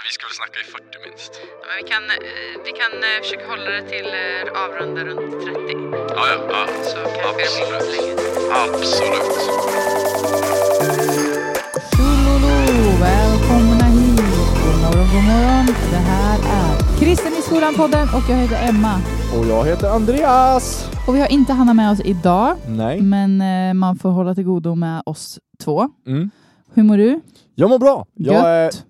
men 0.00 0.08
vi 0.10 0.14
ska 0.16 0.24
väl 0.30 0.38
snacka 0.40 0.58
i 0.64 0.66
40 0.76 0.98
minst. 1.06 1.32
Men 1.66 1.74
vi 1.80 1.84
kan, 1.92 2.04
eh, 2.16 2.54
vi 2.66 2.72
kan 2.80 2.92
eh, 3.08 3.16
försöka 3.22 3.44
hålla 3.52 3.70
det 3.76 3.84
till 3.94 4.08
eh, 4.22 4.62
avrunda 4.62 5.00
runt 5.08 5.32
30. 5.44 5.56
Ja, 6.16 6.22
ja, 6.32 6.36
ja. 6.54 6.62
Så 6.90 6.98
kanske 7.18 7.42
det 7.46 7.52
blir 7.56 7.68
lite 7.72 7.88
längre. 7.94 8.14
Absolut. 8.64 9.36
Tjololo! 11.92 12.86
Välkomna 13.08 13.86
hit! 13.96 14.20
God 14.62 14.76
morgon, 14.82 15.06
god 15.14 15.24
morgon. 15.32 15.66
Det 15.94 16.02
här 16.12 16.36
är 16.60 16.72
Kristen 17.00 17.32
i 17.40 17.42
skolan-podden 17.48 18.06
och 18.16 18.24
jag 18.30 18.36
heter 18.36 18.68
Emma. 18.68 18.94
Och 19.36 19.44
jag 19.46 19.64
heter 19.70 19.88
Andreas. 19.98 20.64
Och 21.06 21.14
vi 21.16 21.20
har 21.20 21.32
inte 21.32 21.52
Hanna 21.52 21.74
med 21.74 21.90
oss 21.92 22.00
idag, 22.04 22.56
Nej. 22.68 23.00
men 23.00 23.32
man 23.78 23.96
får 23.96 24.10
hålla 24.10 24.34
till 24.34 24.44
godo 24.44 24.74
med 24.74 25.02
oss 25.06 25.38
två. 25.64 25.88
Mm. 26.06 26.30
Hur 26.74 26.82
mår 26.82 26.96
du? 26.96 27.20
Jag 27.54 27.70
mår 27.70 27.78
bra. 27.78 28.06
Jag 28.14 28.34
Gött. 28.34 28.44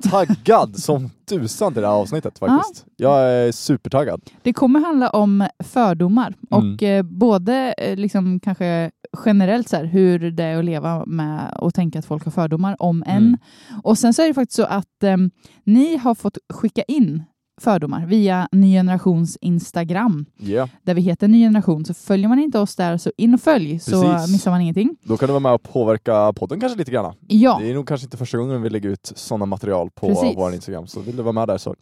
är 0.05 0.09
taggad 0.11 0.77
som 0.77 1.11
tusan 1.29 1.73
till 1.73 1.83
det 1.83 1.89
här 1.89 1.95
avsnittet 1.95 2.39
faktiskt. 2.39 2.85
Jag 2.97 3.21
är 3.31 3.53
supertaggad. 3.53 4.21
Det 4.43 4.53
kommer 4.53 4.81
handla 4.81 5.11
om 5.11 5.49
fördomar 5.65 6.35
Mm. 6.51 6.75
och 6.75 6.83
eh, 6.83 7.03
både 7.03 7.75
eh, 7.79 7.97
liksom 7.97 8.41
kanske 8.41 8.91
generellt 9.25 9.69
så 9.69 9.77
här, 9.77 9.85
hur 9.85 10.31
det 10.31 10.45
är 10.45 10.59
att 10.59 10.65
leva 10.65 11.05
med 11.07 11.55
och 11.59 11.75
tänka 11.75 11.99
att 11.99 12.05
folk 12.07 12.25
har 12.25 12.33
fördomar 12.33 12.77
om 12.79 13.03
en. 13.07 13.17
Mm. 13.17 13.37
Och 13.83 13.99
sen 13.99 14.15
så 14.15 14.23
är 14.23 14.27
det 14.29 14.35
faktiskt 14.35 14.57
så 14.57 14.65
att 14.65 15.03
eh, 15.03 15.17
ni 15.65 15.97
har 15.97 16.15
fått 16.15 16.39
skicka 16.53 16.83
in 16.83 17.23
fördomar 17.61 18.07
via 18.07 18.49
Ny 18.53 18.73
Generations 18.73 19.39
Instagram 19.41 20.27
Yeah. 20.39 20.69
där 20.83 20.95
vi 20.95 21.01
heter 21.01 21.29
Ny 21.29 21.45
Generation. 21.45 21.85
Så 21.85 21.95
följer 21.95 22.29
man 22.29 22.39
inte 22.39 22.59
oss 22.59 22.77
där 22.77 22.97
så 22.97 23.11
in 23.17 23.35
och 23.35 23.41
följ 23.41 23.79
så 23.79 24.03
Precis. 24.03 24.33
missar 24.33 24.51
man 24.51 24.61
ingenting. 24.61 24.97
Då 25.03 25.17
kan 25.17 25.27
du 25.27 25.33
vara 25.33 25.41
med 25.41 25.53
och 25.53 25.63
påverka 25.63 26.33
podden 26.33 26.61
kanske 26.61 26.79
lite 26.79 26.91
grann. 26.91 27.15
Ja, 27.27 27.59
Det 27.63 27.71
är 27.71 27.75
nog 27.75 27.89
kanske 27.89 28.05
inte 28.07 28.17
första 28.17 28.39
gången 28.39 28.63
vi 28.63 28.71
lägger 28.71 28.89
ut 28.89 29.13
sådana 29.15 29.47
material 29.47 29.91
på 29.91 30.09
Precis. 30.09 30.37
vår 30.37 30.55
Instagram. 30.55 30.87
Så 30.87 31.01
vill 31.01 31.17
du 31.17 31.23
vara 31.23 31.33
med 31.33 31.49
där 31.49 31.59
så 31.59 31.75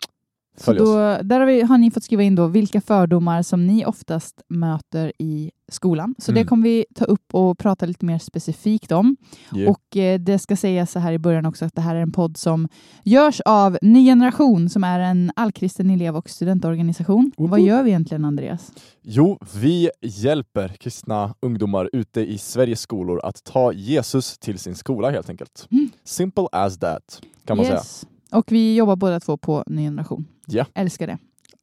så 0.60 0.72
då, 0.72 0.94
där 1.22 1.40
har, 1.40 1.46
vi, 1.46 1.62
har 1.62 1.78
ni 1.78 1.90
fått 1.90 2.04
skriva 2.04 2.22
in 2.22 2.34
då 2.34 2.46
vilka 2.46 2.80
fördomar 2.80 3.42
som 3.42 3.66
ni 3.66 3.86
oftast 3.86 4.42
möter 4.48 5.12
i 5.18 5.50
skolan. 5.72 6.14
Så 6.18 6.32
det 6.32 6.40
Mm. 6.40 6.48
kommer 6.48 6.62
vi 6.62 6.84
ta 6.94 7.04
upp 7.04 7.34
och 7.34 7.58
prata 7.58 7.86
lite 7.86 8.04
mer 8.04 8.18
specifikt 8.18 8.92
om. 8.92 9.16
Yeah. 9.56 9.70
Och 9.70 9.96
eh, 9.96 10.20
det 10.20 10.38
ska 10.38 10.56
sägas 10.56 10.90
så 10.92 10.98
här 10.98 11.12
i 11.12 11.18
början 11.18 11.46
också 11.46 11.64
att 11.64 11.74
det 11.74 11.80
här 11.80 11.94
är 11.96 12.00
en 12.00 12.12
podd 12.12 12.36
som 12.36 12.68
görs 13.04 13.40
av 13.40 13.78
Ny 13.82 14.04
Generation 14.04 14.68
som 14.70 14.84
är 14.84 15.00
en 15.00 15.32
allkristen 15.36 15.90
elev 15.90 16.16
och 16.16 16.30
studentorganisation. 16.30 17.32
Woop 17.36 17.50
Vad 17.50 17.60
gör 17.60 17.82
vi 17.82 17.90
egentligen 17.90 18.24
Andreas? 18.24 18.72
Jo, 19.02 19.38
vi 19.54 19.90
hjälper 20.02 20.68
kristna 20.68 21.34
ungdomar 21.40 21.90
ute 21.92 22.20
i 22.20 22.38
Sveriges 22.38 22.80
skolor 22.80 23.20
att 23.24 23.44
ta 23.44 23.72
Jesus 23.72 24.38
till 24.38 24.58
sin 24.58 24.74
skola 24.74 25.10
helt 25.10 25.30
enkelt. 25.30 25.66
Mm. 25.70 25.90
Simple 26.04 26.46
as 26.52 26.78
that, 26.78 27.20
kan 27.46 27.56
man 27.56 27.66
säga. 27.66 27.76
Yes. 27.76 28.06
Och 28.32 28.52
vi 28.52 28.76
jobbar 28.76 28.96
båda 28.96 29.20
två 29.20 29.36
på 29.36 29.64
Ny 29.66 29.82
Generation. 29.82 30.24
Ja. 30.48 30.66
Älskar 30.74 31.06
det. 31.06 31.18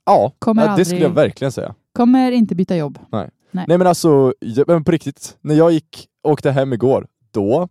Ja, 0.05 0.31
Kommer 0.39 0.61
ja, 0.61 0.65
det 0.65 0.71
aldrig- 0.71 0.87
skulle 0.87 1.01
jag 1.01 1.09
verkligen 1.09 1.51
säga. 1.51 1.75
Kommer 1.93 2.31
inte 2.31 2.55
byta 2.55 2.75
jobb. 2.77 2.99
Nej 3.67 3.77
men 3.77 3.87
alltså, 3.87 4.33
jag- 4.39 4.67
men 4.67 4.83
på 4.83 4.91
riktigt, 4.91 5.37
när 5.41 5.55
jag 5.55 5.71
gick, 5.71 6.07
åkte 6.23 6.51
hem 6.51 6.73
igår, 6.73 7.07
då, 7.31 7.67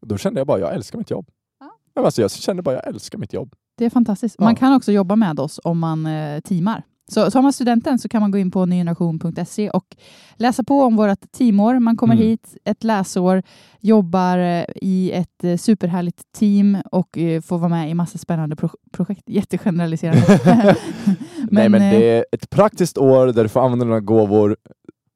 då 0.00 0.16
kände 0.16 0.40
jag 0.40 0.46
bara 0.46 0.58
jag 0.58 0.74
älskar 0.74 0.98
mitt 0.98 1.10
jobb. 1.10 1.28
Ja. 1.60 1.70
Men 1.94 2.04
alltså, 2.04 2.22
jag 2.22 2.30
kände 2.30 2.62
bara 2.62 2.74
jag 2.74 2.86
älskar 2.86 3.18
mitt 3.18 3.32
jobb. 3.32 3.54
Det 3.78 3.84
är 3.84 3.90
fantastiskt. 3.90 4.36
Ja. 4.38 4.44
Man 4.44 4.56
kan 4.56 4.74
också 4.74 4.92
jobba 4.92 5.16
med 5.16 5.40
oss 5.40 5.60
om 5.64 5.78
man 5.78 6.06
eh, 6.06 6.40
teamar. 6.40 6.82
Så 7.10 7.30
tar 7.30 7.42
man 7.42 7.52
studenten 7.52 7.98
så 7.98 8.08
kan 8.08 8.20
man 8.20 8.30
gå 8.30 8.38
in 8.38 8.50
på 8.50 8.66
nygeneration.se 8.66 9.70
och 9.70 9.96
läsa 10.34 10.64
på 10.64 10.82
om 10.82 10.96
vårt 10.96 11.32
teamår. 11.32 11.78
Man 11.78 11.96
kommer 11.96 12.14
Mm. 12.14 12.26
hit 12.26 12.56
ett 12.64 12.84
läsår, 12.84 13.42
jobbar 13.80 14.38
eh, 14.38 14.64
i 14.76 15.10
ett 15.12 15.44
eh, 15.44 15.56
superhärligt 15.56 16.22
team 16.32 16.76
och 16.92 17.18
eh, 17.18 17.40
får 17.40 17.58
vara 17.58 17.68
med 17.68 17.90
i 17.90 17.94
massa 17.94 18.18
spännande 18.18 18.56
pro- 18.56 18.76
projekt. 18.92 19.22
Jättegeneraliserande. 19.26 20.22
Nej 21.50 21.68
men 21.68 21.80
det 21.80 22.10
är 22.18 22.24
ett 22.32 22.50
praktiskt 22.50 22.98
år 22.98 23.26
där 23.26 23.42
du 23.42 23.48
får 23.48 23.60
använda 23.60 23.84
dina 23.84 24.00
gåvor 24.00 24.56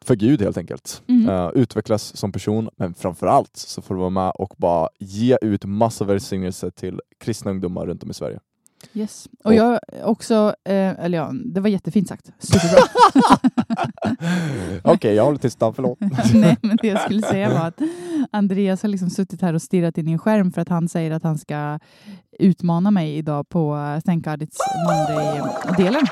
för 0.05 0.15
Gud 0.17 0.43
helt 0.43 0.59
enkelt. 0.59 1.03
Mm. 1.09 1.29
Eh, 1.29 1.51
utvecklas 1.55 2.17
som 2.17 2.33
person, 2.33 2.69
men 2.77 2.95
framförallt 2.95 3.57
så 3.57 3.83
får 3.83 3.95
du 3.95 3.99
vara 4.01 4.11
med 4.11 4.33
och 4.39 4.55
bara 4.59 4.89
ge 5.01 5.37
ut 5.43 5.65
massa 5.65 6.05
välsignelse 6.05 6.71
till 6.71 7.01
kristna 7.25 7.51
ungdomar 7.51 7.87
runt 7.87 8.03
om 8.03 8.11
i 8.11 8.15
Sverige. 8.15 8.39
Yes. 8.93 9.29
Och 9.45 9.55
jag 9.55 9.81
också, 10.03 10.55
eh, 10.65 11.05
eller 11.05 11.19
ja, 11.19 11.31
det 11.45 11.61
var 11.61 11.69
jättefint 11.69 12.09
sagt. 12.09 12.31
Superbra. 12.39 12.79
Okej, 14.85 15.15
jag 15.15 15.25
håller 15.25 15.39
tyst 15.39 15.59
förlåt. 15.59 15.99
Nej, 16.35 16.57
men 16.63 16.79
det 16.83 16.89
jag 16.89 17.01
skulle 17.01 17.23
säga 17.23 17.49
var 17.49 17.67
att 17.67 17.81
Andreas 18.31 18.83
har 18.83 18.89
liksom 18.89 19.11
suttit 19.11 19.43
här 19.43 19.55
och 19.55 19.63
stirrat 19.63 19.99
in 19.99 20.09
i 20.09 20.13
en 20.13 20.19
skärm 20.19 20.53
för 20.53 20.61
att 20.61 20.69
han 20.69 20.89
säger 20.89 21.11
att 21.11 21.23
han 21.23 21.39
ska 21.39 21.79
utmana 22.39 22.91
mig 22.91 23.17
idag 23.17 23.49
på 23.49 23.77
eh, 23.77 24.01
Thank 24.01 24.25
God 24.25 24.43
It's 24.43 24.59
Monday-delen. 24.87 26.07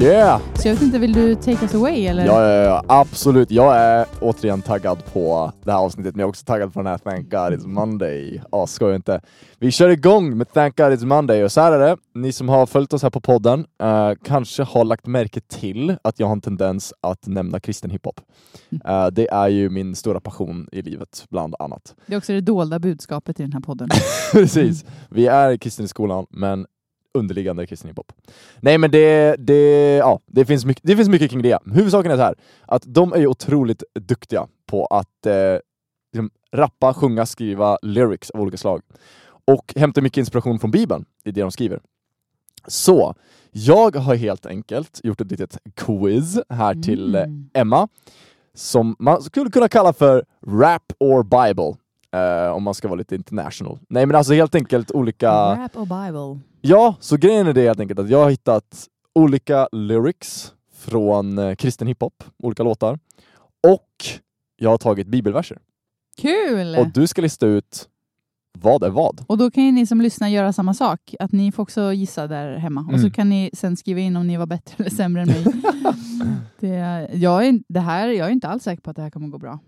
Yeah! 0.00 0.40
Så 0.54 0.68
jag 0.68 0.74
vet 0.74 0.82
inte, 0.82 0.98
vill 0.98 1.12
du 1.12 1.34
take 1.34 1.58
us 1.62 1.74
away 1.74 2.06
eller? 2.06 2.26
Ja, 2.26 2.42
ja, 2.42 2.62
ja, 2.62 2.84
absolut. 2.88 3.50
Jag 3.50 3.76
är 3.76 4.06
återigen 4.20 4.62
taggad 4.62 5.04
på 5.12 5.52
det 5.64 5.72
här 5.72 5.78
avsnittet, 5.78 6.14
men 6.14 6.20
jag 6.20 6.26
är 6.26 6.28
också 6.28 6.44
taggad 6.44 6.72
på 6.72 6.80
den 6.80 6.86
här 6.86 6.98
Thank 6.98 7.30
God 7.30 7.40
It's 7.40 7.66
Monday. 7.66 8.42
Ja, 8.52 8.66
ska 8.66 8.86
jag 8.86 8.94
inte. 8.94 9.20
Vi 9.58 9.70
kör 9.70 9.88
igång 9.88 10.36
med 10.36 10.52
Thank 10.52 10.76
God 10.76 10.86
It's 10.86 11.06
Monday 11.06 11.44
och 11.44 11.52
så 11.52 11.60
här 11.60 11.72
är 11.72 11.78
det. 11.78 11.96
Ni 12.14 12.32
som 12.32 12.48
har 12.48 12.66
följt 12.66 12.92
oss 12.92 13.02
här 13.02 13.10
på 13.10 13.20
podden 13.20 13.66
eh, 13.82 14.12
kanske 14.24 14.62
har 14.62 14.84
lagt 14.84 15.06
märke 15.06 15.40
till 15.40 15.96
att 16.04 16.20
jag 16.20 16.26
har 16.26 16.32
en 16.32 16.40
tendens 16.40 16.94
att 17.00 17.26
nämna 17.26 17.60
kristen 17.60 17.90
hiphop. 17.90 18.20
Eh, 18.84 19.06
det 19.06 19.28
är 19.28 19.48
ju 19.48 19.70
min 19.70 19.94
stora 19.94 20.20
passion 20.20 20.68
i 20.72 20.82
livet, 20.82 21.24
bland 21.30 21.54
annat. 21.58 21.94
Det 22.06 22.14
är 22.14 22.18
också 22.18 22.32
det 22.32 22.40
dolda 22.40 22.78
budskapet 22.78 23.40
i 23.40 23.42
den 23.42 23.52
här 23.52 23.60
podden. 23.60 23.88
Precis. 24.32 24.84
Vi 25.10 25.26
är 25.26 25.56
kristen 25.56 25.84
i 25.84 25.88
skolan, 25.88 26.26
men 26.30 26.66
underliggande 27.16 27.66
kristen 27.66 27.88
hiphop. 27.88 28.12
Nej 28.60 28.78
men 28.78 28.90
det, 28.90 29.36
det, 29.38 29.96
ja, 29.96 30.20
det, 30.26 30.44
finns 30.44 30.64
mycket, 30.64 30.82
det 30.86 30.96
finns 30.96 31.08
mycket 31.08 31.30
kring 31.30 31.42
det. 31.42 31.58
Huvudsaken 31.74 32.12
är 32.12 32.16
så 32.16 32.22
här, 32.22 32.34
att 32.66 32.82
de 32.86 33.12
är 33.12 33.18
ju 33.18 33.26
otroligt 33.26 33.82
duktiga 33.94 34.46
på 34.66 34.86
att 34.86 35.26
eh, 35.26 35.58
liksom, 36.12 36.30
rappa, 36.52 36.94
sjunga, 36.94 37.26
skriva 37.26 37.78
lyrics 37.82 38.30
av 38.30 38.40
olika 38.40 38.56
slag. 38.56 38.82
Och 39.44 39.72
hämtar 39.76 40.02
mycket 40.02 40.18
inspiration 40.18 40.58
från 40.58 40.70
Bibeln 40.70 41.04
i 41.24 41.30
det 41.30 41.40
de 41.40 41.50
skriver. 41.50 41.80
Så, 42.66 43.14
jag 43.50 43.96
har 43.96 44.14
helt 44.14 44.46
enkelt 44.46 45.00
gjort 45.04 45.20
ett 45.20 45.30
litet 45.30 45.58
quiz 45.74 46.38
här 46.48 46.74
till 46.74 47.14
eh, 47.14 47.22
Mm. 47.22 47.50
Emma, 47.54 47.88
som 48.54 48.96
man 48.98 49.22
skulle 49.22 49.50
kunna 49.50 49.68
kalla 49.68 49.92
för 49.92 50.24
Rap 50.46 50.92
or 51.00 51.22
Bible. 51.22 51.74
Eh, 52.12 52.52
om 52.52 52.62
man 52.62 52.74
ska 52.74 52.88
vara 52.88 52.98
lite 52.98 53.14
international. 53.14 53.78
Nej 53.88 54.06
men 54.06 54.16
alltså 54.16 54.32
helt 54.32 54.54
enkelt 54.54 54.90
olika... 54.90 55.30
Rap 55.32 55.76
och 55.76 55.86
Bible. 55.86 56.38
Ja, 56.60 56.94
så 57.00 57.16
grejen 57.16 57.46
är 57.46 57.52
det 57.52 57.62
helt 57.62 57.80
enkelt 57.80 58.00
att 58.00 58.10
jag 58.10 58.22
har 58.22 58.30
hittat 58.30 58.86
olika 59.14 59.68
lyrics 59.72 60.52
från 60.76 61.38
eh, 61.38 61.54
kristen 61.54 61.88
hiphop, 61.88 62.24
olika 62.42 62.62
låtar. 62.62 62.98
Och 63.68 63.90
jag 64.56 64.70
har 64.70 64.78
tagit 64.78 65.06
bibelverser. 65.06 65.58
Kul! 66.20 66.76
Och 66.76 66.86
du 66.92 67.06
ska 67.06 67.22
lista 67.22 67.46
ut 67.46 67.88
vad 68.58 68.82
är 68.82 68.90
vad. 68.90 69.24
Och 69.26 69.38
då 69.38 69.50
kan 69.50 69.64
ju 69.64 69.72
ni 69.72 69.86
som 69.86 70.00
lyssnar 70.00 70.28
göra 70.28 70.52
samma 70.52 70.74
sak. 70.74 71.14
Att 71.20 71.32
ni 71.32 71.52
får 71.52 71.62
också 71.62 71.92
gissa 71.92 72.26
där 72.26 72.56
hemma. 72.56 72.80
Och 72.80 72.92
så 73.00 73.06
Mm. 73.06 73.10
kan 73.10 73.28
ni 73.28 73.50
sen 73.54 73.76
skriva 73.76 74.00
in 74.00 74.16
om 74.16 74.26
ni 74.26 74.36
var 74.36 74.46
bättre 74.46 74.74
eller 74.78 74.90
sämre 74.90 75.22
än 75.22 75.28
mig. 75.28 75.44
det, 76.60 77.08
jag, 77.12 77.46
är, 77.46 77.60
det 77.68 77.80
här, 77.80 78.08
jag 78.08 78.26
är 78.26 78.30
inte 78.32 78.48
alls 78.48 78.62
säker 78.62 78.82
på 78.82 78.90
att 78.90 78.96
det 78.96 79.02
här 79.02 79.10
kommer 79.10 79.28
gå 79.28 79.38
bra. 79.38 79.58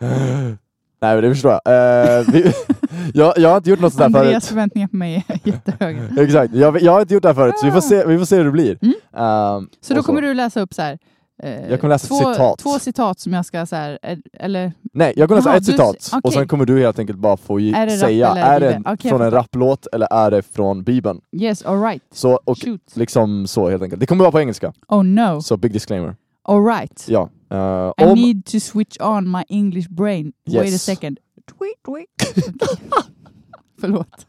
Nej 1.00 1.14
men 1.14 1.24
det 1.24 1.30
förstår 1.34 1.58
jag. 1.64 2.18
Eh, 2.18 2.24
vi, 2.32 2.52
jag. 3.14 3.38
Jag 3.38 3.48
har 3.48 3.56
inte 3.56 3.70
gjort 3.70 3.80
något 3.80 3.92
sådär 3.92 4.04
Andreas 4.04 4.30
förut. 4.30 4.44
förväntningar 4.44 4.88
på 4.88 4.96
mig 4.96 5.24
är 5.28 5.38
jättehöga. 5.44 6.02
Exakt, 6.18 6.54
jag, 6.54 6.82
jag 6.82 6.92
har 6.92 7.00
inte 7.00 7.14
gjort 7.14 7.22
det 7.22 7.28
här 7.28 7.34
förut 7.34 7.54
så 7.58 7.66
vi 7.66 7.72
får 7.72 7.80
se, 7.80 8.04
vi 8.06 8.18
får 8.18 8.24
se 8.24 8.36
hur 8.36 8.44
det 8.44 8.50
blir. 8.50 8.78
Mm. 8.82 8.94
Ehm, 9.16 9.68
Så 9.80 9.94
då 9.94 10.00
och 10.00 10.06
kommer 10.06 10.22
du 10.22 10.34
läsa 10.34 10.60
upp 10.60 10.74
så 10.74 10.82
här, 10.82 10.98
eh, 11.42 11.70
Jag 11.70 11.80
kommer 11.80 11.94
läsa 11.94 12.06
två, 12.08 12.14
citat. 12.16 12.58
två 12.58 12.78
citat 12.78 13.20
som 13.20 13.32
jag 13.32 13.46
ska 13.46 13.66
så 13.66 13.76
här, 13.76 13.98
eh, 14.02 14.18
eller 14.32 14.72
Nej, 14.92 15.12
jag 15.16 15.28
kommer 15.28 15.40
läsa 15.40 15.48
Jaha, 15.50 15.56
ett 15.56 15.66
du- 15.66 15.72
citat 15.72 15.96
och 16.12 16.18
okej. 16.22 16.32
sen 16.38 16.48
kommer 16.48 16.64
du 16.64 16.80
helt 16.80 16.98
enkelt 16.98 17.18
bara 17.18 17.36
få 17.36 17.60
Är 17.60 17.86
det 17.86 17.96
säga, 17.98 18.28
är 18.28 18.60
det 18.60 18.82
jag 18.84 19.00
från 19.00 19.20
en 19.22 19.30
rapplåt 19.30 19.86
eller 19.92 20.08
är 20.12 20.30
det 20.30 20.42
från 20.42 20.84
Bibeln? 20.84 21.20
yes, 21.40 21.62
alright. 21.62 22.02
Så, 22.14 22.40
och 22.44 22.58
Shoot. 22.64 22.80
liksom 22.94 23.46
så 23.46 23.68
helt 23.70 23.82
enkelt. 23.82 24.00
Det 24.00 24.06
kommer 24.06 24.24
vara 24.24 24.32
på 24.32 24.40
engelska, 24.40 24.72
Oh 24.88 25.04
no, 25.04 25.40
så 25.42 25.56
big 25.56 25.72
disclaimer. 25.72 26.16
Alright. 26.48 27.08
Ja. 27.08 27.30
eh, 27.50 27.92
I 27.98 28.04
om, 28.04 28.14
need 28.18 28.44
to 28.44 28.60
switch 28.60 28.96
on 29.00 29.30
my 29.30 29.42
English 29.48 29.88
brain. 29.90 30.32
Wait 30.46 30.56
a 30.60 30.64
Yes. 30.64 30.82
second. 30.82 31.18
Tweet, 31.46 31.76
tweet. 31.86 32.58
Förlåt. 33.80 34.26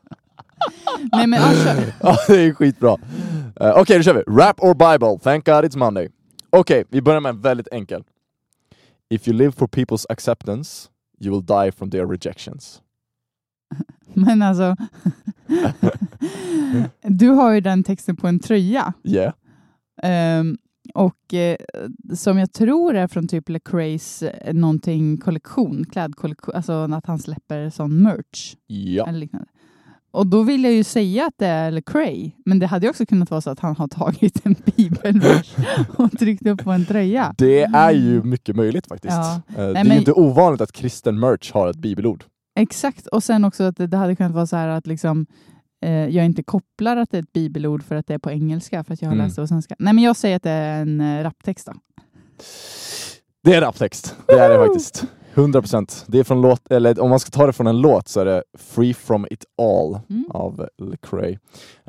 Nej 1.11 1.27
men 1.27 1.41
ja, 1.41 1.53
kör. 1.53 1.93
ja, 2.01 2.17
det 2.27 2.41
är 2.41 2.53
skitbra. 2.53 2.97
Uh, 3.61 3.69
Okej, 3.77 3.97
då 3.97 4.03
kör 4.03 4.13
vi. 4.13 4.21
Rap 4.21 4.59
or 4.63 4.73
Bible? 4.73 5.19
Thank 5.23 5.45
God 5.45 5.65
it's 5.65 5.77
Monday. 5.77 6.09
Okej, 6.49 6.83
vi 6.89 7.01
börjar 7.01 7.21
med 7.21 7.29
en 7.29 7.41
väldigt 7.41 7.67
enkel. 7.71 8.03
If 9.09 9.27
you 9.27 9.37
live 9.37 9.51
for 9.51 9.67
people's 9.67 10.05
acceptance, 10.09 10.89
you 11.21 11.33
will 11.35 11.45
die 11.45 11.71
from 11.71 11.91
their 11.91 12.05
rejections. 12.07 12.81
Men 14.13 14.41
alltså, 14.41 14.75
du 17.01 17.27
har 17.29 17.51
ju 17.51 17.61
den 17.61 17.83
texten 17.83 18.15
på 18.15 18.27
en 18.27 18.39
tröja. 18.39 18.93
Yeah. 19.03 19.33
Ehm, 20.03 20.57
Och 20.93 21.33
eh, 21.33 21.55
som 22.15 22.37
jag 22.37 22.51
tror 22.53 22.95
är 22.95 23.07
från 23.07 23.27
typ 23.27 23.49
Lecraes 23.49 24.23
eh, 24.23 24.53
någonting 24.53 25.17
kollektion, 25.17 25.85
klädkollektion, 25.91 26.55
alltså 26.55 26.73
att 26.73 27.05
han 27.05 27.19
släpper 27.19 27.69
sån 27.69 28.01
merch 28.03 28.55
Ja. 28.67 29.07
eller 29.07 29.19
liknande. 29.19 29.47
Och 30.11 30.27
då 30.27 30.43
vill 30.43 30.63
jag 30.63 30.73
ju 30.73 30.83
säga 30.83 31.25
att 31.25 31.33
det 31.37 31.45
är 31.47 31.71
Lecrae, 31.71 32.31
men 32.45 32.59
det 32.59 32.67
hade 32.67 32.85
ju 32.85 32.89
också 32.89 33.05
kunnat 33.05 33.31
vara 33.31 33.41
så 33.41 33.49
att 33.49 33.59
han 33.59 33.75
har 33.75 33.87
tagit 33.87 34.45
en 34.45 34.55
bibelvers 34.75 35.55
och 35.97 36.11
tryckt 36.11 36.47
upp 36.47 36.63
på 36.63 36.71
en 36.71 36.85
tröja. 36.85 37.35
Det 37.37 37.63
är 37.63 37.91
ju 37.91 38.23
mycket 38.23 38.55
möjligt 38.55 38.87
faktiskt. 38.87 39.13
Ja. 39.13 39.41
Eh, 39.49 39.55
det 39.55 39.63
är 39.63 39.73
men- 39.73 39.91
ju 39.91 39.97
inte 39.97 40.11
ovanligt 40.11 40.61
att 40.61 40.71
kristen 40.71 41.19
merch 41.19 41.51
har 41.51 41.67
ett 41.69 41.75
bibelord. 41.77 42.23
Exakt, 42.59 43.07
och 43.07 43.23
sen 43.23 43.45
också 43.45 43.63
att 43.63 43.77
det, 43.77 43.87
det 43.87 43.97
hade 43.97 44.15
kunnat 44.15 44.31
vara 44.31 44.47
så 44.47 44.55
här 44.55 44.67
att 44.67 44.87
liksom 44.87 45.25
jag 45.87 46.25
inte 46.25 46.43
kopplar 46.43 46.97
att 46.97 47.11
det 47.11 47.17
är 47.17 47.21
ett 47.21 47.33
bibelord 47.33 47.83
för 47.83 47.95
att 47.95 48.07
det 48.07 48.13
är 48.13 48.17
på 48.19 48.31
engelska, 48.31 48.83
för 48.83 48.93
att 48.93 49.01
jag 49.01 49.09
har 49.09 49.13
Mm. 49.15 49.25
läst 49.25 49.35
det 49.35 49.41
på 49.41 49.47
svenska. 49.47 49.75
Nej, 49.79 49.93
men 49.93 50.03
jag 50.03 50.15
säger 50.15 50.35
att 50.35 50.43
det 50.43 50.49
är 50.51 50.81
en 50.81 51.01
eh, 51.01 51.23
raptext 51.23 51.65
då. 51.67 51.73
Det 53.43 53.55
är 53.55 53.61
raptext. 53.61 54.15
Det 54.27 54.33
är 54.33 54.49
det 54.49 54.65
faktiskt. 54.65 55.03
100 55.33 55.61
procent. 55.61 56.05
Det 56.07 56.19
är 56.19 56.23
från 56.23 56.41
låt, 56.41 56.71
eller 56.71 56.99
om 56.99 57.09
man 57.09 57.19
ska 57.19 57.29
ta 57.31 57.45
det 57.47 57.53
från 57.53 57.67
en 57.67 57.81
låt 57.81 58.07
så 58.07 58.19
är 58.19 58.25
det 58.25 58.43
Free 58.57 58.93
from 58.93 59.27
it 59.31 59.45
all 59.61 59.99
Mm. 60.09 60.25
av 60.29 60.67
Lecrae. 60.77 61.39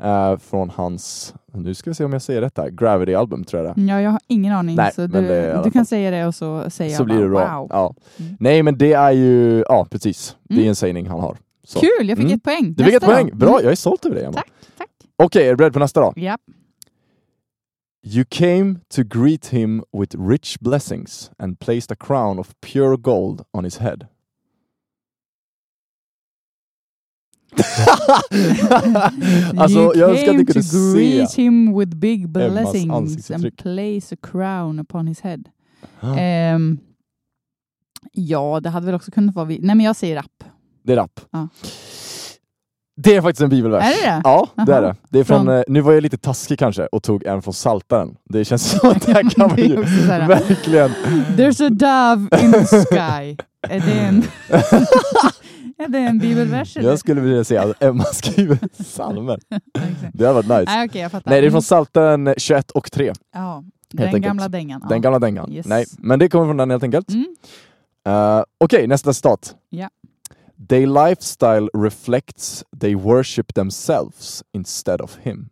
Eh, 0.03 0.37
från 0.37 0.69
hans, 0.69 1.33
nu 1.53 1.73
ska 1.73 1.89
vi 1.89 1.93
se 1.93 2.03
om 2.05 2.13
jag 2.13 2.21
säger 2.21 2.41
rätt 2.41 2.57
här, 2.57 2.69
Gravity-album 2.69 3.43
tror 3.43 3.63
jag 3.65 3.75
det. 3.75 3.81
Ja, 3.81 4.01
jag 4.01 4.11
har 4.11 4.19
ingen 4.27 4.53
aning. 4.53 4.75
Nej, 4.75 4.91
så 4.95 5.01
du, 5.01 5.07
det 5.21 5.61
du 5.63 5.71
kan 5.71 5.85
säga 5.85 6.11
det 6.11 6.25
och 6.25 6.35
så 6.35 6.69
säger 6.69 6.95
Så 6.95 7.01
jag 7.01 7.05
blir 7.05 7.21
det 7.23 7.29
bara, 7.29 7.45
bra. 7.45 7.59
wow. 7.59 7.67
Ja. 7.71 7.95
Mm. 8.19 8.37
Nej 8.39 8.63
men 8.63 8.77
det 8.77 8.93
är 8.93 9.11
ju, 9.11 9.63
ja 9.69 9.87
precis. 9.91 10.35
Det 10.43 10.53
är 10.53 10.57
Mm. 10.57 10.69
en 10.69 10.75
sägning 10.75 11.07
han 11.07 11.19
har. 11.19 11.37
Så. 11.71 11.79
Kul, 11.79 12.09
jag 12.09 12.17
fick 12.17 12.25
Mm. 12.25 12.35
ett 12.37 12.43
poäng. 12.43 12.73
Du 12.73 12.83
fick 12.83 12.93
ett 12.93 13.03
poäng. 13.03 13.29
då. 13.31 13.35
Bra, 13.35 13.49
Mm. 13.49 13.63
jag 13.63 13.71
är 13.71 13.75
stolt 13.75 14.05
över 14.05 14.15
dig 14.15 14.23
Emma. 14.25 14.33
Tack, 14.33 14.51
tack. 14.77 14.89
Okej, 15.15 15.45
är 15.47 15.49
du 15.49 15.55
beredd 15.55 15.73
på 15.73 15.79
nästa 15.79 16.01
då? 16.01 16.13
Ja. 16.15 16.37
You 18.03 18.25
came 18.29 18.75
to 18.95 19.01
greet 19.03 19.47
him 19.47 19.83
with 19.99 20.15
rich 20.29 20.57
blessings 20.59 21.31
and 21.37 21.59
placed 21.59 21.91
a 21.91 21.95
crown 21.99 22.39
of 22.39 22.53
pure 22.73 22.97
gold 22.97 23.41
on 23.53 23.63
his 23.63 23.77
head. 23.77 24.07
alltså, 29.57 29.79
you 29.79 29.91
jag 29.95 30.09
önskar 30.09 30.31
att 30.31 30.35
ni 30.35 30.35
came 30.45 30.45
kunde 30.45 30.53
to 30.53 30.61
se. 30.61 31.17
greet 31.17 31.33
him 31.33 31.79
with 31.79 31.95
big 31.95 32.29
blessings 32.29 33.31
and 33.31 33.57
place 33.57 34.15
a 34.15 34.17
crown 34.21 34.79
upon 34.79 35.07
his 35.07 35.21
head. 35.21 35.43
Ah, 35.99 36.15
Ehm, 36.17 36.79
ja, 38.11 38.59
det 38.59 38.69
hade 38.69 38.85
väl 38.85 38.95
också 38.95 39.11
kunnat 39.11 39.35
vara... 39.35 39.45
Vi- 39.45 39.59
Nej, 39.61 39.75
men 39.75 39.85
jag 39.85 39.95
säger 39.95 40.15
rapp. 40.15 40.43
Det 40.83 40.93
är 40.93 40.97
rap. 40.97 41.19
Ja. 41.31 41.47
Det 43.03 43.15
är 43.15 43.21
faktiskt 43.21 43.41
en 43.41 43.49
bibelvers. 43.49 43.83
Är 43.83 43.89
det 43.89 44.11
det? 44.11 44.21
Ja, 44.23 44.47
det 44.67 44.73
är 44.73 44.81
det. 44.81 44.95
det 45.09 45.19
är 45.19 45.23
från, 45.23 45.45
Från- 45.45 45.55
eh, 45.57 45.63
nu 45.67 45.81
var 45.81 45.93
jag 45.93 46.03
lite 46.03 46.17
taskig 46.17 46.59
kanske 46.59 46.85
och 46.85 47.03
tog 47.03 47.23
en 47.25 47.41
från 47.41 47.53
Saltaren. 47.53 48.15
Det 48.29 48.45
känns 48.45 48.69
som 48.69 48.89
att 48.89 49.05
det 49.05 49.13
här 49.13 49.29
kan 49.29 49.47
man 49.49 49.57
här- 50.07 50.27
verkligen... 50.27 50.89
There's 51.37 51.65
a 51.65 51.69
dove 51.69 52.43
in 52.45 52.51
the 52.51 52.65
sky. 52.65 53.37
Är 53.69 53.79
det 53.79 53.99
en, 53.99 54.23
är 55.77 55.87
det 55.87 55.97
en 55.99 56.19
bibelvers? 56.19 56.77
eller? 56.77 56.89
Jag 56.89 56.99
skulle 56.99 57.21
vilja 57.21 57.43
säga 57.43 57.61
att 57.63 57.83
Emma 57.83 58.03
skriver 58.03 58.57
psalmer. 58.83 59.39
Det 60.13 60.25
hade 60.27 60.41
varit 60.41 60.59
nice. 60.61 60.77
Nej, 60.77 60.87
okej, 60.89 61.01
jag 61.01 61.11
fattar. 61.11 61.31
Nej, 61.31 61.41
det 61.41 61.47
är 61.47 61.51
från 61.51 61.61
Psaltaren 61.61 62.33
21 62.37 62.71
och 62.71 62.91
3. 62.91 63.13
Ja, 63.33 63.63
den 63.93 64.05
enkelt. 64.05 64.23
gamla 64.25 64.49
dängan. 64.49 64.85
Den 64.89 65.01
gamla 65.01 65.19
dängan. 65.19 65.51
Yes. 65.51 65.65
Nej, 65.65 65.85
men 65.97 66.19
det 66.19 66.29
kommer 66.29 66.45
från 66.45 66.57
den 66.57 66.71
helt 66.71 66.83
enkelt. 66.83 67.09
Mm. 67.09 67.25
Uh, 68.07 68.43
Okej, 68.57 68.87
nästa 68.87 69.13
citat. 69.13 69.55
Ja. 69.69 69.89
Their 70.67 70.87
lifestyle 70.87 71.69
reflects 71.73 72.63
they 72.79 72.95
worship 72.95 73.53
themselves 73.53 74.43
instead 74.53 75.01
of 75.01 75.17
him. 75.17 75.49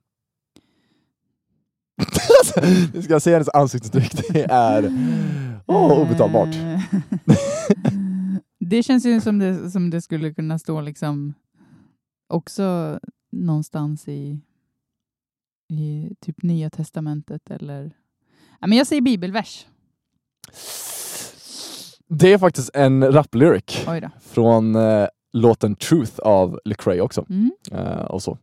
Nu 2.93 3.01
ska 3.01 3.13
jag 3.13 3.21
se 3.21 3.33
hennes 3.33 3.49
ansiktsuttryck. 3.49 4.33
Det 4.33 4.43
är 4.49 4.87
oh, 5.65 6.01
obetalbart. 6.01 6.55
Det 8.59 8.83
känns 8.83 9.05
ju 9.05 9.21
som 9.21 9.39
det, 9.39 9.71
som 9.71 9.89
det 9.89 10.01
skulle 10.01 10.33
kunna 10.33 10.59
stå 10.59 10.81
liksom 10.81 11.33
också 12.27 12.99
någonstans 13.31 14.07
i, 14.07 14.39
i 15.69 16.15
typ 16.19 16.43
Nya 16.43 16.69
Testamentet 16.69 17.51
eller... 17.51 17.91
Ja, 18.59 18.67
men 18.67 18.77
jag 18.77 18.87
säger 18.87 19.01
bibelvers. 19.01 19.65
Det 22.09 22.33
är 22.33 22.37
faktiskt 22.37 22.69
en 22.73 23.11
rap-lyric 23.11 23.85
från 24.21 24.75
eh, 24.75 25.07
låten 25.33 25.75
Truth 25.75 26.19
av 26.19 26.59
Lecrae 26.65 27.01
också. 27.01 27.25
Mm. 27.29 27.51
Eh, 27.71 28.01
och 28.05 28.21
så. 28.21 28.37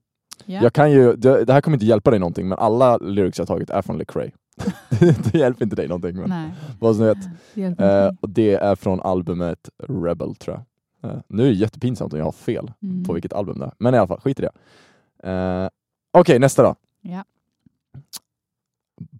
Ja. 0.44 0.62
Jag 0.62 0.72
kan 0.72 0.90
ju, 0.92 1.16
det, 1.16 1.44
det 1.44 1.52
här 1.52 1.60
kommer 1.60 1.76
inte 1.76 1.86
hjälpa 1.86 2.10
dig 2.10 2.20
någonting, 2.20 2.48
men 2.48 2.58
alla 2.58 2.96
lyrics 2.96 3.38
jag 3.38 3.48
tagit 3.48 3.70
är 3.70 3.82
från 3.82 3.98
Lecrae. 3.98 4.30
det 4.98 5.34
hjälper 5.34 5.64
inte 5.64 5.76
dig 5.76 5.88
någonting, 5.88 6.16
men 6.16 6.28
Nej, 6.30 6.50
vad 6.80 6.96
som 6.96 7.04
vet. 7.04 7.18
det 7.54 7.80
Eh, 7.80 8.12
och 8.20 8.30
det 8.30 8.54
är 8.54 8.74
från 8.74 9.00
albumet 9.00 9.68
Rebel 9.88 10.34
tror 10.36 10.56
jag. 11.02 11.10
Eh, 11.10 11.18
nu 11.28 11.42
är 11.42 11.46
det 11.46 11.52
jättepinsamt 11.54 12.12
om 12.12 12.18
jag 12.18 12.26
har 12.26 12.32
fel 12.32 12.72
Mm. 12.82 13.04
på 13.04 13.12
vilket 13.12 13.32
album 13.32 13.58
det 13.58 13.64
är. 13.64 13.72
Men 13.78 13.94
i 13.94 13.98
alla 13.98 14.06
fall, 14.06 14.20
skit 14.20 14.40
i 14.40 14.42
det. 14.42 14.52
Uh, 15.30 15.68
Okej, 16.12 16.38
nästa 16.38 16.62
då. 16.62 16.74
Ja. 17.00 17.24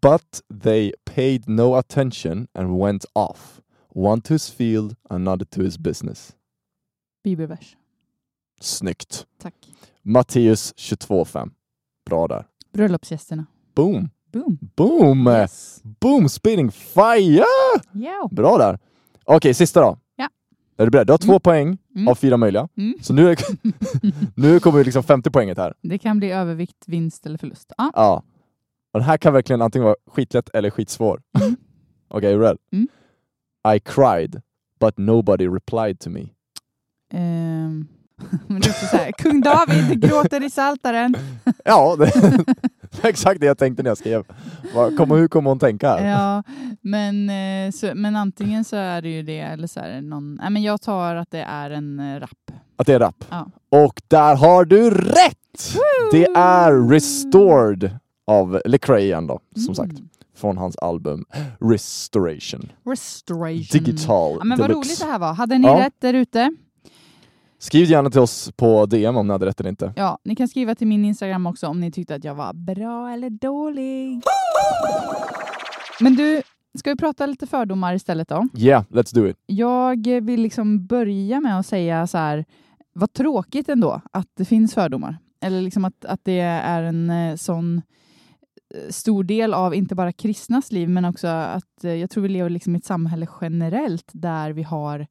But 0.03 0.61
they 0.63 0.93
paid 1.15 1.49
no 1.49 1.75
attention 1.75 2.47
and 2.55 2.79
went 2.83 3.05
off. 3.13 3.56
One 3.99 4.21
to 4.23 4.35
his 4.35 4.51
field, 4.51 4.97
another 5.11 5.45
to 5.45 5.63
his 5.63 5.79
business. 5.79 6.33
Bibelvers. 7.25 7.77
Snyggt. 8.61 9.27
Tack. 9.39 9.55
Matteus 10.03 10.75
22.5. 10.77 11.51
Bra 12.07 12.27
där. 12.27 12.45
Bröllopsgästerna. 12.73 13.47
Boom! 13.75 14.09
Boom. 14.33 14.59
Boom! 14.77 15.27
Yes. 15.29 15.81
Boom! 16.01 16.29
Spitting 16.29 16.71
fire! 16.73 17.45
Ja. 17.93 18.29
Bra 18.33 18.59
där. 18.59 18.79
Okej, 19.25 19.55
sista 19.55 19.81
då. 19.81 19.99
Ja. 20.17 20.29
Är 20.77 20.85
du 20.85 20.91
beredd? 20.91 21.07
Du 21.07 21.13
har 21.13 21.19
två 21.19 21.33
Mm. 21.33 21.41
poäng 21.41 21.79
Mm. 21.95 22.09
av 22.09 22.15
fyra 22.15 22.37
möjliga. 22.37 22.69
Mm. 22.77 22.95
Så 23.03 23.13
nu, 23.13 23.29
är, 23.31 23.37
nu 24.41 24.61
kommer 24.61 24.85
liksom 24.85 25.03
50 25.03 25.31
poänget 25.31 25.59
här. 25.59 25.75
Det 25.83 25.99
kan 25.99 26.19
bli 26.19 26.31
övervikt, 26.31 26.85
vinst 26.87 27.27
eller 27.27 27.39
förlust. 27.39 27.73
Ja. 27.79 27.91
Ja. 27.95 28.23
Och 28.93 29.01
den 29.01 29.09
här 29.09 29.17
kan 29.17 29.33
verkligen 29.33 29.63
antingen 29.63 29.85
vara 29.85 29.97
skitlätt 30.07 30.49
eller 30.55 30.71
skitsvår. 30.71 31.23
Mm. 31.41 31.57
Okej, 32.09 32.29
är 32.29 32.33
du 32.33 32.39
beredd? 32.39 32.59
Mm. 33.67 33.77
I 33.77 33.81
cried, 33.81 34.43
but 34.81 34.99
nobody 34.99 35.49
replied 35.49 36.01
to 36.01 36.11
me. 36.11 36.21
Ehm, 37.13 37.89
men 38.47 38.61
det 38.61 38.69
är 38.69 38.87
så 38.87 38.97
här, 38.97 39.13
Kung 39.13 39.41
David 39.41 40.01
gråter 40.01 40.45
i 40.45 40.51
saltaren. 40.51 41.15
Ja, 41.65 41.97
det 41.99 42.05
det 42.91 43.03
var 43.03 43.11
exakt 43.11 43.41
det 43.41 43.47
jag 43.47 43.59
tänkte 43.59 43.83
när 43.83 43.91
jag 43.91 43.99
skrev. 43.99 44.25
Vad- 44.75 44.93
hur 45.19 45.29
kommer 45.29 45.51
hon 45.51 45.59
tänka 45.59 45.89
här? 45.89 46.07
Ja, 46.09 46.43
men, 46.81 47.31
eh, 47.31 47.71
så, 47.73 47.93
men 47.95 48.17
antingen 48.17 48.65
så 48.65 48.77
är 48.77 49.03
det 49.03 49.09
ju 49.09 49.23
det 49.23 49.39
eller 49.41 49.67
så 49.67 49.81
är 49.81 49.89
det 49.89 50.01
någon... 50.01 50.35
Nej, 50.35 50.51
men 50.51 50.63
jag 50.63 50.81
tar 50.81 51.15
att 51.17 51.31
det 51.31 51.41
är 51.41 51.71
en 51.71 52.01
eh, 52.01 52.21
rap. 52.21 52.31
Att 52.77 52.87
det 52.87 52.95
är 52.95 52.99
rap. 52.99 53.25
Ja. 53.31 53.47
Och 53.85 54.03
där 54.09 54.37
har 54.37 54.65
du 54.65 54.91
rätt! 54.91 55.75
Det 56.13 56.25
är 56.37 56.89
Restored 56.91 57.91
av 58.27 58.61
Lecrae 58.65 59.01
igen 59.01 59.27
då, 59.27 59.41
som 59.67 59.75
sagt. 59.75 59.95
Från 60.37 60.59
hans 60.59 60.77
album 60.77 61.25
Restoration. 61.61 62.73
Restoration. 62.87 63.67
Digital 63.85 64.37
Ja, 64.39 64.45
men 64.45 64.59
vad 64.59 64.71
Deluxe. 64.71 64.89
roligt 64.91 65.01
det 65.01 65.07
här 65.07 65.19
var. 65.19 65.35
Hade 65.35 65.59
ni 65.59 65.67
Ja. 65.69 65.79
rätt 65.87 65.95
där 66.01 66.15
ute? 66.15 66.53
Skriv 67.59 67.91
gärna 67.91 68.11
till 68.11 68.21
oss 68.21 68.53
på 68.57 68.87
DM 68.87 69.17
om 69.17 69.27
ni 69.27 69.33
hade 69.33 69.47
rätt 69.47 69.61
eller 69.61 69.71
inte. 69.71 69.93
Ja, 69.97 70.19
ni 70.25 70.37
kan 70.37 70.49
skriva 70.49 70.75
till 70.75 70.87
min 70.87 71.05
Instagram 71.05 71.47
också 71.47 71.67
om 71.67 71.81
ni 71.81 71.93
tyckte 71.93 72.15
att 72.15 72.25
jag 72.25 72.35
var 72.35 72.53
bra 72.55 73.11
eller 73.11 73.31
dålig. 73.31 74.23
Men 76.01 76.15
du, 76.17 76.43
ska 76.79 76.91
vi 76.91 76.97
prata 76.97 77.27
lite 77.27 77.47
fördomar 77.47 77.95
istället 77.95 78.29
då? 78.29 78.49
Yeah, 78.57 78.85
let's 78.89 79.15
do 79.15 79.27
it. 79.29 79.37
Jag 79.47 80.07
vill 80.23 80.41
liksom 80.43 80.87
börja 80.87 81.41
med 81.41 81.59
att 81.59 81.67
säga 81.67 82.07
så 82.07 82.19
här, 82.19 82.45
vad 82.93 83.13
tråkigt 83.13 83.69
ändå 83.69 84.01
att 84.13 84.27
det 84.37 84.45
finns 84.45 84.75
fördomar. 84.75 85.19
Eller 85.41 85.61
liksom 85.63 85.85
att, 85.85 86.05
att 86.05 86.21
det 86.25 86.41
är 86.41 86.83
en 86.83 87.11
eh, 87.11 87.37
sån 87.37 87.83
stor 88.91 89.25
del 89.25 89.55
av 89.55 89.75
inte 89.75 89.95
bara 89.95 90.13
kristnas 90.13 90.73
liv, 90.73 90.89
men 90.89 91.05
också 91.05 91.27
att 91.27 91.85
eh, 91.85 91.95
jag 91.95 92.11
tror 92.11 92.23
vi 92.23 92.29
lever 92.29 92.51
liksom 92.51 92.75
i 92.75 92.79
ett 92.79 92.85
samhälle 92.85 93.27
generellt 93.41 94.11
där 94.13 94.51
vi 94.51 94.63
har 94.63 95.07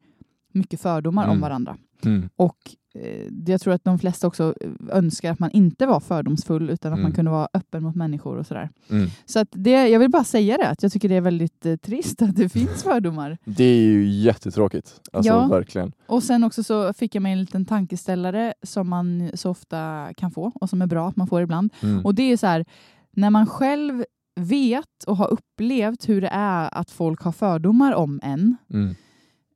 mycket 0.54 0.82
fördomar 0.82 1.24
Mm. 1.24 1.36
om 1.36 1.42
varandra. 1.42 1.78
Mm. 2.06 2.30
Och 2.36 2.58
eh, 2.96 3.28
jag 3.48 3.62
tror 3.62 3.74
att 3.74 3.84
de 3.84 4.00
flesta 4.00 4.28
också 4.28 4.56
önskar 4.92 5.32
att 5.32 5.40
man 5.40 5.52
inte 5.52 5.86
var 5.86 6.00
fördomsfull, 6.00 6.70
utan 6.70 6.94
att 6.94 6.98
Mm. 6.98 7.04
man 7.04 7.12
kunde 7.12 7.32
vara 7.32 7.48
öppen 7.54 7.84
mot 7.84 7.96
människor 7.96 8.38
och 8.38 8.48
sådär. 8.48 8.70
Mm. 8.90 9.08
Så 9.26 9.40
att 9.40 9.48
det, 9.52 9.88
jag 9.88 10.00
vill 10.00 10.10
bara 10.10 10.24
säga 10.24 10.58
det, 10.58 10.70
att 10.70 10.84
jag 10.84 10.92
tycker 10.92 11.10
det 11.10 11.16
är 11.16 11.22
väldigt 11.22 11.66
eh, 11.66 11.76
trist 11.76 12.22
att 12.22 12.36
det 12.36 12.50
finns 12.50 12.84
fördomar. 12.84 13.38
Det 13.46 13.64
är 13.64 13.84
ju 13.84 14.06
jättetråkigt. 14.10 15.02
Alltså 15.14 15.32
Ja. 15.32 15.48
verkligen. 15.48 15.92
Och 16.08 16.24
sen 16.24 16.44
också 16.44 16.64
så 16.64 16.94
fick 16.94 17.16
jag 17.16 17.22
mig 17.24 17.32
en 17.32 17.40
liten 17.40 17.66
tankeställare 17.66 18.54
som 18.64 18.90
man 18.90 19.32
så 19.34 19.50
ofta 19.50 20.10
kan 20.18 20.32
få 20.32 20.52
och 20.56 20.70
som 20.70 20.82
är 20.82 20.88
bra 20.88 21.08
att 21.10 21.16
man 21.16 21.28
får 21.28 21.42
ibland. 21.42 21.74
Mm. 21.84 22.06
Och 22.06 22.16
det 22.16 22.32
är 22.32 22.38
så 22.38 22.48
här, 22.48 22.66
när 23.16 23.30
man 23.30 23.46
själv 23.48 24.06
vet 24.36 25.04
och 25.08 25.18
har 25.18 25.28
upplevt 25.28 26.10
hur 26.10 26.22
det 26.22 26.30
är 26.32 26.70
att 26.78 26.92
folk 26.92 27.22
har 27.22 27.32
fördomar 27.32 27.94
om 27.94 28.20
en, 28.24 28.58
Mm. 28.74 28.96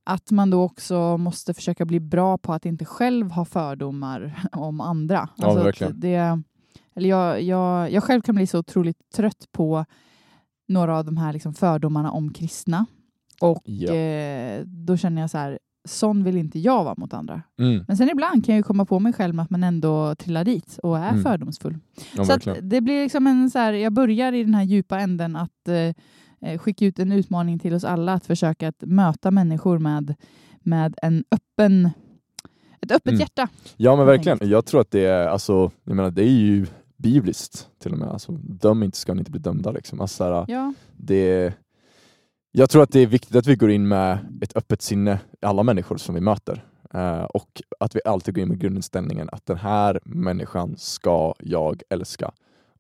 att 0.03 0.31
man 0.31 0.49
då 0.49 0.63
också 0.63 1.17
måste 1.17 1.53
försöka 1.53 1.85
bli 1.85 1.99
bra 1.99 2.37
på 2.37 2.53
att 2.53 2.65
inte 2.65 2.85
själv 2.85 3.31
ha 3.31 3.45
fördomar 3.45 4.43
om 4.51 4.81
andra. 4.81 5.29
Ja, 5.35 5.51
att 5.59 5.65
verkligen. 5.65 5.99
Det, 5.99 6.41
eller 6.95 7.09
jag, 7.09 7.41
jag, 7.41 7.91
jag 7.91 8.03
själv 8.03 8.21
kan 8.21 8.35
bli 8.35 8.47
så 8.47 8.59
otroligt 8.59 9.09
trött 9.15 9.45
på 9.51 9.85
några 10.67 10.97
av 10.97 11.05
de 11.05 11.17
här 11.17 11.33
liksom 11.33 11.53
fördomarna 11.53 12.11
om 12.11 12.33
kristna. 12.33 12.85
Och 13.41 13.61
Ja. 13.65 13.93
eh, 13.93 14.61
då 14.65 14.97
känner 14.97 15.21
jag 15.21 15.29
så 15.29 15.37
här, 15.37 15.59
sån 15.89 16.23
vill 16.23 16.37
inte 16.37 16.59
jag 16.59 16.83
vara 16.83 16.95
mot 16.97 17.13
andra. 17.13 17.41
Mm. 17.59 17.83
Men 17.87 17.97
sen 17.97 18.09
ibland 18.09 18.45
kan 18.45 18.55
jag 18.55 18.59
ju 18.59 18.63
komma 18.63 18.85
på 18.85 18.99
mig 18.99 19.13
själv 19.13 19.39
att 19.39 19.49
man 19.49 19.63
ändå 19.63 20.15
trillar 20.15 20.43
dit 20.43 20.79
och 20.83 20.97
är 20.97 21.09
Mm. 21.09 21.23
fördomsfull. 21.23 21.77
Ja, 22.17 22.25
så 22.25 22.37
det 22.61 22.81
blir 22.81 23.03
liksom 23.03 23.27
en 23.27 23.49
så 23.49 23.59
här, 23.59 23.73
jag 23.73 23.93
börjar 23.93 24.33
i 24.33 24.43
den 24.43 24.55
här 24.55 24.63
djupa 24.63 24.99
änden 24.99 25.35
att 25.35 25.67
eh, 25.67 25.93
eh, 26.51 26.57
skicka 26.59 26.85
ut 26.85 26.99
en 26.99 27.11
utmaning 27.11 27.59
till 27.59 27.73
oss 27.73 27.83
alla 27.83 28.13
att 28.13 28.25
försöka 28.25 28.67
att 28.67 28.81
möta 28.81 29.31
människor 29.31 29.79
med, 29.79 30.15
med 30.59 30.95
en 31.01 31.23
öppen, 31.31 31.89
ett 32.81 32.91
öppet 32.91 33.07
Mm. 33.11 33.19
hjärta. 33.19 33.47
Ja 33.77 33.95
men 33.95 34.05
verkligen. 34.05 34.37
Jag 34.41 34.65
tror 34.65 34.81
att 34.81 34.91
det 34.91 35.05
är, 35.05 35.27
alltså, 35.27 35.71
jag 35.83 35.95
menar, 35.95 36.11
det 36.11 36.23
är 36.23 36.29
ju 36.31 36.67
bibliskt 36.97 37.67
till 37.79 37.91
och 37.93 37.97
med. 37.99 38.07
Alltså, 38.07 38.31
döm 38.31 38.83
inte 38.83 38.97
ska 38.97 39.13
ni 39.13 39.19
inte 39.19 39.31
bli 39.31 39.39
dömda. 39.39 39.71
Liksom. 39.71 40.01
Alltså, 40.01 40.15
så 40.17 40.23
här, 40.23 40.45
Ja. 40.47 40.73
det, 40.97 41.53
jag 42.51 42.69
tror 42.69 42.83
att 42.83 42.91
det 42.91 42.99
är 42.99 43.07
viktigt 43.07 43.35
att 43.35 43.47
vi 43.47 43.55
går 43.55 43.71
in 43.71 43.87
med 43.87 44.17
ett 44.41 44.57
öppet 44.57 44.81
sinne, 44.81 45.19
alla 45.41 45.63
människor 45.63 45.97
som 45.97 46.15
vi 46.15 46.21
möter. 46.21 46.65
Eh, 46.93 47.23
och 47.23 47.61
att 47.79 47.95
vi 47.95 47.99
alltid 48.05 48.35
går 48.35 48.41
in 48.41 48.47
med 48.47 48.59
grundinställningen 48.59 49.29
att 49.31 49.45
den 49.45 49.57
här 49.57 49.99
människan 50.03 50.75
ska 50.77 51.33
jag 51.39 51.81
älska. 51.89 52.31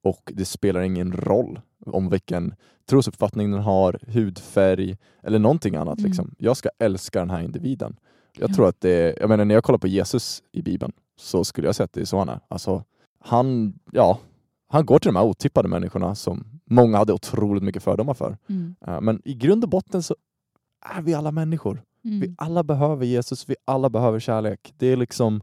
Och 0.01 0.31
det 0.35 0.45
spelar 0.45 0.81
ingen 0.81 1.11
roll 1.13 1.61
om 1.85 2.09
vilken 2.09 2.55
trosuppfattning 2.89 3.51
den 3.51 3.61
har, 3.61 3.99
hudfärg 4.07 4.97
eller 5.23 5.39
någonting 5.39 5.75
annat. 5.75 5.99
Mm. 5.99 6.09
Liksom. 6.09 6.35
Jag 6.37 6.57
ska 6.57 6.69
älska 6.79 7.19
den 7.19 7.29
här 7.29 7.41
individen. 7.41 7.95
Jag 8.37 8.49
Ja. 8.49 8.53
tror 8.53 8.67
att 8.67 8.81
det, 8.81 9.17
jag 9.19 9.29
menar 9.29 9.45
när 9.45 9.55
jag 9.55 9.63
kollar 9.63 9.79
på 9.79 9.87
Jesus 9.87 10.43
i 10.51 10.61
Bibeln 10.61 10.91
så 11.19 11.43
skulle 11.43 11.67
jag 11.67 11.75
säga 11.75 11.85
att 11.85 11.93
det 11.93 12.01
är 12.01 12.05
så 12.05 12.17
han 12.17 12.29
är. 12.29 12.39
Alltså, 12.47 12.83
han, 13.19 13.73
ja, 13.91 14.19
han 14.67 14.85
går 14.85 14.99
till 14.99 15.09
de 15.09 15.15
här 15.15 15.25
otippade 15.25 15.67
människorna 15.69 16.15
som 16.15 16.58
många 16.69 16.97
hade 16.97 17.13
otroligt 17.13 17.63
mycket 17.63 17.83
fördomar 17.83 18.13
för. 18.13 18.37
Mm. 18.49 18.75
Eh, 18.87 19.01
Men 19.01 19.21
i 19.25 19.33
grund 19.33 19.63
och 19.63 19.69
botten 19.69 20.03
så 20.03 20.15
är 20.95 21.01
vi 21.01 21.13
alla 21.13 21.31
människor. 21.31 21.81
Vi 22.01 22.15
Mm. 22.15 22.35
alla 22.37 22.63
behöver 22.63 23.05
Jesus, 23.05 23.49
vi 23.49 23.55
alla 23.65 23.89
behöver 23.89 24.19
kärlek. 24.19 24.73
Det 24.77 24.87
är 24.87 24.97
liksom, 24.97 25.41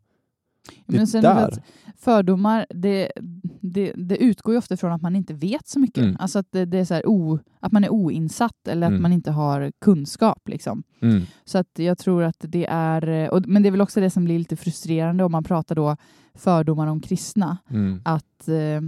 det 0.87 0.97
Men 0.97 1.07
sen 1.07 1.23
där. 1.23 1.63
fördomar, 1.99 2.67
det, 2.71 3.13
det, 3.61 3.93
det 3.97 4.17
utgår 4.17 4.55
ju 4.55 4.59
ofta 4.59 4.77
från 4.77 4.93
att 4.93 5.03
man 5.03 5.17
inte 5.17 5.35
vet 5.35 5.69
så 5.69 5.79
mycket. 5.81 6.03
Mm. 6.05 6.17
Alltså 6.21 6.39
att, 6.39 6.47
det, 6.51 6.65
det 6.65 6.79
är 6.79 6.85
så 6.85 6.95
här, 6.95 7.09
o, 7.09 7.39
att 7.61 7.73
man 7.73 7.85
är 7.85 7.91
oinsatt 7.91 8.69
eller 8.69 8.87
att 8.87 8.91
Mm. 8.91 9.03
man 9.03 9.13
inte 9.13 9.31
har 9.31 9.73
kunskap. 9.81 10.49
Liksom. 10.49 10.83
mm, 11.01 11.23
Så 11.45 11.59
att 11.59 11.79
jag 11.79 11.99
tror 11.99 12.23
att 12.23 12.37
det 12.39 12.67
är, 12.71 13.09
eh, 13.09 13.29
och, 13.29 13.47
men 13.47 13.63
det 13.63 13.69
är 13.69 13.71
väl 13.71 13.81
också 13.81 14.01
det 14.01 14.11
som 14.11 14.25
blir 14.25 14.39
lite 14.39 14.57
frustrerande 14.57 15.25
om 15.25 15.33
man 15.33 15.45
pratar 15.45 15.75
då 15.75 15.97
fördomar 16.35 16.87
om 16.87 17.01
kristna. 17.01 17.59
mm, 17.71 18.01
Att, 18.05 18.49
eh, 18.49 18.81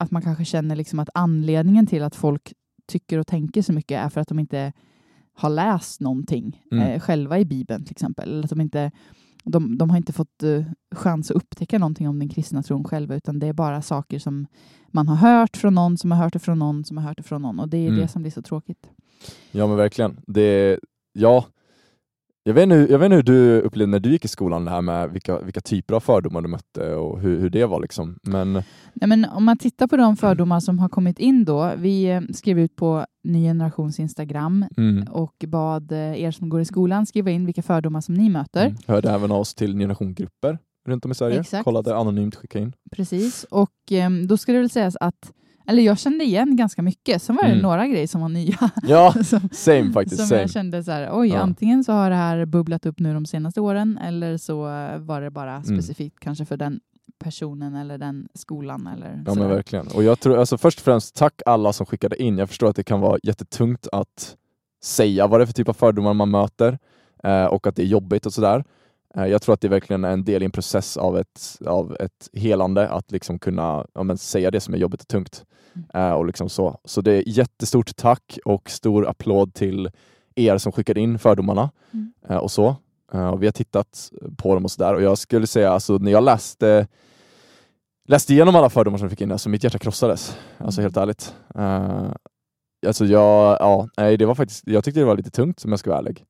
att 0.00 0.10
man 0.10 0.22
kanske 0.22 0.44
känner 0.44 0.76
liksom 0.76 0.98
att 0.98 1.08
anledningen 1.14 1.86
till 1.86 2.02
att 2.02 2.14
folk 2.14 2.52
tycker 2.88 3.18
och 3.18 3.26
tänker 3.26 3.62
så 3.62 3.72
mycket 3.72 4.04
är 4.04 4.08
för 4.08 4.20
att 4.20 4.28
de 4.28 4.38
inte 4.38 4.72
har 5.34 5.50
läst 5.50 6.00
någonting 6.00 6.62
Mm. 6.72 6.88
eh, 6.88 7.00
själva 7.00 7.38
i 7.38 7.44
Bibeln 7.44 7.84
till 7.84 7.92
exempel. 7.92 8.28
Eller 8.28 8.44
att 8.44 8.50
de, 8.50 8.60
inte, 8.60 8.90
de, 9.44 9.78
de 9.78 9.90
har 9.90 9.96
inte 9.96 10.12
fått 10.12 10.42
eh, 10.42 10.64
chans 10.94 11.30
att 11.30 11.36
upptäcka 11.36 11.78
någonting 11.78 12.08
om 12.08 12.18
den 12.18 12.28
kristna 12.28 12.62
tron 12.62 12.84
själva 12.84 13.14
utan 13.14 13.38
det 13.38 13.46
är 13.46 13.52
bara 13.52 13.82
saker 13.82 14.18
som 14.18 14.46
man 14.88 15.08
har 15.08 15.16
hört 15.16 15.56
från 15.56 15.74
någon 15.74 15.96
som 15.98 16.10
har 16.10 16.18
hört 16.18 16.32
det 16.32 16.38
från 16.38 16.58
någon 16.58 16.84
som 16.84 16.96
har 16.96 17.04
hört 17.04 17.16
det 17.16 17.22
från 17.22 17.42
någon 17.42 17.60
och 17.60 17.68
det 17.68 17.78
är 17.78 17.88
Mm. 17.88 18.00
det 18.00 18.08
som 18.08 18.22
blir 18.22 18.32
så 18.32 18.42
tråkigt. 18.42 18.90
ja 19.52 19.66
men 19.66 19.76
verkligen. 19.76 20.20
Det, 20.26 20.78
ja, 21.12 21.44
jag 22.42 22.54
vet, 22.54 22.62
inte, 22.62 22.86
jag 22.90 22.98
vet 22.98 23.06
inte 23.06 23.16
hur 23.16 23.22
du 23.22 23.60
upplevde 23.60 23.90
när 23.90 24.00
du 24.00 24.10
gick 24.10 24.24
i 24.24 24.28
skolan 24.28 24.64
det 24.64 24.70
här 24.70 24.82
med 24.82 25.10
vilka, 25.10 25.40
vilka 25.40 25.60
typer 25.60 25.94
av 25.94 26.00
fördomar 26.00 26.42
du 26.42 26.48
mötte 26.48 26.94
och 26.94 27.20
hur, 27.20 27.40
hur 27.40 27.50
det 27.50 27.66
var 27.66 27.80
liksom. 27.80 28.18
Men 28.22 28.52
Nej, 28.52 29.08
men 29.08 29.24
om 29.24 29.44
man 29.44 29.58
tittar 29.58 29.86
på 29.86 29.96
de 29.96 30.16
fördomar 30.16 30.60
som 30.60 30.78
har 30.78 30.88
kommit 30.88 31.18
in 31.18 31.44
då. 31.44 31.72
Vi 31.76 32.04
eh, 32.04 32.20
skrev 32.34 32.58
ut 32.58 32.76
på 32.76 33.06
Ny 33.24 33.42
Generations 33.42 34.00
Instagram 34.00 34.64
mm, 34.76 35.08
och 35.10 35.44
bad 35.46 35.92
eh, 35.92 36.22
er 36.22 36.30
som 36.30 36.48
går 36.48 36.60
i 36.60 36.64
skolan 36.64 37.06
skriva 37.06 37.30
in 37.30 37.46
vilka 37.46 37.62
fördomar 37.62 38.00
som 38.00 38.14
ni 38.14 38.28
möter. 38.30 38.66
mm, 38.66 38.76
hörde 38.86 39.10
även 39.10 39.32
av 39.32 39.40
oss 39.40 39.54
till 39.54 39.78
generationsgrupper 39.78 40.58
runt 40.88 41.04
om 41.04 41.10
i 41.10 41.14
Sverige. 41.14 41.40
Exakt. 41.40 41.64
Kollade 41.64 41.96
anonymt, 41.96 42.34
skicka 42.34 42.58
in. 42.58 42.72
Precis, 42.96 43.44
och 43.44 43.92
eh, 43.92 44.10
då 44.10 44.36
ska 44.36 44.52
det 44.52 44.58
väl 44.58 44.70
sägas 44.70 44.96
att 45.00 45.32
eller 45.66 45.82
jag 45.82 45.98
kände 45.98 46.24
igen 46.24 46.56
ganska 46.56 46.82
mycket. 46.82 47.22
Sen 47.22 47.36
var 47.36 47.42
det 47.42 47.48
Mm. 47.50 47.62
några 47.62 47.86
grejer 47.86 48.06
som 48.06 48.20
var 48.20 48.28
nya. 48.28 48.70
Ja, 48.82 49.12
som 49.24 49.48
same 49.52 49.92
faktiskt. 49.92 50.16
som 50.16 50.26
Same. 50.26 50.40
jag 50.40 50.50
kände 50.50 50.84
så 50.84 50.90
här, 50.90 51.08
oj, 51.12 51.28
Ja. 51.28 51.38
antingen 51.38 51.84
så 51.84 51.92
har 51.92 52.10
det 52.10 52.16
här 52.16 52.44
bubblat 52.46 52.86
upp 52.86 52.98
nu 53.00 53.14
de 53.14 53.26
senaste 53.26 53.60
åren 53.60 53.98
eller 53.98 54.36
så 54.36 54.56
var 54.98 55.20
det 55.20 55.30
bara 55.30 55.52
Mm. 55.52 55.64
specifikt 55.64 56.20
kanske 56.20 56.44
för 56.44 56.56
den 56.56 56.80
personen 57.18 57.74
eller 57.74 57.98
den 57.98 58.28
skolan. 58.34 58.86
Eller 58.86 59.22
Ja 59.26 59.34
men 59.34 59.48
verkligen. 59.48 59.86
Och 59.86 60.02
jag 60.04 60.20
tror, 60.20 60.38
alltså 60.38 60.58
först 60.58 60.78
och 60.78 60.84
främst, 60.84 61.14
tack 61.16 61.42
alla 61.46 61.72
som 61.72 61.86
skickade 61.86 62.22
in. 62.22 62.38
Jag 62.38 62.48
förstår 62.48 62.68
att 62.68 62.76
det 62.76 62.82
kan 62.84 63.00
vara 63.00 63.18
jättetungt 63.22 63.86
att 63.92 64.36
säga 64.84 65.26
vad 65.26 65.40
det 65.40 65.44
är 65.44 65.46
för 65.46 65.52
typ 65.54 65.68
av 65.68 65.72
fördomar 65.72 66.14
man 66.14 66.30
möter 66.30 66.78
eh, 67.24 67.44
och 67.44 67.66
att 67.66 67.76
det 67.76 67.82
är 67.82 67.86
jobbigt 67.86 68.26
och 68.26 68.32
sådär. 68.32 68.64
Eh, 69.16 69.26
jag 69.26 69.42
tror 69.42 69.52
att 69.54 69.60
det 69.60 69.68
verkligen 69.68 70.04
är 70.04 70.12
en 70.12 70.24
del 70.24 70.42
i 70.42 70.44
en 70.44 70.50
process 70.50 70.96
av 70.96 71.18
ett, 71.18 71.58
av 71.66 71.96
ett 72.00 72.28
helande, 72.32 72.88
att 72.88 73.10
liksom 73.12 73.38
kunna 73.38 73.86
ja, 73.94 74.16
säga 74.16 74.50
det 74.50 74.60
som 74.60 74.74
är 74.74 74.78
jobbigt 74.78 75.00
och 75.02 75.08
tungt. 75.08 75.44
Eh, 75.94 76.10
och 76.12 76.26
liksom 76.26 76.48
så. 76.48 76.80
så 76.84 77.00
det 77.00 77.12
är 77.12 77.22
jättestort 77.26 77.96
tack 77.96 78.38
och 78.44 78.70
stor 78.70 79.08
applåd 79.08 79.54
till 79.54 79.90
er 80.34 80.58
som 80.58 80.72
skickade 80.72 81.00
in 81.00 81.18
fördomarna 81.18 81.70
Mm. 81.92 82.12
eh, 82.28 82.36
och 82.36 82.50
så. 82.50 82.76
Och 83.32 83.42
vi 83.42 83.46
har 83.46 83.52
tittat 83.52 84.10
på 84.36 84.54
dem 84.54 84.64
och 84.64 84.70
sådär 84.70 84.94
och 84.94 85.02
jag 85.02 85.18
skulle 85.18 85.46
säga, 85.46 85.70
alltså, 85.72 85.98
när 85.98 86.12
jag 86.12 86.24
läste 86.24 86.86
läste 88.08 88.32
igenom 88.32 88.56
alla 88.56 88.70
fördomar 88.70 88.98
som 88.98 89.04
jag 89.04 89.10
fick 89.10 89.20
in, 89.20 89.32
alltså 89.32 89.48
mitt 89.48 89.64
hjärta 89.64 89.78
krossades. 89.78 90.36
Alltså 90.58 90.80
Mm. 90.80 90.84
helt 90.84 90.96
ärligt. 90.96 91.34
Uh, 91.58 92.12
alltså 92.86 93.04
jag, 93.04 93.56
ja, 93.60 93.88
nej, 93.96 94.16
det 94.16 94.26
var 94.26 94.34
faktiskt, 94.34 94.66
jag 94.66 94.84
tyckte 94.84 95.00
det 95.00 95.06
var 95.06 95.16
lite 95.16 95.30
tungt 95.30 95.64
om 95.64 95.70
jag 95.70 95.78
ska 95.78 95.90
vara 95.90 95.98
ärlig. 95.98 96.24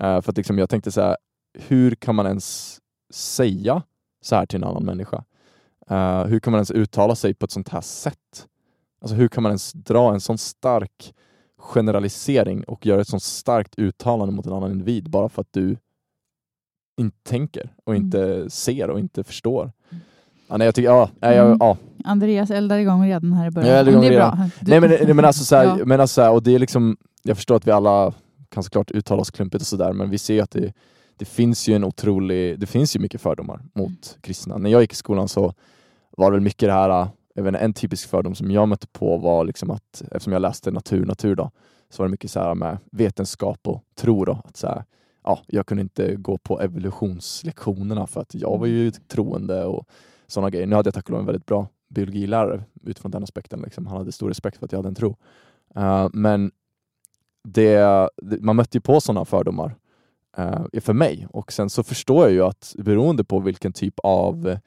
Eh, 0.00 0.20
för 0.20 0.30
att 0.30 0.36
liksom, 0.36 0.58
jag 0.58 0.70
tänkte 0.70 0.92
så 0.92 1.00
här, 1.00 1.16
hur 1.54 1.94
kan 1.94 2.14
man 2.14 2.26
ens 2.26 2.78
säga 3.12 3.82
så 4.22 4.36
här 4.36 4.46
till 4.46 4.56
en 4.56 4.64
annan 4.68 4.84
människa? 4.84 5.24
Eh, 5.90 6.24
hur 6.24 6.40
kan 6.40 6.50
man 6.50 6.58
ens 6.58 6.70
uttala 6.70 7.14
sig 7.14 7.34
på 7.34 7.44
ett 7.44 7.50
sånt 7.50 7.68
här 7.68 7.80
sätt? 7.80 8.46
Alltså 9.00 9.16
hur 9.16 9.28
kan 9.28 9.42
man 9.42 9.50
ens 9.50 9.72
dra 9.72 10.12
en 10.14 10.20
sån 10.20 10.38
stark 10.38 11.14
generalisering 11.58 12.64
och 12.64 12.86
göra 12.86 13.00
ett 13.00 13.08
sånt 13.08 13.22
starkt 13.22 13.74
uttalande 13.78 14.34
mot 14.34 14.46
en 14.46 14.52
annan 14.52 14.70
individ 14.72 15.10
bara 15.10 15.28
för 15.28 15.40
att 15.42 15.52
du 15.52 15.76
inte 17.00 17.16
tänker 17.22 17.72
och 17.84 17.92
Mm. 17.94 18.04
inte 18.04 18.50
ser 18.50 18.90
och 18.90 19.00
inte 19.00 19.24
förstår? 19.24 19.72
Ja, 20.48 20.56
nej, 20.56 20.64
jag 20.64 20.74
tycker, 20.74 20.88
ja, 20.88 21.10
nej, 21.20 21.36
jag, 21.36 21.46
Mm. 21.46 21.58
ja. 21.60 21.76
Andreas 22.04 22.50
eldar 22.50 22.78
igång 22.78 23.06
redan 23.06 23.32
här 23.32 23.46
i 23.46 23.50
början. 23.50 23.70
Jag 23.70 23.86
det 23.86 23.92
är 23.92 24.00
redan. 24.10 24.36
bra. 24.36 24.48
Du- 24.60 24.70
Nej 24.80 24.80
men, 25.06 25.16
men 25.16 25.24
alltså, 25.24 25.44
så 25.44 25.56
här, 25.56 25.64
Ja. 25.78 25.84
men 25.84 26.00
alltså 26.00 26.14
så 26.14 26.22
här, 26.22 26.32
och 26.32 26.42
det 26.42 26.54
är 26.54 26.58
liksom, 26.58 26.96
jag 27.22 27.36
förstår 27.36 27.56
att 27.56 27.66
vi 27.66 27.70
alla 27.70 28.12
kan 28.48 28.62
såklart 28.62 28.90
uttala 28.90 29.20
oss 29.20 29.30
klumpigt 29.30 29.62
och 29.62 29.66
sådär, 29.66 29.92
men 29.92 30.10
vi 30.10 30.18
ser 30.18 30.42
att 30.42 30.50
det, 30.50 30.72
det 31.16 31.24
finns 31.24 31.68
ju 31.68 31.74
en 31.74 31.84
otrolig, 31.84 32.60
det 32.60 32.66
finns 32.66 32.96
ju 32.96 33.00
mycket 33.00 33.20
fördomar 33.20 33.60
mot 33.74 33.88
Mm. 33.88 34.20
kristna. 34.20 34.58
När 34.58 34.70
jag 34.70 34.80
gick 34.80 34.92
i 34.92 34.96
skolan 34.96 35.28
så 35.28 35.54
var 36.10 36.30
det 36.30 36.36
väl 36.36 36.44
mycket 36.44 36.68
det 36.68 36.72
här, 36.72 37.08
jag 37.34 37.42
inte, 37.42 37.58
en 37.58 37.72
typisk 37.72 38.08
fördom 38.08 38.34
som 38.34 38.50
jag 38.50 38.68
mötte 38.68 38.86
på 38.86 39.16
var 39.16 39.44
liksom 39.44 39.70
att, 39.70 40.02
eftersom 40.10 40.32
jag 40.32 40.42
läste 40.42 40.70
natur, 40.70 41.06
natur 41.06 41.34
då, 41.34 41.50
så 41.90 42.02
var 42.02 42.08
det 42.08 42.10
mycket 42.10 42.30
så 42.30 42.40
här 42.40 42.54
med 42.54 42.78
vetenskap 42.92 43.68
och 43.68 43.82
tro 43.94 44.24
då, 44.24 44.42
att 44.44 44.56
så 44.56 44.66
här, 44.66 44.84
ja, 45.24 45.40
jag 45.46 45.66
kunde 45.66 45.80
inte 45.80 46.16
gå 46.16 46.38
på 46.38 46.60
evolutionslektionerna 46.60 48.06
för 48.06 48.20
att 48.20 48.34
jag 48.34 48.58
var 48.58 48.66
ju 48.66 48.90
troende 48.90 49.64
och 49.64 49.88
sådana 50.26 50.50
grejer. 50.50 50.66
Nu 50.66 50.76
hade 50.76 50.86
jag 50.86 50.94
tack 50.94 51.04
och 51.04 51.10
lov 51.10 51.20
en 51.20 51.26
väldigt 51.26 51.46
bra 51.46 51.68
biologilärare 51.88 52.64
utifrån 52.82 53.10
den 53.10 53.22
aspekten. 53.22 53.60
Liksom. 53.60 53.86
Han 53.86 53.98
hade 53.98 54.12
stor 54.12 54.28
respekt 54.28 54.58
för 54.58 54.64
att 54.66 54.72
jag 54.72 54.78
hade 54.78 54.88
en 54.88 54.94
tro. 54.94 55.16
Eh, 55.74 56.08
men 56.12 56.50
det, 57.48 58.08
det, 58.22 58.40
man 58.40 58.56
mötte 58.56 58.76
ju 58.76 58.80
på 58.80 59.00
sådana 59.00 59.24
fördomar 59.24 59.74
eh, 60.36 60.80
för 60.80 60.92
mig 60.92 61.26
och 61.30 61.52
sen 61.52 61.70
så 61.70 61.82
förstår 61.82 62.24
jag 62.24 62.32
ju 62.32 62.42
att 62.44 62.74
beroende 62.78 63.24
på 63.24 63.38
vilken 63.40 63.72
typ 63.72 63.94
av 64.02 64.48
eh, 64.48 64.58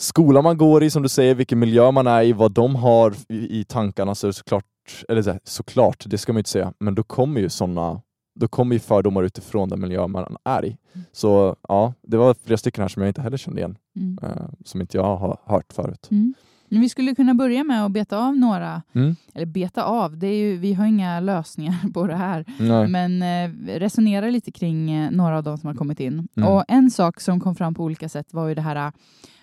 skola 0.00 0.42
man 0.42 0.58
går 0.58 0.82
i, 0.84 0.90
som 0.90 1.02
du 1.02 1.08
säger, 1.08 1.34
vilken 1.34 1.58
miljö 1.58 1.90
man 1.90 2.06
är 2.06 2.22
i, 2.22 2.32
vad 2.32 2.52
de 2.52 2.76
har 2.76 3.14
i, 3.28 3.60
i 3.60 3.64
tankarna 3.64 4.14
så 4.14 4.26
är 4.26 4.28
det 4.28 4.32
såklart, 4.32 4.64
eller 5.08 5.22
så 5.22 5.30
här, 5.30 5.40
såklart, 5.44 6.04
det 6.06 6.18
ska 6.18 6.32
man 6.32 6.36
ju 6.36 6.40
inte 6.40 6.50
säga, 6.50 6.72
men 6.78 6.94
då 6.94 7.02
kommer 7.02 7.40
ju 7.40 7.48
sådana 7.48 8.00
då 8.34 8.48
kommer 8.48 8.74
ju 8.74 8.78
fördomar 8.80 9.22
utifrån 9.22 9.68
den 9.68 9.80
miljö 9.80 10.06
man 10.06 10.36
är 10.44 10.64
i. 10.64 10.76
Så 11.12 11.56
ja, 11.68 11.94
det 12.02 12.16
var 12.16 12.34
flera 12.34 12.56
stycken 12.58 12.82
här 12.82 12.88
som 12.88 13.02
jag 13.02 13.10
inte 13.10 13.22
heller 13.22 13.36
kände 13.36 13.60
igen, 13.60 13.76
Mm. 13.96 14.18
eh, 14.22 14.46
som 14.64 14.80
inte 14.80 14.96
jag 14.96 15.16
har 15.16 15.38
hört 15.44 15.72
förut. 15.72 16.08
Mm. 16.10 16.34
Men 16.72 16.80
vi 16.80 16.88
skulle 16.88 17.14
kunna 17.14 17.34
börja 17.34 17.64
med 17.64 17.84
att 17.84 17.92
beta 17.92 18.18
av 18.18 18.36
några, 18.36 18.82
Mm. 18.92 19.16
eller 19.34 19.46
beta 19.46 19.84
av, 19.84 20.18
det 20.18 20.26
är 20.26 20.34
ju, 20.38 20.56
vi 20.56 20.74
har 20.74 20.86
inga 20.86 21.20
lösningar 21.20 21.76
på 21.94 22.06
det 22.06 22.16
här, 22.16 22.44
Nej. 22.58 22.88
men 22.88 23.22
eh, 23.22 23.78
resonera 23.78 24.30
lite 24.30 24.52
kring 24.52 24.90
eh, 24.90 25.10
några 25.10 25.36
av 25.36 25.42
de 25.42 25.58
som 25.58 25.66
har 25.66 25.74
kommit 25.74 26.00
in. 26.00 26.28
Mm. 26.36 26.48
Och 26.48 26.64
en 26.68 26.90
sak 26.90 27.20
som 27.20 27.40
kom 27.40 27.54
fram 27.54 27.74
på 27.74 27.84
olika 27.84 28.08
sätt 28.08 28.34
var 28.34 28.48
ju 28.48 28.54
det 28.54 28.62
här 28.62 28.76
eh, 28.86 28.92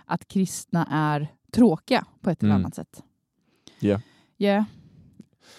att 0.06 0.28
kristna 0.28 0.88
är 0.92 1.28
tråkiga 1.52 2.06
på 2.22 2.30
ett 2.30 2.44
eller 2.44 2.54
Mm. 2.54 2.66
annat 2.66 2.76
sätt. 2.76 3.04
Ja. 3.80 4.02
Ja. 4.38 4.66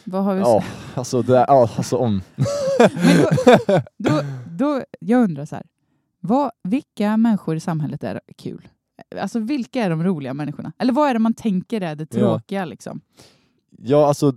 Vad 0.05 0.25
har 0.25 0.35
vi 0.35 0.41
Ja, 0.41 0.65
alltså, 0.95 1.23
det, 1.23 1.33
ja, 1.49 1.71
alltså 1.77 1.97
om... 1.97 2.23
Men 2.79 3.17
då, 3.23 3.81
då, 4.11 4.23
då, 4.51 4.83
jag 5.01 5.25
undrar 5.25 5.45
så 5.45 5.55
här, 5.57 5.65
vad, 6.21 6.51
vilka 6.65 7.17
människor 7.17 7.57
i 7.57 7.61
samhället 7.61 8.05
är 8.05 8.21
kul? 8.39 8.69
Alltså 9.17 9.39
vilka 9.39 9.85
är 9.85 9.91
de 9.91 10.05
roliga 10.05 10.35
människorna? 10.35 10.73
Eller 10.79 10.93
vad 10.93 11.09
är 11.11 11.13
det 11.15 11.19
man 11.19 11.35
tänker 11.35 11.81
är 11.81 11.95
det 11.97 12.07
Ja. 12.15 12.19
tråkiga 12.19 12.65
liksom? 12.65 13.01
Ja, 13.79 14.07
alltså 14.09 14.35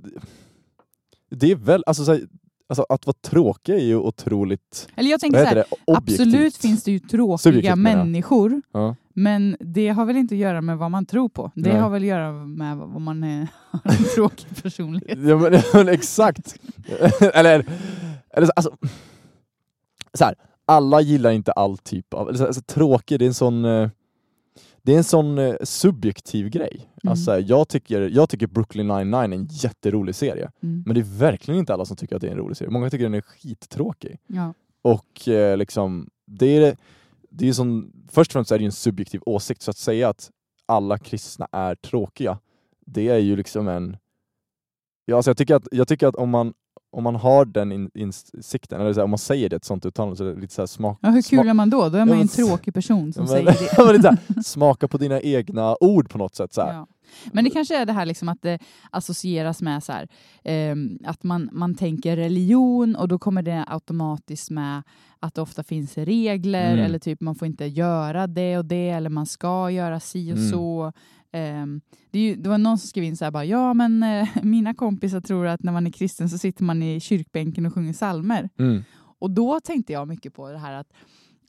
det 1.32 1.52
är 1.52 1.56
väl, 1.56 1.84
alltså, 1.86 2.06
så 2.06 2.12
här, 2.12 2.22
alltså 2.70 2.86
att 2.90 3.06
vara 3.06 3.16
tråkig 3.22 3.74
är 3.74 3.80
ju 3.84 3.96
otroligt, 3.98 4.88
Eller 4.96 5.10
jag 5.12 5.20
tänker 5.20 5.40
så 5.40 5.46
här, 5.46 5.64
absolut 5.88 6.58
finns 6.58 6.84
det 6.84 6.92
ju 6.92 7.00
tråkiga 7.00 7.38
Subjektivt 7.38 7.78
människor, 7.78 8.62
Ja. 8.72 8.96
men 9.14 9.58
det 9.60 9.90
har 9.90 10.06
väl 10.06 10.18
inte 10.18 10.36
att 10.36 10.40
göra 10.40 10.62
med 10.62 10.78
vad 10.78 10.92
man 10.92 11.06
tror 11.06 11.30
på. 11.30 11.52
Det 11.56 11.70
Nej. 11.72 11.80
har 11.82 11.90
väl 11.90 12.02
att 12.04 12.08
göra 12.08 12.32
med 12.34 12.78
vad 12.78 13.02
man 13.02 13.24
är, 13.24 13.48
har 13.72 13.92
en 13.92 14.04
tråkig 14.16 14.64
personlighet. 14.64 15.20
Ja 15.22 15.38
men, 15.38 15.54
ja, 15.54 15.62
men 15.74 15.90
exakt. 15.90 16.56
eller, 17.34 17.66
eller 18.34 18.48
så- 18.48 18.54
alltså, 18.56 18.78
så 20.14 20.26
här, 20.26 20.36
alla 20.66 21.02
gillar 21.02 21.32
inte 21.32 21.52
all 21.52 21.78
typ 21.78 22.14
av, 22.14 22.28
alltså, 22.28 22.62
tråkig, 22.62 23.20
det 23.20 23.26
är 23.26 23.28
en 23.28 23.34
sån 23.34 23.66
eh, 23.66 23.90
det 24.84 24.94
är 24.94 24.98
en 24.98 25.04
sån 25.04 25.38
eh, 25.38 25.56
subjektiv 25.64 26.50
grej. 26.50 26.90
Mm. 27.04 27.12
Alltså, 27.12 27.40
jag, 27.40 27.68
tycker, 27.68 28.02
jag 28.02 28.30
tycker 28.30 28.48
Brooklyn 28.48 28.88
99 28.88 29.16
är 29.20 29.24
en 29.24 29.48
jätterolig 29.52 30.16
serie, 30.16 30.52
Mm. 30.64 30.84
men 30.86 30.96
det 30.96 31.02
är 31.02 31.18
verkligen 31.20 31.60
inte 31.60 31.74
alla 31.74 31.86
som 31.86 31.98
tycker 31.98 32.16
att 32.16 32.22
det 32.22 32.28
är 32.28 32.32
en 32.32 32.38
rolig 32.38 32.58
serie. 32.58 32.72
Många 32.72 32.90
tycker 32.90 33.04
den 33.04 33.14
är 33.14 33.22
skittråkig. 33.22 34.18
Ja. 34.28 34.54
Och 34.82 35.28
eh, 35.28 35.58
liksom, 35.58 36.10
det 36.28 36.46
är, 36.58 36.78
det 37.30 37.50
är 37.50 37.54
som, 37.54 37.92
först 38.12 38.32
och 38.32 38.34
främst 38.34 38.52
är 38.52 38.60
det 38.60 38.66
en 38.66 38.72
subjektiv 38.72 39.22
åsikt, 39.26 39.62
så 39.62 39.72
att 39.72 39.78
säga 39.78 40.10
att 40.10 40.30
alla 40.66 40.98
kristna 40.98 41.48
är 41.52 41.76
tråkiga, 41.76 42.40
det 42.86 43.08
är 43.10 43.18
ju 43.18 43.36
liksom 43.36 43.68
en... 43.68 43.98
Ja, 45.06 45.16
alltså 45.16 45.30
jag, 45.30 45.38
tycker 45.38 45.56
att, 45.56 45.68
jag 45.72 45.88
tycker 45.88 46.08
att 46.08 46.16
om 46.16 46.30
man, 46.30 46.54
om 46.92 47.04
man 47.04 47.16
har 47.16 47.46
den 47.46 47.72
in, 47.72 47.90
insikten, 47.94 48.82
eller 48.82 48.94
så 48.94 49.00
här, 49.00 49.04
om 49.04 49.10
man 49.10 49.18
säger 49.20 49.50
det 49.50 49.56
ett 49.56 49.66
sånt 49.66 49.86
uttalande, 49.86 50.16
så 50.16 50.26
är 50.26 50.34
det 50.36 50.42
lite 50.42 50.54
så 50.54 50.62
här 50.62 50.68
smak... 50.68 50.98
ja, 51.02 51.10
hur 51.10 51.22
kul 51.22 51.48
är 51.50 51.54
man 51.54 51.70
då? 51.70 51.90
Då 51.90 51.98
är 51.98 52.06
man 52.06 52.08
ju 52.08 52.14
en 52.14 52.20
men- 52.20 52.28
tråkig 52.28 52.74
person 52.74 53.14
som 53.14 53.24
Ja, 53.24 53.28
säger 53.32 53.46
men- 53.46 53.54
det. 54.02 54.02
Men 54.04 54.04
så 54.04 54.34
här, 54.34 54.44
smaka 54.44 54.88
på 54.88 54.98
dina 54.98 55.22
egna 55.22 55.76
ord 55.80 56.10
på 56.10 56.18
något 56.18 56.36
sätt. 56.36 56.54
Så. 56.54 56.62
Ja. 56.62 56.88
Men 57.32 57.44
det 57.44 57.50
kanske 57.50 57.78
är 57.82 57.86
det 57.86 57.94
här 57.94 58.06
liksom 58.06 58.30
att 58.30 58.42
det 58.42 58.60
associeras 58.92 59.62
med 59.62 59.84
så 59.84 59.92
här, 59.92 60.08
ehm, 60.44 61.00
att 61.06 61.24
man, 61.24 61.50
man 61.52 61.76
tänker 61.76 62.16
religion 62.16 62.96
och 62.96 63.08
då 63.08 63.20
kommer 63.20 63.42
det 63.42 63.66
automatiskt 63.68 64.50
med 64.50 64.82
att 65.20 65.36
det 65.36 65.42
ofta 65.42 65.64
finns 65.64 65.98
regler 65.98 66.72
Mm. 66.74 66.86
eller 66.86 67.00
typ 67.00 67.22
man 67.22 67.36
får 67.36 67.46
inte 67.48 67.66
göra 67.66 68.28
det 68.28 68.58
och 68.58 68.66
det 68.66 68.90
eller 68.90 69.10
man 69.10 69.26
ska 69.26 69.70
göra 69.72 70.00
si 70.00 70.34
och 70.34 70.38
Mm. 70.38 70.50
så. 70.52 70.94
Ehm, 71.34 71.82
det, 72.12 72.20
ju, 72.20 72.36
det 72.36 72.50
var 72.50 72.58
någon 72.58 72.78
som 72.78 72.88
skrev 72.88 73.04
in 73.04 73.18
så 73.18 73.24
här 73.26 73.32
bara, 73.32 73.46
ja 73.46 73.74
men 73.74 74.04
eh, 74.04 74.28
mina 74.44 74.74
kompisar 74.74 75.22
tror 75.22 75.48
att 75.48 75.64
när 75.64 75.72
man 75.72 75.88
är 75.88 75.92
kristen 75.92 76.30
så 76.30 76.38
sitter 76.38 76.64
man 76.64 76.84
i 76.84 77.00
kyrkbänken 77.00 77.66
och 77.66 77.74
sjunger 77.74 77.94
psalmer. 77.94 78.50
Mm. 78.60 78.84
Och 79.20 79.32
då 79.32 79.60
tänkte 79.60 79.94
jag 79.94 80.08
mycket 80.08 80.34
på 80.34 80.52
det 80.52 80.58
här 80.58 80.74
att 80.74 80.88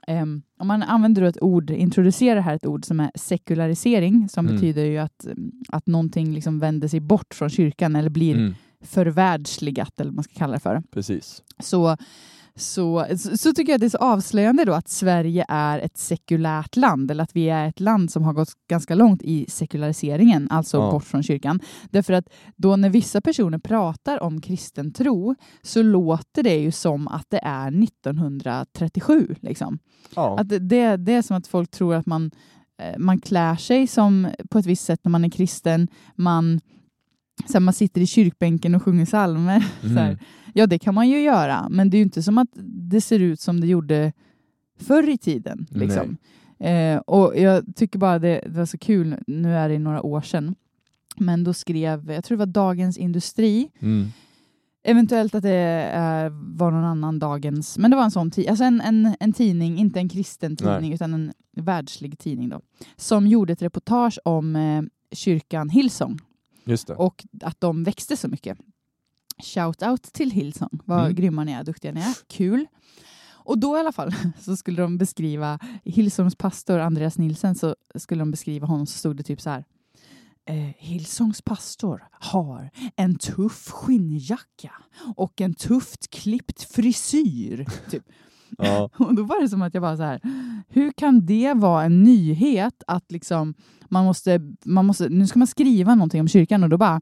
ehm, 0.07 0.43
om 0.59 0.67
man 0.69 0.83
använder 0.83 1.23
ett 1.23 1.43
ord, 1.43 1.71
introducerar 1.71 2.41
här 2.41 2.55
ett 2.55 2.67
ord 2.67 2.85
som 2.85 3.01
är 3.01 3.11
sekularisering, 3.15 4.29
som 4.29 4.47
Mm. 4.47 4.57
betyder 4.57 4.85
ju 4.85 4.99
att, 4.99 5.27
att 5.69 5.87
någonting 5.87 6.35
liksom 6.35 6.59
vänder 6.59 6.89
sig 6.89 7.01
bort 7.01 7.35
från 7.35 7.51
kyrkan 7.51 7.97
eller 7.97 8.11
blir 8.11 8.35
Mm. 8.35 8.55
förvärldsligat, 8.81 10.01
eller 10.01 10.11
vad 10.11 10.15
man 10.15 10.25
ska 10.25 10.35
kalla 10.35 10.53
det 10.53 10.61
för. 10.61 10.83
Precis. 10.91 11.43
Så, 11.59 11.97
så, 12.57 13.07
så, 13.37 13.53
tycker 13.53 13.73
jag 13.73 13.81
det 13.81 13.87
är 13.87 13.91
så 13.91 13.99
avslöjande 13.99 14.65
då 14.65 14.73
att 14.73 14.89
Sverige 14.89 15.45
är 15.49 15.79
ett 15.79 15.97
sekulärt 15.97 16.77
land, 16.77 17.11
eller 17.11 17.25
att 17.25 17.37
vi 17.37 17.49
är 17.51 17.69
ett 17.69 17.81
land 17.81 18.11
som 18.11 18.23
har 18.23 18.33
gått 18.33 18.49
ganska 18.71 18.95
långt 18.95 19.23
i 19.23 19.47
sekulariseringen, 19.49 20.49
alltså 20.51 20.77
Ja. 20.77 20.91
bort 20.91 21.05
från 21.05 21.23
kyrkan. 21.23 21.61
Därför 21.91 22.13
att 22.13 22.29
då 22.57 22.77
när 22.77 22.91
vissa 22.91 23.21
personer 23.21 23.59
pratar 23.59 24.23
om 24.23 24.41
kristen 24.41 24.93
tro 24.93 25.35
så 25.63 25.83
låter 25.83 26.43
det 26.43 26.57
ju 26.57 26.73
som 26.73 27.09
att 27.09 27.27
det 27.31 27.41
är 27.43 27.83
1937. 27.83 29.35
Liksom. 29.41 29.79
Ja. 30.17 30.39
Att 30.39 30.49
det, 30.49 30.59
det, 30.59 30.97
det 30.97 31.13
är 31.13 31.23
som 31.23 31.37
att 31.37 31.47
folk 31.47 31.71
tror 31.71 31.95
att 31.95 32.07
man, 32.07 32.31
eh, 32.83 32.99
man 32.99 33.21
klär 33.21 33.57
sig 33.57 33.87
som 33.87 34.29
på 34.51 34.59
ett 34.59 34.67
visst 34.67 34.85
sätt 34.85 35.01
när 35.05 35.11
man 35.11 35.25
är 35.25 35.31
kristen. 35.31 35.89
Man, 36.17 36.61
så 37.47 37.53
här, 37.53 37.61
man 37.61 37.75
sitter 37.75 38.01
i 38.01 38.07
kyrkbänken 38.07 38.75
och 38.75 38.83
sjunger 38.83 39.07
psalmer. 39.07 39.65
Mm. 39.85 40.19
Ja, 40.55 40.67
det 40.67 40.79
kan 40.79 40.95
man 40.95 41.09
ju 41.09 41.21
göra, 41.21 41.69
men 41.71 41.91
det 41.91 41.97
är 41.97 41.99
ju 41.99 42.05
inte 42.05 42.23
som 42.23 42.39
att 42.39 42.49
det 42.91 43.01
ser 43.01 43.19
ut 43.19 43.41
som 43.41 43.61
det 43.61 43.67
gjorde 43.67 44.13
förr 44.81 45.09
i 45.09 45.19
tiden. 45.19 45.67
Liksom. 45.71 46.17
Eh, 46.59 46.97
och 46.97 47.39
jag 47.39 47.65
tycker 47.77 47.99
bara 47.99 48.19
det, 48.19 48.41
det 48.47 48.59
var 48.59 48.67
så 48.67 48.79
kul, 48.79 49.17
nu 49.27 49.55
är 49.55 49.69
det 49.69 49.79
några 49.79 50.03
år 50.03 50.21
sedan, 50.21 50.55
men 51.17 51.45
då 51.45 51.53
skrev, 51.53 52.11
jag 52.11 52.25
tror 52.25 52.37
det 52.37 52.47
var 52.47 52.53
Dagens 52.53 52.99
Industri, 52.99 53.69
Mm. 53.81 54.07
Eventuellt 54.85 55.35
att 55.35 55.43
det 55.43 55.91
eh, 55.95 56.33
var 56.57 56.71
någon 56.71 56.85
annan 56.85 57.19
dagens, 57.19 57.79
men 57.79 57.91
det 57.91 57.97
var 57.97 58.05
en 58.05 58.11
sån 58.11 58.31
tidning, 58.31 58.51
alltså 58.51 58.65
en, 58.65 58.81
en, 58.81 59.15
en 59.21 59.33
tidning, 59.33 59.79
inte 59.79 60.01
en 60.01 60.09
kristen 60.09 60.57
tidning 60.57 60.81
Nej. 60.81 60.95
utan 60.95 61.15
en 61.15 61.33
världslig 61.57 62.19
tidning 62.19 62.49
då, 62.49 62.61
som 62.97 63.27
gjorde 63.27 63.53
ett 63.53 63.63
reportage 63.63 64.19
om 64.25 64.57
eh, 64.57 64.83
kyrkan 65.13 65.69
Hillsong. 65.69 66.19
Och 66.99 67.25
att 67.43 67.61
de 67.61 67.85
växte 67.85 68.17
så 68.17 68.29
mycket. 68.29 68.59
Shout 69.43 69.83
out 69.83 70.03
till 70.03 70.31
Hillsong, 70.31 70.81
vad 70.85 71.01
Mm. 71.01 71.15
grymma 71.15 71.45
ni 71.45 71.53
är, 71.53 71.65
duktiga 71.65 71.93
ni 71.93 72.01
är, 72.01 72.15
kul. 72.27 72.67
Och 73.45 73.59
då 73.59 73.77
i 73.77 73.81
alla 73.81 73.93
fall 73.93 74.15
så 74.41 74.57
skulle 74.57 74.83
de 74.83 74.99
beskriva 74.99 75.59
Hillsongs 75.85 76.37
pastor 76.37 76.79
Andreas 76.79 77.19
Nilsen 77.19 77.55
så 77.55 77.77
skulle 77.95 78.21
de 78.21 78.31
beskriva 78.31 78.67
honom 78.67 78.87
så 78.87 78.99
stod 78.99 79.17
det 79.17 79.23
typ 79.23 79.41
så 79.41 79.51
här. 79.51 79.65
Eh, 80.45 80.57
Hillsongs 80.79 81.43
pastor 81.43 82.05
har 82.13 82.71
en 82.97 83.19
tuff 83.19 83.69
skinnjacka 83.71 84.73
och 85.17 85.41
en 85.41 85.55
tufft 85.55 86.11
klippt 86.11 86.63
frisyr. 86.63 87.67
Typ. 87.91 88.05
Ja. 88.59 88.91
Och 88.99 89.15
då 89.15 89.23
var 89.23 89.43
det 89.43 89.49
som 89.49 89.63
att 89.63 89.75
jag 89.75 89.83
bara 89.83 89.97
så 89.97 90.03
här, 90.03 90.21
hur 90.69 90.93
kan 90.93 91.27
det 91.27 91.55
vara 91.55 91.85
en 91.85 92.03
nyhet 92.03 92.83
att 92.87 93.13
liksom 93.13 93.55
man 93.89 94.05
måste, 94.05 94.41
man 94.65 94.87
måste, 94.87 95.09
nu 95.09 95.27
ska 95.27 95.39
man 95.39 95.47
skriva 95.49 95.95
någonting 95.95 96.21
om 96.21 96.29
kyrkan 96.29 96.63
och 96.63 96.69
då 96.69 96.79
bara, 96.79 97.01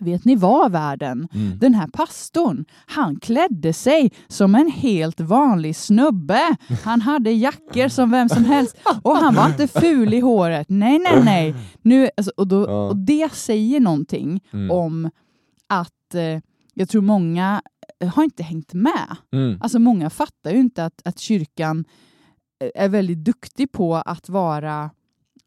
vet 0.00 0.24
ni 0.24 0.36
vad 0.36 0.72
världen? 0.72 1.28
Mm. 1.34 1.58
Den 1.58 1.74
här 1.74 1.86
pastorn, 1.86 2.64
han 2.86 3.20
klädde 3.20 3.72
sig 3.72 4.12
som 4.28 4.54
en 4.54 4.70
helt 4.70 5.20
vanlig 5.20 5.76
snubbe. 5.76 6.40
Han 6.84 7.00
hade 7.00 7.30
jackor 7.30 7.88
som 7.88 8.10
vem 8.10 8.28
som 8.28 8.44
helst 8.44 8.76
och 9.02 9.16
han 9.16 9.34
var 9.34 9.46
inte 9.46 9.68
ful 9.68 10.14
i 10.14 10.20
håret. 10.20 10.66
Nej, 10.68 10.98
nej, 10.98 11.22
nej. 11.24 11.54
Nu, 11.82 12.08
alltså, 12.16 12.32
och, 12.36 12.46
då, 12.48 12.64
och 12.70 12.96
det 12.96 13.32
säger 13.32 13.80
någonting 13.80 14.40
Mm. 14.52 14.70
om 14.70 15.10
att 15.68 16.14
eh, 16.14 16.40
jag 16.74 16.88
tror 16.88 17.02
många 17.02 17.62
har 18.04 18.24
inte 18.24 18.42
hängt 18.42 18.74
med. 18.74 19.16
Mm. 19.32 19.58
Alltså 19.60 19.78
många 19.78 20.10
fattar 20.10 20.50
ju 20.50 20.58
inte 20.58 20.84
att, 20.84 21.02
att 21.04 21.18
kyrkan 21.18 21.84
eh, 22.64 22.84
är 22.84 22.88
väldigt 22.88 23.24
duktig 23.24 23.72
på 23.72 23.94
att 23.96 24.28
vara 24.28 24.90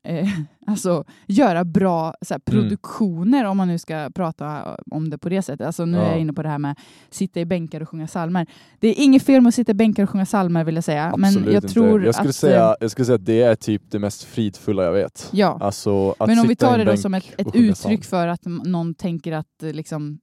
eh, 0.04 0.28
alltså 0.68 1.04
göra 1.28 1.64
bra 1.66 2.14
så 2.22 2.34
här, 2.34 2.42
Mm. 2.52 2.62
produktioner 2.64 3.46
om 3.46 3.58
man 3.58 3.68
nu 3.68 3.78
ska 3.80 4.10
prata 4.16 4.78
om 4.92 5.10
det 5.10 5.18
på 5.18 5.30
det 5.30 5.42
sättet. 5.42 5.68
Alltså 5.68 5.86
nu 5.86 5.98
är 5.98 6.02
Ja. 6.04 6.10
jag 6.12 6.20
inne 6.20 6.34
på 6.34 6.44
det 6.44 6.50
här 6.50 6.58
med 6.58 6.76
sitta 7.10 7.40
i 7.40 7.46
bänkar 7.46 7.82
och 7.82 7.90
sjunga 7.90 8.08
psalmer. 8.08 8.48
Det 8.80 8.88
är 8.88 9.04
inget 9.04 9.24
fel 9.24 9.42
med 9.42 9.48
att 9.50 9.56
sitta 9.56 9.72
i 9.72 9.76
bänkar 9.76 10.04
och 10.04 10.10
sjunga 10.10 10.26
psalmer 10.26 10.64
vill 10.64 10.76
jag 10.76 10.84
säga. 10.84 11.06
Absolut 11.06 11.36
men 11.46 11.54
jag 11.54 11.64
inte. 11.64 11.68
tror 11.74 12.04
jag 12.06 12.16
skulle 12.16 12.30
att... 12.30 12.36
säga, 12.36 12.66
eh, 12.70 12.76
jag 12.80 12.92
skulle 12.92 13.06
säga 13.06 13.16
att 13.16 13.26
det 13.26 13.42
är 13.42 13.56
typ 13.56 13.82
det 13.92 14.00
mest 14.00 14.24
fridfulla 14.24 14.84
jag 14.84 14.94
vet. 14.94 15.30
Ja, 15.32 15.58
Alltså, 15.62 16.16
men 16.20 16.40
om 16.40 16.48
vi 16.48 16.56
tar 16.56 16.78
det 16.78 16.84
då 16.84 16.98
som 16.98 17.14
ett, 17.14 17.26
ett 17.38 17.56
uttryck 17.56 18.06
för 18.06 18.28
att 18.28 18.42
någon 18.46 18.94
tänker 18.96 19.32
att 19.32 19.64
eh, 19.64 19.74
liksom, 19.74 20.12
eh, 20.12 20.18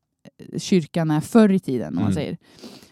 kyrkan 0.59 1.11
är 1.11 1.21
förr 1.21 1.53
i 1.53 1.59
tiden, 1.59 1.89
om 1.89 1.95
man 1.95 2.03
Mm. 2.03 2.15
säger. 2.15 2.37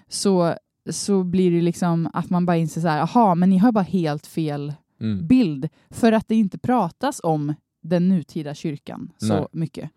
Så, 0.08 0.54
så 0.90 1.22
blir 1.24 1.50
det 1.50 1.60
liksom 1.60 2.08
att 2.12 2.30
man 2.30 2.46
bara 2.46 2.56
inser 2.56 2.80
så 2.80 2.88
här, 2.88 3.00
aha, 3.02 3.34
men 3.34 3.50
ni 3.50 3.58
har 3.58 3.72
bara 3.72 3.84
helt 3.84 4.26
fel 4.26 4.72
Mm. 5.00 5.26
bild 5.26 5.68
för 5.90 6.12
att 6.12 6.28
det 6.28 6.34
inte 6.34 6.58
pratas 6.58 7.20
om 7.24 7.54
den 7.82 8.08
nutida 8.08 8.54
kyrkan 8.54 9.12
så 9.18 9.26
Nej. 9.34 9.46
mycket. 9.52 9.90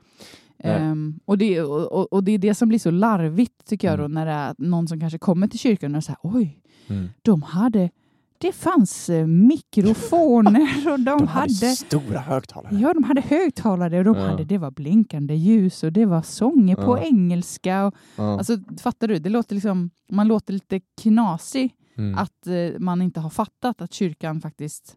Nej. 0.64 0.74
Ehm, 0.82 1.20
och, 1.26 1.38
det, 1.38 1.62
och, 1.62 1.92
och- 1.92 2.14
och 2.14 2.24
det 2.24 2.32
är 2.32 2.38
det 2.38 2.54
som 2.56 2.70
blir 2.70 2.80
så 2.80 2.92
larvigt 2.92 3.66
tycker 3.66 3.88
jag 3.88 4.00
då 4.00 4.04
Mm. 4.06 4.14
när 4.14 4.26
det 4.26 4.32
är 4.32 4.56
någon 4.58 4.88
som 4.88 5.00
kanske 5.00 5.20
kommer 5.20 5.48
till 5.48 5.60
kyrkan 5.60 5.96
och 5.96 6.04
säger 6.04 6.18
oj, 6.24 6.60
Mm. 6.88 7.08
de 7.22 7.42
hade, 7.42 7.90
det 8.38 8.52
fanns 8.52 9.10
eh, 9.10 9.28
mikrofoner 9.28 10.88
och 10.92 11.00
de, 11.00 11.04
De 11.06 11.28
hade 11.28 11.28
hade 11.28 11.76
stora 11.76 12.20
högtalare. 12.20 12.76
Ja, 12.76 12.94
de 12.94 13.04
hade 13.04 13.22
högtalare 13.22 13.98
och 14.00 14.04
de 14.06 14.16
Ja. 14.16 14.26
hade, 14.30 14.44
det 14.44 14.58
var 14.58 14.72
blinkande 14.72 15.36
ljus 15.36 15.84
och 15.84 15.94
det 15.94 16.06
var 16.06 16.22
sånger 16.22 16.76
på 16.76 16.98
Ja. 16.98 17.04
engelska. 17.04 17.86
Och, 17.86 17.94
Ja. 18.16 18.38
Alltså, 18.38 18.58
fattar 18.82 19.08
du? 19.08 19.20
Det 19.20 19.30
låter 19.30 19.56
liksom, 19.56 19.90
man 20.12 20.28
låter 20.28 20.54
lite 20.54 20.80
knasig 21.02 21.74
Mm. 21.98 22.18
att 22.18 22.48
eh, 22.48 22.80
man 22.80 23.02
inte 23.02 23.20
har 23.20 23.30
fattat 23.30 23.82
att 23.82 23.94
kyrkan 23.94 24.42
faktiskt 24.42 24.96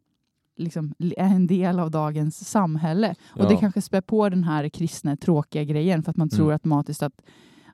liksom, 0.57 0.94
är 0.98 1.24
en 1.24 1.46
del 1.46 1.81
av 1.81 1.90
dagens 1.90 2.48
samhälle. 2.48 3.14
Och 3.29 3.48
det 3.48 3.57
kanske 3.57 3.83
spär 3.83 4.00
på 4.00 4.29
den 4.29 4.44
här 4.44 4.68
kristna 4.68 5.16
tråkiga 5.16 5.64
grejen 5.64 6.03
för 6.03 6.11
att 6.11 6.16
man 6.16 6.29
tror 6.29 6.44
Mm. 6.46 6.53
automatiskt 6.53 7.03
att, 7.03 7.20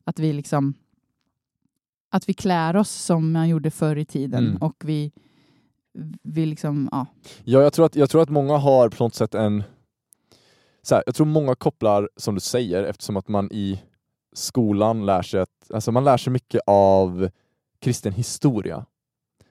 att 0.05 0.19
vi 0.19 0.33
liksom 0.33 0.75
att 2.11 2.29
vi 2.29 2.35
klär 2.35 2.77
oss 2.77 2.91
som 2.91 3.33
man 3.33 3.49
gjorde 3.49 3.71
förr 3.71 3.97
i 3.97 4.05
tiden 4.05 4.47
Mm. 4.47 4.57
och 4.63 4.83
vi, 4.85 5.13
vi 6.23 6.47
liksom, 6.47 6.89
ja. 6.93 7.07
Ja, 7.45 7.63
jag 7.63 7.73
tror, 7.73 7.87
att, 7.87 7.97
jag 7.97 8.11
tror 8.11 8.23
att 8.23 8.31
många 8.31 8.57
har 8.57 8.89
på 8.89 9.05
något 9.05 9.15
sätt 9.15 9.35
en... 9.35 9.63
Så 10.83 10.95
här, 10.95 11.03
jag 11.07 11.15
tror 11.15 11.27
många 11.27 11.55
kopplar, 11.55 12.11
som 12.17 12.35
du 12.35 12.41
säger, 12.41 12.85
eftersom 12.85 13.17
att 13.17 13.29
man 13.29 13.53
i 13.53 13.83
skolan 14.35 15.07
lär 15.07 15.23
sig 15.23 15.41
att... 15.41 15.71
Alltså 15.75 15.93
man 15.93 16.05
lär 16.05 16.17
sig 16.17 16.33
mycket 16.33 16.61
av 16.67 17.29
kristen 17.81 18.13
historia. 18.13 18.87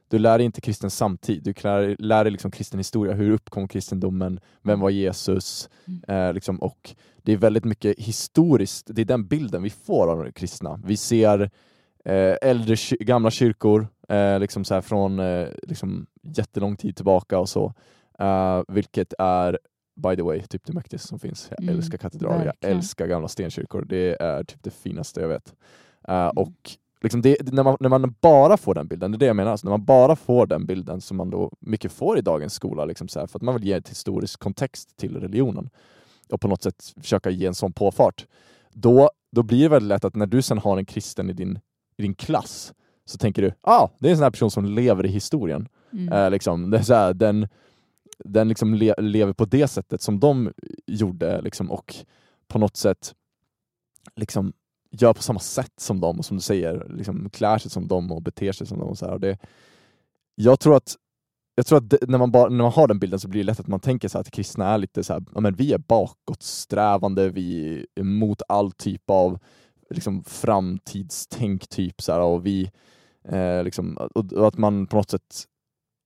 du 0.08 0.20
lär 0.20 0.38
dig 0.38 0.46
inte 0.46 0.62
kristen 0.62 0.90
samtid, 0.90 1.44
du 1.44 1.54
lär, 1.64 1.96
lär 2.00 2.24
dig 2.24 2.32
liksom 2.32 2.52
kristen 2.52 2.80
historia, 2.80 3.14
hur 3.14 3.32
uppkom 3.32 3.68
kristendomen, 3.68 4.40
vem 4.62 4.80
var 4.80 4.90
Jesus? 4.90 5.70
Mm. 5.88 6.28
Eh, 6.28 6.34
liksom, 6.34 6.58
och 6.58 6.96
det 7.24 7.34
är 7.34 7.38
väldigt 7.38 7.66
mycket 7.66 8.00
historiskt, 8.00 8.88
det 8.90 9.02
är 9.02 9.06
den 9.06 9.28
bilden 9.28 9.64
vi 9.64 9.70
får 9.70 10.12
av 10.12 10.24
de 10.24 10.32
kristna. 10.32 10.82
Vi 10.86 10.98
ser 10.98 11.52
äldre 12.42 12.76
ky- 12.76 12.98
gamla 13.00 13.32
kyrkor 13.32 13.88
eh, 14.10 14.40
liksom 14.40 14.64
så 14.66 14.74
här 14.74 14.82
från 14.82 15.20
eh, 15.20 15.48
liksom 15.64 16.06
jättelång 16.24 16.76
tid 16.76 16.96
tillbaka 16.96 17.40
och 17.40 17.50
så, 17.50 17.74
eh, 18.20 18.62
vilket 18.68 19.14
är 19.20 19.60
by 19.96 20.16
the 20.16 20.22
way, 20.22 20.42
typ 20.42 20.66
det 20.66 20.74
mäktigaste 20.74 21.08
som 21.08 21.20
finns. 21.20 21.48
Jag 21.50 21.64
Mm, 21.64 21.76
älskar 21.76 21.98
katedraler, 21.98 22.46
jag 22.62 22.72
älskar 22.72 23.08
gamla 23.08 23.28
stenkyrkor. 23.28 23.86
Det 23.86 24.22
är 24.22 24.44
typ 24.44 24.64
det 24.64 24.70
finaste 24.72 25.22
jag 25.22 25.28
vet. 25.28 25.54
Eh, 26.08 26.14
Mm. 26.16 26.38
och 26.38 26.52
liksom 27.02 27.22
det, 27.22 27.54
när, 27.54 27.64
man, 27.64 27.78
när 27.80 27.90
man 27.90 28.16
bara 28.22 28.58
får 28.58 28.74
den 28.76 28.88
bilden, 28.88 29.12
det 29.12 29.16
är 29.16 29.20
det 29.20 29.26
jag 29.26 29.36
menar, 29.36 29.52
alltså 29.52 29.68
när 29.68 29.72
man 29.72 29.86
bara 29.86 30.16
får 30.16 30.48
den 30.48 30.66
bilden 30.66 31.02
som 31.02 31.18
man 31.18 31.30
då 31.30 31.52
mycket 31.60 31.92
får 31.92 32.18
i 32.18 32.22
dagens 32.22 32.54
skola, 32.54 32.86
liksom 32.86 33.08
så 33.08 33.20
här, 33.20 33.28
för 33.28 33.40
att 33.40 33.44
man 33.44 33.56
vill 33.56 33.64
ge 33.64 33.74
ett 33.74 33.90
historisk 33.90 34.40
kontext 34.40 34.98
till 34.98 35.18
religionen 35.20 35.70
och 36.30 36.42
på 36.42 36.48
något 36.48 36.64
sätt 36.64 36.94
försöka 37.02 37.30
ge 37.30 37.46
en 37.46 37.56
sån 37.56 37.74
påfart, 37.74 38.26
då, 38.72 39.10
då 39.32 39.44
blir 39.44 39.62
det 39.64 39.70
väldigt 39.70 39.88
lätt 39.90 40.06
att 40.06 40.16
när 40.16 40.26
du 40.26 40.42
sen 40.42 40.58
har 40.58 40.78
en 40.78 40.86
kristen 40.86 41.30
i 41.30 41.34
din, 41.34 41.60
i 41.98 42.02
din 42.02 42.16
klass 42.16 42.74
så 43.06 43.18
tänker 43.18 43.42
du, 43.42 43.54
ah, 43.62 43.90
det 44.00 44.08
är 44.08 44.12
en 44.12 44.18
sån 44.18 44.24
här 44.24 44.32
person 44.32 44.52
som 44.52 44.66
lever 44.66 45.06
i 45.06 45.10
historien. 45.10 45.68
Mm. 45.94 46.14
Eh, 46.14 46.32
liksom, 46.32 46.70
det 46.70 46.78
är 46.78 46.84
så 46.84 46.94
här, 46.94 47.14
den 47.14 47.48
den 48.20 48.48
liksom 48.48 48.74
le 48.74 48.94
lever 48.98 49.34
på 49.34 49.46
det 49.46 49.68
sättet 49.68 50.02
som 50.02 50.20
de 50.20 50.54
gjorde 50.86 51.42
liksom, 51.42 51.72
och 51.72 51.96
på 52.48 52.60
något 52.60 52.78
sätt 52.78 53.16
liksom 54.16 54.54
gör 54.92 55.14
på 55.14 55.24
samma 55.24 55.40
sätt 55.40 55.74
som 55.78 56.00
dem, 56.00 56.20
och 56.20 56.26
som 56.26 56.38
du 56.38 56.42
säger, 56.42 56.88
liksom 56.90 57.30
klär 57.30 57.58
sig 57.58 57.72
som 57.72 57.88
dem 57.88 58.12
och 58.12 58.22
beter 58.22 58.52
sig 58.52 58.68
som 58.68 58.80
dem. 58.80 58.90
Och 58.90 58.98
så. 58.98 59.12
Och 59.12 59.20
det, 59.20 59.38
jag 60.36 60.60
tror 60.60 60.76
att, 60.76 60.96
jag 61.56 61.66
tror 61.66 61.78
att 61.78 61.90
det, 61.90 61.98
när, 62.10 62.18
man 62.18 62.32
bara, 62.32 62.50
när 62.50 62.64
man 62.64 62.72
har 62.72 62.88
den 62.88 63.00
bilden 63.00 63.20
så 63.20 63.28
blir 63.28 63.42
det 63.42 63.46
lätt 63.46 63.60
att 63.60 63.68
man 63.68 63.80
tänker 63.80 64.08
så 64.08 64.18
här 64.18 64.22
att 64.22 64.32
kristna 64.32 64.74
är 64.74 64.78
lite 64.78 65.04
så 65.04 65.14
här, 65.14 65.24
ja, 65.34 65.40
men 65.40 65.56
vi 65.56 65.74
är 65.74 65.78
bakåtsträvande, 65.78 67.30
vi 67.30 67.76
är 67.80 68.02
emot 68.02 68.42
all 68.48 68.72
typ 68.72 69.10
av 69.10 69.40
liksom, 69.90 70.24
framtidstänk 70.24 71.68
typ 71.68 72.02
så 72.02 72.12
här, 72.12 72.22
och 72.22 72.46
vi 72.46 72.72
eh, 73.30 73.64
liksom, 73.64 73.98
och, 74.16 74.34
och 74.34 74.48
att 74.48 74.58
man 74.58 74.88
på 74.88 74.96
något 74.96 75.10
sätt 75.10 75.44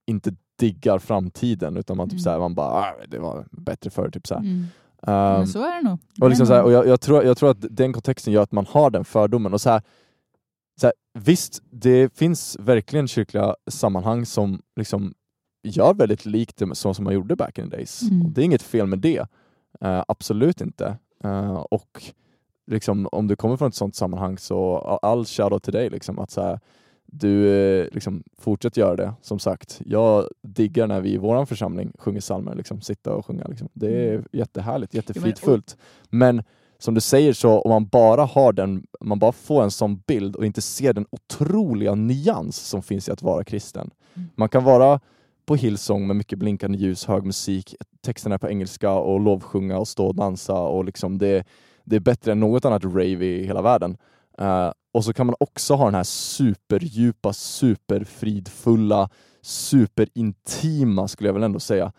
inte 0.07 0.35
diggar 0.59 0.99
framtiden 0.99 1.77
utan 1.77 1.97
man 1.97 2.07
typ 2.07 2.13
Mm. 2.13 2.23
så 2.23 2.29
här, 2.29 2.39
man 2.39 2.55
bara 2.55 2.67
ah, 2.67 2.93
det 3.07 3.19
var 3.19 3.45
bättre 3.51 3.89
förr 3.89 4.09
typ 4.09 4.27
så 4.27 4.33
här. 4.33 4.41
Mm. 4.41 4.65
Men 5.01 5.47
så 5.47 5.59
är 5.59 5.75
det 5.75 5.89
nog. 5.89 5.99
och, 6.21 6.29
liksom 6.29 6.47
så 6.47 6.53
är 6.53 6.57
här, 6.57 6.63
och 6.63 6.71
jag, 6.71 6.87
jag, 6.87 7.01
tror, 7.01 7.23
jag 7.23 7.37
tror 7.37 7.51
att 7.51 7.65
den 7.69 7.93
kontexten 7.93 8.33
gör 8.33 8.43
att 8.43 8.51
man 8.51 8.65
har 8.65 8.89
den 8.89 9.05
fördomen. 9.05 9.53
Och 9.53 9.61
så 9.61 9.69
här, 9.69 9.81
så 10.81 10.87
här, 10.87 10.93
visst, 11.19 11.63
det 11.71 12.17
finns 12.17 12.57
verkligen 12.59 13.07
kyrkliga 13.07 13.55
sammanhang 13.71 14.25
som 14.25 14.61
liksom 14.75 15.13
gör 15.63 15.93
väldigt 15.93 16.25
likt 16.25 16.57
det 16.57 16.75
som 16.75 17.03
man 17.03 17.13
gjorde 17.13 17.35
back 17.35 17.57
in 17.57 17.69
the 17.69 17.75
days. 17.75 18.01
Mm. 18.01 18.33
Det 18.33 18.41
är 18.41 18.45
inget 18.45 18.61
fel 18.61 18.87
med 18.87 18.99
det. 18.99 19.27
Eh, 19.81 20.03
absolut 20.07 20.61
inte. 20.61 20.97
Eh, 21.23 21.53
och 21.53 22.03
liksom, 22.69 23.07
om 23.11 23.27
du 23.27 23.35
kommer 23.35 23.57
från 23.57 23.67
ett 23.67 23.75
sånt 23.75 23.95
sammanhang 23.95 24.37
så 24.37 24.77
all 25.01 25.25
shoutout 25.25 25.63
till 25.63 25.73
dig. 25.73 25.89
Liksom, 25.89 26.19
att 26.19 26.31
så 26.31 26.41
här, 26.41 26.59
du 27.05 27.49
eh, 27.81 27.87
liksom, 27.91 28.23
fortsätt 28.37 28.77
göra 28.77 28.95
det. 28.95 29.13
Som 29.21 29.39
sagt, 29.39 29.81
jag 29.85 30.27
diggar 30.41 30.87
när 30.87 31.01
vi 31.01 31.13
i 31.13 31.17
vår 31.17 31.45
församling 31.45 31.91
sjunger 31.99 32.21
psalmer, 32.21 32.55
liksom, 32.55 32.81
sitta 32.81 33.13
och 33.13 33.25
sjunga. 33.25 33.45
Liksom. 33.47 33.69
Det 33.73 33.87
är 34.07 34.13
Mm. 34.13 34.25
jättehärligt, 34.31 34.93
jättefridfullt. 34.93 35.77
Men 36.09 36.43
som 36.77 36.93
du 36.93 37.01
säger 37.01 37.33
så, 37.33 37.59
om 37.59 37.69
man 37.69 37.87
bara 37.87 38.25
har 38.25 38.53
den, 38.53 38.83
man 38.99 39.19
bara 39.19 39.31
får 39.31 39.63
en 39.63 39.71
sån 39.71 39.97
bild 40.07 40.35
och 40.35 40.45
inte 40.45 40.61
ser 40.61 40.93
den 40.93 41.05
otroliga 41.09 41.95
nyans 41.95 42.55
som 42.57 42.81
finns 42.81 43.09
i 43.09 43.11
att 43.11 43.21
vara 43.21 43.43
kristen. 43.43 43.89
Mm. 44.15 44.29
Man 44.35 44.49
kan 44.49 44.63
vara 44.63 44.99
på 45.45 45.55
Hillsong 45.55 46.07
med 46.07 46.15
mycket 46.15 46.39
blinkande 46.39 46.77
ljus, 46.77 47.05
hög 47.05 47.23
musik, 47.25 47.75
texterna 48.01 48.35
är 48.35 48.39
på 48.39 48.49
engelska 48.49 48.91
och 48.93 49.19
lovsjunga 49.19 49.77
och 49.77 49.87
stå 49.87 50.07
och 50.07 50.15
dansa 50.15 50.53
och 50.53 50.85
liksom 50.85 51.17
det, 51.17 51.43
det 51.89 51.95
är 51.95 51.99
bättre 51.99 52.31
än 52.31 52.39
något 52.39 52.65
annat 52.65 52.83
rave 52.83 53.25
i 53.25 53.45
hela 53.45 53.61
världen. 53.61 53.97
Eh, 54.37 54.71
och 54.91 55.05
så 55.05 55.13
kan 55.13 55.25
man 55.25 55.35
också 55.39 55.73
ha 55.75 55.85
den 55.85 55.95
här 55.95 56.03
superdjupa, 56.03 57.33
superfridfulla, 57.33 59.09
superintima, 59.41 61.07
skulle 61.07 61.29
jag 61.29 61.33
väl 61.33 61.43
ändå 61.43 61.59
säga, 61.59 61.91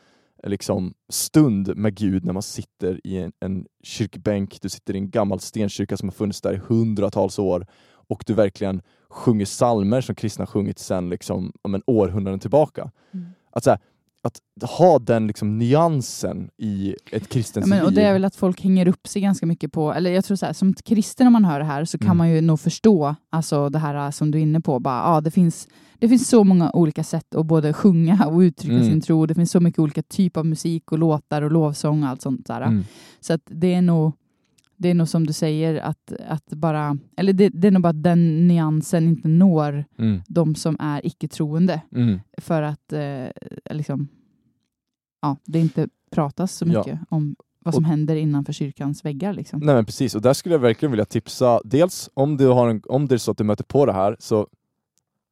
liksom 0.47 0.95
stund 1.09 1.77
med 1.77 1.95
Gud 1.95 2.25
när 2.25 2.33
man 2.33 2.43
sitter 2.43 3.01
i 3.07 3.19
en, 3.19 3.33
en 3.41 3.67
kyrkbänk, 3.83 4.59
du 4.63 4.69
sitter 4.69 4.95
i 4.95 4.99
en 4.99 5.11
gammal 5.11 5.41
stenkyrka 5.41 5.97
som 5.97 6.09
har 6.09 6.15
funnits 6.15 6.41
där 6.41 6.53
i 6.53 6.61
hundratals 6.67 7.39
år 7.39 7.67
och 7.93 8.25
du 8.27 8.35
verkligen 8.35 8.83
sjunger 9.09 9.45
psalmer 9.45 10.01
som 10.01 10.15
kristna 10.15 10.47
sjungit 10.47 10.79
sedan 10.79 11.09
liksom, 11.09 11.53
om 11.63 11.75
en 11.75 11.83
århundraden 11.87 12.41
tillbaka. 12.41 12.91
Mm. 13.11 13.27
Att, 13.51 13.65
så 13.65 13.71
här, 13.71 13.79
att 14.23 14.71
ha 14.71 14.99
den 14.99 15.27
liksom, 15.27 15.59
nyansen 15.59 16.51
i 16.59 16.95
ett 17.13 17.29
kristent 17.29 17.67
Ja, 17.67 17.71
men, 17.71 17.81
och 17.85 17.91
liv. 17.91 17.95
det 17.97 18.03
är 18.03 18.13
väl 18.13 18.25
att 18.25 18.37
folk 18.37 18.61
hänger 18.61 18.89
upp 18.89 19.09
sig 19.09 19.23
ganska 19.23 19.47
mycket 19.47 19.73
på, 19.73 19.93
eller 19.93 20.11
jag 20.11 20.25
tror 20.25 20.37
så 20.37 20.47
här, 20.47 20.53
som 20.53 20.75
kristen 20.75 21.25
när 21.25 21.31
man 21.31 21.45
hör 21.45 21.59
det 21.59 21.65
här 21.65 21.85
så 21.85 21.99
kan 21.99 22.07
Mm. 22.07 22.17
man 22.17 22.31
ju 22.31 22.41
nog 22.41 22.61
förstå 22.61 23.15
alltså 23.31 23.69
det 23.69 23.79
här 23.79 23.95
äh, 24.07 24.11
som 24.11 24.31
du 24.31 24.39
är 24.39 24.43
inne 24.43 24.61
på, 24.61 24.79
bara, 24.79 25.15
ja, 25.15 25.21
det, 25.21 25.31
finns, 25.31 25.69
det 25.99 26.09
finns 26.09 26.29
så 26.29 26.45
många 26.45 26.71
olika 26.73 27.05
sätt 27.05 27.35
att 27.35 27.47
både 27.47 27.73
sjunga 27.73 28.27
och 28.27 28.39
uttrycka 28.39 28.75
Mm. 28.77 28.87
sin 28.89 29.01
tro, 29.01 29.27
det 29.27 29.35
finns 29.35 29.51
så 29.51 29.61
mycket 29.61 29.79
olika 29.79 30.03
typer 30.03 30.41
av 30.41 30.47
musik 30.47 30.93
och 30.93 30.99
låtar 30.99 31.43
och 31.43 31.51
lovsång 31.51 32.03
och 32.03 32.09
allt 32.09 32.23
sånt 32.23 32.47
där. 32.47 32.61
Mm. 32.61 32.85
Så 33.21 33.33
att 33.33 33.43
det 33.47 33.75
är 33.75 33.83
nog 33.83 34.13
det 34.81 34.89
är 34.91 34.95
nog 34.95 35.09
som 35.09 35.27
du 35.27 35.33
säger 35.33 35.81
att, 35.81 36.13
att 36.29 36.47
bara, 36.47 36.97
eller 37.17 37.33
det, 37.33 37.49
det 37.49 37.67
är 37.67 37.71
nog 37.73 37.83
bara 37.83 37.89
att 37.89 38.03
den 38.03 38.49
nyansen 38.49 39.09
inte 39.09 39.29
når 39.29 39.85
Mm. 39.99 40.21
de 40.29 40.55
som 40.55 40.77
är 40.81 41.07
icke-troende 41.07 41.81
Mm. 41.95 42.21
för 42.39 42.63
att 42.63 42.93
eh, 42.93 43.27
liksom, 43.71 44.09
ja, 45.23 45.37
det 45.45 45.59
inte 45.59 45.89
pratas 46.11 46.53
så 46.57 46.65
Ja. 46.69 46.79
mycket 46.79 46.99
om 47.09 47.37
vad 47.65 47.75
som 47.75 47.85
händer 47.85 48.17
innanför 48.17 48.53
kyrkans 48.53 49.05
väggar. 49.05 49.33
Liksom. 49.33 49.61
Nej 49.61 49.75
men 49.75 49.85
precis, 49.85 50.15
och 50.15 50.23
där 50.23 50.33
skulle 50.33 50.55
jag 50.55 50.61
verkligen 50.61 50.91
vilja 50.91 51.05
tipsa, 51.05 51.61
dels 51.65 52.11
om 52.15 52.37
du 52.37 52.47
har 52.47 52.69
en, 52.69 52.83
om 52.89 53.09
det 53.09 53.15
är 53.15 53.19
så 53.19 53.31
att 53.31 53.39
du 53.39 53.45
möter 53.45 53.65
på 53.65 53.87
det 53.87 53.93
här, 53.93 54.17
så 54.19 54.47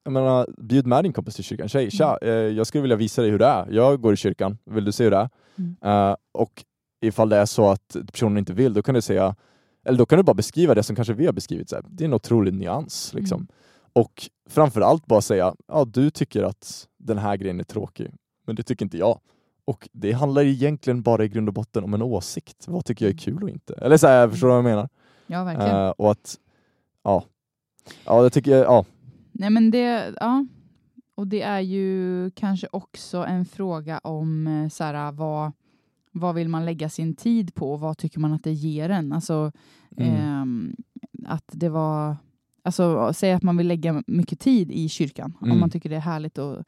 jag 0.05 0.13
menar, 0.13 0.47
bjud 0.59 0.87
med 0.87 1.05
din 1.05 1.13
kompis 1.13 1.35
till 1.35 1.45
kyrkan. 1.45 1.69
Tjej, 1.69 1.91
tja, 1.91 2.19
eh, 2.23 2.31
jag 2.31 2.67
skulle 2.67 2.83
vilja 2.83 2.97
visa 2.97 3.23
dig 3.23 3.31
hur 3.31 3.39
det 3.39 3.47
är. 3.47 3.67
Jag 3.71 4.01
går 4.01 4.13
i 4.13 4.17
kyrkan, 4.17 4.59
vill 4.65 4.85
du 4.85 4.93
se 4.93 5.05
hur 5.05 5.11
det 5.11 5.17
är? 5.17 5.29
Mm. 5.59 5.77
Eh, 5.83 6.17
och 6.33 6.65
ifall 7.01 7.29
det 7.29 7.37
är 7.37 7.47
så 7.47 7.71
att 7.71 7.97
personen 8.07 8.39
inte 8.39 8.53
vill, 8.53 8.75
då 8.75 8.83
kan 8.83 8.95
du 8.95 9.03
säga, 9.03 9.37
eller 9.85 9.99
då 9.99 10.07
kan 10.07 10.19
du 10.19 10.23
bara 10.23 10.35
beskriva 10.35 10.75
det 10.75 10.83
som 10.83 10.97
kanske 10.97 11.15
vi 11.15 11.27
har 11.27 11.33
beskrivit. 11.33 11.69
Så 11.69 11.77
här. 11.77 11.85
Det 11.89 12.05
är 12.05 12.09
en 12.09 12.15
otrolig 12.15 12.55
nyans. 12.55 13.15
Liksom. 13.15 13.39
Mm. 13.39 13.49
Och 13.93 14.31
framförallt 14.49 15.07
bara 15.07 15.21
säga, 15.21 15.55
ja 15.67 15.85
du 15.85 16.11
tycker 16.11 16.43
att 16.43 16.89
den 16.97 17.19
här 17.19 17.37
grejen 17.37 17.61
är 17.61 17.65
tråkig, 17.65 18.11
men 18.47 18.57
det 18.57 18.63
tycker 18.63 18.85
inte 18.85 18.99
jag. 18.99 19.21
Och 19.65 19.89
det 19.93 20.13
handlar 20.13 20.43
egentligen 20.43 21.03
bara 21.03 21.25
i 21.25 21.29
grund 21.29 21.49
och 21.49 21.55
botten 21.55 21.85
om 21.85 21.95
en 21.95 22.03
åsikt. 22.03 22.69
Vad 22.69 22.85
tycker 22.85 23.05
jag 23.05 23.15
är 23.15 23.19
kul 23.19 23.43
och 23.43 23.51
inte? 23.51 23.75
Eller 23.75 23.97
så 23.97 24.07
här, 24.07 24.29
förstår 24.29 24.49
du 24.49 24.51
vad 24.51 24.59
jag 24.59 24.65
menar? 24.65 24.89
Ja, 25.27 25.45
verkligen. 25.45 25.77
Eh, 25.77 25.91
och 25.91 26.11
att, 26.11 26.37
ja. 27.03 27.25
Ja, 28.05 28.23
det 28.23 28.31
tycker 28.31 28.51
jag, 28.51 28.67
ja. 28.67 28.85
Nej, 29.33 29.51
men 29.51 29.71
det, 29.71 30.15
ja. 30.21 30.47
Och 31.15 31.27
det 31.27 31.43
är 31.43 31.61
ju 31.61 32.31
kanske 32.31 32.69
också 32.73 33.19
en 33.19 33.45
fråga 33.45 33.99
om 33.99 34.47
eh, 34.47 34.69
så 34.69 34.85
här, 34.85 35.13
vad, 35.13 35.53
vad 36.19 36.35
vill 36.35 36.49
man 36.49 36.65
lägga 36.65 36.89
sin 36.89 37.15
tid 37.17 37.55
på 37.55 37.73
och 37.73 37.81
vad 37.81 37.99
tycker 37.99 38.21
man 38.21 38.33
att 38.33 38.45
det 38.45 38.53
ger 38.53 38.91
en? 38.91 39.13
Alltså, 39.13 39.53
Mm. 39.97 40.15
ehm, 40.15 40.77
att 41.27 41.45
det 41.53 41.69
var... 41.69 42.17
Alltså, 42.63 43.11
säg 43.15 43.33
att 43.33 43.43
man 43.43 43.57
vill 43.57 43.67
lägga 43.69 44.03
mycket 44.07 44.41
tid 44.41 44.71
i 44.71 44.89
kyrkan. 44.89 45.33
Om 45.41 45.47
Mm. 45.49 45.61
man 45.61 45.71
tycker 45.71 45.91
det 45.91 45.97
är 45.97 46.01
härligt 46.01 46.39
att 46.39 46.67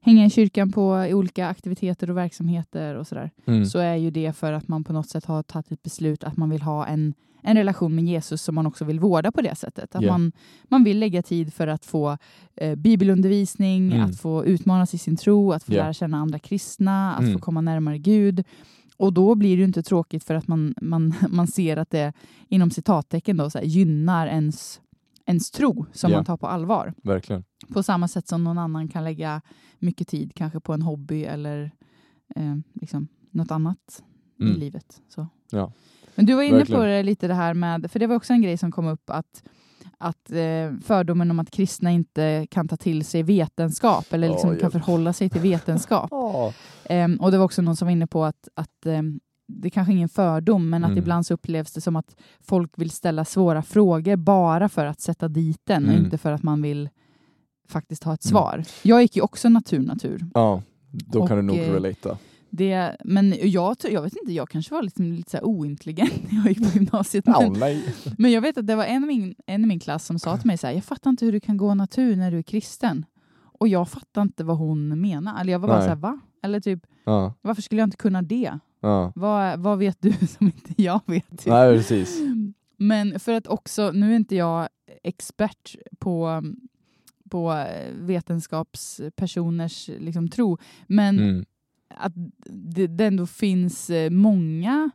hänga 0.00 0.26
i 0.26 0.30
kyrkan 0.30 0.72
på 0.72 0.90
olika 1.10 1.48
aktiviteter 1.48 2.10
och 2.10 2.16
verksamheter 2.16 2.94
och 2.94 3.06
sådär. 3.06 3.30
Mm. 3.46 3.66
så 3.66 3.78
är 3.78 3.94
ju 3.94 4.10
det 4.10 4.32
för 4.32 4.52
att 4.52 4.68
man 4.68 4.84
på 4.84 4.92
något 4.92 5.08
sätt 5.08 5.24
har 5.24 5.42
tagit 5.42 5.72
ett 5.72 5.82
beslut 5.82 6.24
att 6.24 6.36
man 6.36 6.50
vill 6.50 6.62
ha 6.62 6.86
en, 6.86 7.14
en 7.42 7.56
relation 7.56 7.94
med 7.94 8.04
Jesus 8.04 8.42
som 8.42 8.54
man 8.54 8.66
också 8.66 8.84
vill 8.84 9.00
vårda 9.00 9.32
på 9.32 9.40
det 9.42 9.54
sättet. 9.54 9.94
Att 9.96 10.02
Ja. 10.02 10.12
man, 10.12 10.32
man 10.64 10.84
vill 10.84 10.98
lägga 10.98 11.22
tid 11.22 11.54
för 11.54 11.66
att 11.66 11.84
få 11.84 12.18
eh, 12.56 12.74
bibelundervisning, 12.74 13.92
Mm. 13.92 14.04
att 14.10 14.20
få 14.20 14.44
utmanas 14.44 14.94
i 14.94 14.98
sin 14.98 15.16
tro, 15.16 15.52
att 15.52 15.64
få 15.64 15.72
Ja. 15.74 15.82
lära 15.82 15.92
känna 15.92 16.18
andra 16.18 16.38
kristna, 16.38 17.14
att 17.14 17.20
Mm. 17.22 17.32
få 17.32 17.38
komma 17.38 17.60
närmare 17.60 17.98
Gud. 17.98 18.44
Och 18.96 19.12
då 19.12 19.34
blir 19.34 19.50
det 19.56 19.58
ju 19.60 19.64
inte 19.64 19.82
tråkigt 19.82 20.24
för 20.24 20.34
att 20.34 20.48
man, 20.48 20.74
man, 20.82 21.14
man 21.30 21.46
ser 21.46 21.76
att 21.76 21.90
det 21.90 22.12
inom 22.48 22.70
citattecken 22.70 23.36
då, 23.36 23.50
så 23.50 23.58
här, 23.58 23.64
gynnar 23.64 24.26
ens, 24.26 24.80
ens 25.26 25.50
tro 25.50 25.86
som 25.92 26.10
Ja. 26.10 26.16
man 26.18 26.24
tar 26.24 26.36
på 26.36 26.46
allvar. 26.46 26.94
Verkligen. 27.02 27.44
På 27.72 27.82
samma 27.82 28.08
sätt 28.08 28.28
som 28.28 28.44
någon 28.44 28.58
annan 28.58 28.88
kan 28.88 29.04
lägga 29.04 29.40
mycket 29.78 30.08
tid 30.08 30.34
kanske 30.34 30.60
på 30.60 30.72
en 30.72 30.82
hobby 30.82 31.24
eller 31.24 31.70
eh, 32.36 32.54
liksom 32.74 33.08
något 33.30 33.50
annat 33.50 34.02
i 34.40 34.42
Mm. 34.44 34.58
livet. 34.60 35.02
Så. 35.08 35.26
Ja. 35.50 35.72
Men 36.14 36.26
du 36.26 36.34
var 36.34 36.42
inne 36.42 36.56
Verkligen. 36.58 36.80
på 36.80 36.86
det 36.86 37.02
lite 37.02 37.28
det 37.28 37.34
här 37.34 37.54
med, 37.54 37.90
för 37.90 37.98
det 37.98 38.06
var 38.06 38.16
också 38.16 38.32
en 38.32 38.42
grej 38.42 38.58
som 38.58 38.72
kom 38.72 38.86
upp 38.86 39.10
att, 39.10 39.42
att 39.98 40.30
eh, 40.30 40.72
fördomen 40.84 41.30
om 41.30 41.38
att 41.38 41.50
kristna 41.50 41.90
inte 41.90 42.46
kan 42.50 42.68
ta 42.68 42.76
till 42.76 43.04
sig 43.04 43.22
vetenskap 43.22 44.12
eller 44.12 44.28
liksom 44.28 44.52
Ja, 44.52 44.58
kan 44.58 44.70
förhålla 44.70 45.12
sig 45.12 45.30
till 45.30 45.40
vetenskap. 45.40 46.08
Ja. 46.10 46.52
Ehm, 46.90 47.16
och 47.16 47.30
det 47.30 47.38
var 47.38 47.44
också 47.44 47.62
någon 47.62 47.76
som 47.76 47.86
var 47.86 47.92
inne 47.92 48.06
på 48.06 48.24
att, 48.24 48.48
att 48.54 48.86
ehm, 48.86 49.20
det 49.48 49.70
kanske 49.70 49.92
är 49.92 49.96
ingen 49.96 50.08
fördom, 50.08 50.70
men 50.70 50.84
att 50.84 50.88
Mm. 50.90 50.98
ibland 50.98 51.26
så 51.26 51.34
upplevs 51.34 51.72
det 51.72 51.80
som 51.80 51.96
att 51.96 52.16
folk 52.40 52.72
vill 52.76 52.90
ställa 52.90 53.24
svåra 53.24 53.62
frågor 53.62 54.16
bara 54.16 54.68
för 54.68 54.86
att 54.86 55.00
sätta 55.00 55.28
dit 55.28 55.60
den 55.64 55.84
och 55.84 55.92
Mm. 55.92 56.04
inte 56.04 56.18
för 56.18 56.32
att 56.32 56.42
man 56.42 56.62
vill 56.62 56.88
faktiskt 57.68 58.04
ha 58.04 58.14
ett 58.14 58.24
Mm. 58.24 58.30
svar. 58.30 58.64
Jag 58.82 59.02
gick 59.02 59.16
ju 59.16 59.22
också 59.22 59.48
natur-natur. 59.48 60.26
Ja, 60.34 60.62
då 60.90 61.20
Och, 61.22 61.28
kan 61.28 61.36
du 61.36 61.42
nog 61.42 61.56
eh, 61.58 61.72
relata. 61.72 62.18
Det, 62.50 62.96
men 63.04 63.34
jag, 63.42 63.76
jag 63.90 64.02
vet 64.02 64.16
inte, 64.16 64.32
jag 64.32 64.48
kanske 64.48 64.74
var 64.74 64.82
liksom 64.82 65.12
lite 65.12 65.30
så 65.30 65.36
här 65.36 65.44
ointelligent 65.44 66.12
när 66.32 66.38
jag 66.38 66.48
gick 66.48 66.72
på 66.72 66.78
gymnasiet. 66.78 67.26
Men, 67.26 67.52
men 68.18 68.32
jag 68.32 68.40
vet 68.40 68.58
att 68.58 68.66
det 68.66 68.76
var 68.76 68.84
en 68.84 69.04
i 69.04 69.06
min, 69.06 69.34
en 69.46 69.64
i 69.64 69.66
min 69.66 69.80
klass 69.80 70.06
som 70.06 70.18
sa 70.18 70.36
till 70.36 70.46
mig 70.46 70.58
så 70.58 70.66
här, 70.66 70.74
jag 70.74 70.84
fattar 70.84 71.10
inte 71.10 71.24
hur 71.24 71.32
du 71.32 71.40
kan 71.40 71.56
gå 71.56 71.74
natur 71.74 72.16
när 72.16 72.30
du 72.30 72.38
är 72.38 72.42
kristen. 72.42 73.04
Och 73.58 73.68
jag 73.68 73.88
fattar 73.88 74.22
inte 74.22 74.44
vad 74.44 74.56
hon 74.58 75.00
menar. 75.00 75.40
Eller 75.40 75.52
jag 75.52 75.58
var 75.58 75.68
bara 75.68 75.76
Nej. 75.78 75.84
så 75.86 75.88
här, 75.88 75.96
va? 75.96 76.20
Eller 76.42 76.60
typ, 76.60 76.86
Ja, 77.04 77.34
varför 77.42 77.62
skulle 77.62 77.80
jag 77.80 77.86
inte 77.86 77.96
kunna 77.96 78.22
det? 78.22 78.58
ja. 78.80 79.12
Vad, 79.14 79.60
vad 79.60 79.78
vet 79.78 79.96
du 80.00 80.12
som 80.26 80.46
inte 80.46 80.82
jag 80.82 81.00
vet? 81.06 81.30
Typ. 81.30 81.46
Nej, 81.46 81.76
precis. 81.76 82.20
Men 82.76 83.20
för 83.20 83.32
att 83.32 83.46
också, 83.46 83.90
nu 83.94 84.12
är 84.12 84.16
inte 84.16 84.36
jag 84.36 84.68
expert 85.02 85.76
på, 85.98 86.42
på 87.30 87.64
vetenskapspersoners 88.66 89.90
liksom, 89.98 90.28
tro, 90.28 90.58
men 90.86 91.18
Mm. 91.18 91.44
att 91.88 92.12
det, 92.50 92.86
det 92.86 93.04
ändå 93.06 93.26
finns 93.26 93.90
eh, 93.90 94.10
många 94.10 94.90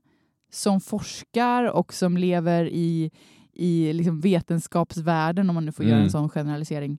som 0.52 0.82
forskar 0.82 1.64
och 1.72 1.94
som 1.94 2.18
lever 2.18 2.66
i, 2.66 3.12
i 3.54 3.94
liksom 3.94 4.20
vetenskapsvärlden, 4.22 5.50
om 5.50 5.54
man 5.54 5.66
nu 5.66 5.72
får 5.72 5.86
göra 5.86 5.96
Mm. 5.96 6.06
en 6.06 6.12
sån 6.12 6.30
generalisering, 6.30 6.98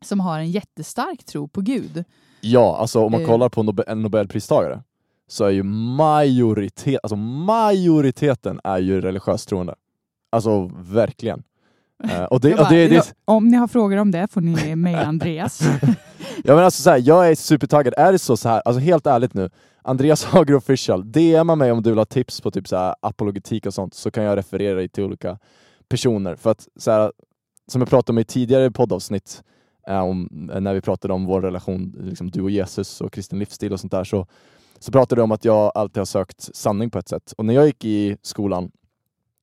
som 0.00 0.20
har 0.20 0.38
en 0.38 0.50
jättestark 0.50 1.24
tro 1.24 1.48
på 1.48 1.60
Gud. 1.60 2.04
Ja, 2.46 2.76
alltså 2.76 3.04
om 3.04 3.12
man 3.12 3.20
Eh. 3.22 3.26
kollar 3.26 3.48
på 3.48 3.62
Nobe- 3.62 3.84
en 3.86 4.02
nobelpristagare 4.02 4.82
så 5.28 5.44
är 5.44 5.50
ju 5.50 5.62
majoritet, 5.62 7.00
alltså 7.02 7.16
majoriteten 7.16 8.60
är 8.64 8.78
ju 8.78 9.00
religiöst 9.00 9.48
troende. 9.48 9.74
Alltså 10.32 10.70
verkligen. 10.76 11.42
Eh, 12.04 12.24
och 12.24 12.40
det, 12.40 12.48
Jag 12.50 12.58
och 12.60 12.64
bara, 12.64 12.70
det, 12.74 12.88
det, 12.88 13.12
om 13.24 13.48
ni 13.48 13.56
har 13.56 13.68
frågor 13.68 13.96
om 13.96 14.10
det 14.10 14.28
får 14.32 14.40
ni 14.40 14.76
mejla 14.76 15.04
Andreas. 15.04 15.60
Ja 16.44 16.54
men 16.54 16.64
alltså 16.64 16.82
så 16.82 16.90
här, 16.90 17.02
jag 17.04 17.30
är 17.30 17.34
supertaggad. 17.34 17.94
Är 17.96 18.12
det 18.12 18.18
så, 18.18 18.36
så 18.36 18.48
här, 18.48 18.62
alltså 18.64 18.80
helt 18.80 19.06
ärligt 19.06 19.34
nu, 19.34 19.50
Andreas 19.82 20.24
Hager 20.32 20.54
official, 20.54 21.12
DMa 21.12 21.54
mig 21.56 21.72
om 21.72 21.82
du 21.82 21.90
vill 21.90 21.98
ha 21.98 22.04
tips 22.04 22.40
på 22.40 22.50
typ 22.50 22.68
så 22.68 22.76
här 22.76 22.94
apologetik 23.02 23.66
och 23.66 23.74
sånt, 23.74 23.94
så 23.94 24.10
kan 24.10 24.24
jag 24.24 24.36
referera 24.38 24.74
dig 24.76 24.88
till 24.88 25.04
olika 25.04 25.38
personer. 25.88 26.36
För 26.36 26.50
att 26.50 26.68
så 26.76 26.90
här, 26.90 27.12
som 27.72 27.80
jag 27.80 27.88
pratade 27.88 28.14
om 28.14 28.18
i 28.18 28.24
tidigare 28.24 28.70
poddavsnitt, 28.70 29.42
Eh, 29.86 30.00
om, 30.00 30.50
eh, 30.54 30.60
när 30.60 30.74
vi 30.74 30.80
pratade 30.80 31.14
om 31.14 31.24
vår 31.24 31.40
relation, 31.42 31.96
liksom 32.00 32.30
du 32.30 32.42
och 32.42 32.50
Jesus 32.50 33.00
och 33.00 33.12
kristen 33.12 33.38
livsstil 33.38 33.72
och 33.72 33.80
sånt 33.80 33.92
där, 33.92 34.04
så, 34.04 34.26
så 34.78 34.92
pratade 34.92 35.20
du 35.20 35.24
om 35.24 35.32
att 35.32 35.44
jag 35.44 35.72
alltid 35.74 36.00
har 36.00 36.04
sökt 36.04 36.56
sanning 36.56 36.90
på 36.90 36.98
ett 36.98 37.08
sätt. 37.08 37.34
Och 37.36 37.44
när 37.44 37.54
jag 37.54 37.66
gick 37.66 37.84
i 37.84 38.16
skolan 38.22 38.70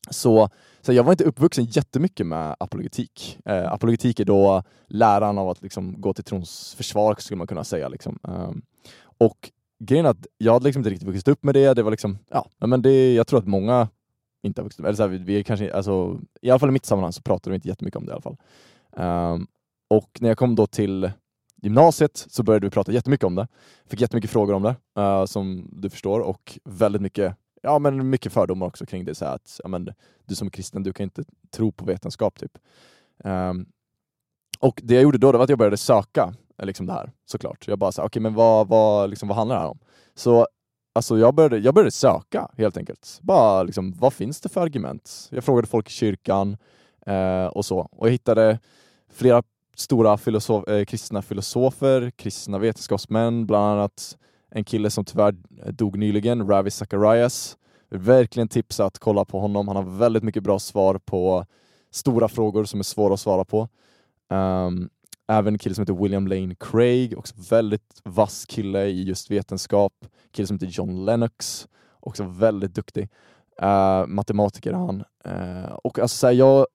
så, 0.10 0.50
så 0.82 0.94
jag 0.94 1.04
var 1.04 1.12
inte 1.12 1.24
uppvuxen 1.24 1.66
jättemycket 1.66 2.28
med 2.28 2.56
apologetik. 2.60 3.40
Eh, 3.46 3.72
apologetik 3.74 4.20
är 4.20 4.26
då 4.26 4.64
läran 4.88 5.38
av 5.38 5.50
att 5.50 5.62
liksom 5.62 6.02
gå 6.02 6.14
till 6.14 6.24
trons 6.24 6.76
försvar 6.78 7.16
skulle 7.20 7.38
man 7.38 7.48
kunna 7.48 7.64
säga. 7.64 7.88
Liksom. 7.88 8.20
Eh, 8.28 8.52
och 9.18 9.52
grejen 9.80 10.06
är 10.06 10.10
att 10.10 10.28
jag 10.38 10.54
hade 10.54 10.66
liksom 10.66 10.80
inte 10.80 10.90
riktigt 10.90 11.08
vuxit 11.08 11.28
upp 11.28 11.44
med 11.44 11.56
det. 11.56 11.74
Det 11.74 11.84
var 11.84 11.92
liksom, 11.92 12.18
ja, 12.30 12.46
men 12.60 12.82
det, 12.82 13.14
jag 13.14 13.28
tror 13.28 13.40
att 13.40 13.48
många 13.48 13.88
inte 14.44 14.62
har 14.62 14.64
vuxit 14.64 14.80
upp 14.80 14.86
eller 14.86 14.96
så 14.96 15.04
här, 15.04 15.10
vi, 15.10 15.18
vi 15.18 15.44
kanske, 15.44 15.74
alltså, 15.74 16.20
I 16.42 16.50
alla 16.50 16.60
fall 16.60 16.70
i 16.70 16.72
mitt 16.72 16.86
sammanhang 16.86 17.14
så 17.14 17.22
pratar 17.22 17.52
vi 17.52 17.56
inte 17.56 17.68
jättemycket 17.68 17.98
om 17.98 18.06
det 18.06 18.10
i 18.10 18.14
alla 18.14 18.22
fall. 18.22 18.38
Ehm, 18.98 19.48
och 19.98 20.18
när 20.22 20.30
jag 20.30 20.38
kom 20.38 20.56
då 20.56 20.68
till 20.68 21.12
gymnasiet 21.62 22.26
så 22.30 22.44
började 22.44 22.68
vi 22.68 22.72
prata 22.72 22.92
jättemycket 22.92 23.26
om 23.26 23.36
det. 23.36 23.48
Fick 23.86 24.02
jättemycket 24.02 24.32
frågor 24.32 24.54
om 24.54 24.64
det, 24.64 25.02
uh, 25.02 25.26
som 25.26 25.70
du 25.72 25.90
förstår, 25.90 26.20
och 26.20 26.60
väldigt 26.64 27.02
mycket 27.02 27.36
Ja 27.66 27.80
men 27.80 28.10
mycket 28.10 28.34
fördomar 28.34 28.68
också 28.68 28.86
kring 28.86 29.06
det, 29.06 29.16
så 29.16 29.26
här 29.26 29.36
att 29.36 29.60
ja, 29.64 29.70
men, 29.70 29.90
du 30.26 30.36
som 30.36 30.48
är 30.48 30.52
kristen, 30.52 30.84
du 30.84 30.94
kan 30.94 31.04
inte 31.04 31.24
tro 31.52 31.72
på 31.72 31.86
vetenskap 31.86 32.40
typ. 32.40 32.58
Um, 33.24 33.66
och 34.60 34.82
det 34.84 34.94
jag 34.94 35.04
gjorde 35.04 35.18
då 35.18 35.32
det 35.32 35.38
var 35.38 35.44
att 35.44 35.50
jag 35.50 35.60
började 35.60 35.78
söka 35.78 36.34
eh, 36.58 36.66
liksom 36.66 36.86
det 36.86 36.94
här, 36.94 37.12
såklart. 37.26 37.68
Jag 37.68 37.80
bara 37.80 37.92
sa, 37.92 38.06
okej 38.06 38.22
men 38.22 38.34
vad, 38.34 38.68
vad, 38.68 39.10
liksom, 39.10 39.28
vad 39.28 39.38
handlar 39.38 39.56
det 39.56 39.62
här 39.62 39.70
om? 39.70 39.80
Så 40.16 40.48
alltså, 40.94 41.18
jag, 41.18 41.36
började, 41.36 41.58
jag 41.58 41.74
började 41.74 41.92
söka 41.92 42.52
helt 42.58 42.78
enkelt. 42.78 43.20
Bara 43.22 43.64
liksom, 43.64 43.94
vad 44.00 44.14
finns 44.14 44.42
det 44.42 44.50
för 44.50 44.62
argument? 44.62 45.28
Jag 45.32 45.44
frågade 45.44 45.68
folk 45.68 45.90
i 45.90 45.94
kyrkan 45.94 46.58
eh, 47.06 47.46
och 47.46 47.66
så. 47.66 47.80
Och 47.80 48.08
jag 48.08 48.12
hittade 48.12 48.60
flera 49.14 49.44
stora 49.76 50.18
filosof, 50.18 50.68
eh, 50.68 50.86
kristna 50.86 51.22
filosofer, 51.22 52.12
kristna 52.12 52.58
vetenskapsmän, 52.58 53.46
bland 53.46 53.66
annat 53.66 54.18
en 54.50 54.64
kille 54.64 54.90
som 54.90 55.06
tyvärr 55.06 55.36
dog 55.72 55.98
nyligen, 55.98 56.48
Ravi 56.48 56.72
Zacharias. 56.72 57.58
Verkligen 57.90 58.48
tipsa 58.48 58.86
att 58.86 59.00
kolla 59.00 59.26
på 59.26 59.40
honom. 59.40 59.68
Han 59.68 59.78
har 59.78 59.84
väldigt 59.84 60.24
mycket 60.24 60.44
bra 60.44 60.60
svar 60.60 60.98
på 61.06 61.46
stora 61.92 62.28
frågor 62.28 62.64
som 62.64 62.80
är 62.80 62.84
svåra 62.84 63.14
att 63.14 63.20
svara 63.20 63.46
på. 63.46 63.68
Um, 64.30 64.90
även 65.28 65.54
en 65.54 65.58
kille 65.58 65.76
som 65.76 65.82
heter 65.82 66.04
William 66.04 66.28
Lane 66.28 66.56
Craig, 66.60 67.18
också 67.18 67.36
väldigt 67.50 68.02
vass 68.04 68.46
kille 68.46 68.86
i 68.86 69.04
just 69.04 69.32
vetenskap. 69.32 69.94
En 70.02 70.30
kille 70.32 70.48
som 70.48 70.56
heter 70.56 70.68
John 70.68 71.06
Lennox, 71.06 71.68
också 72.00 72.24
väldigt 72.24 72.76
duktig. 72.76 73.10
Uh, 73.62 74.08
matematiker 74.08 74.72
är 74.72 74.76
han. 74.76 75.04
Uh, 75.28 75.74
och 75.74 76.00
alltså, 76.00 76.18
så 76.18 76.28
här, 76.28 76.34
jag, 76.34 76.68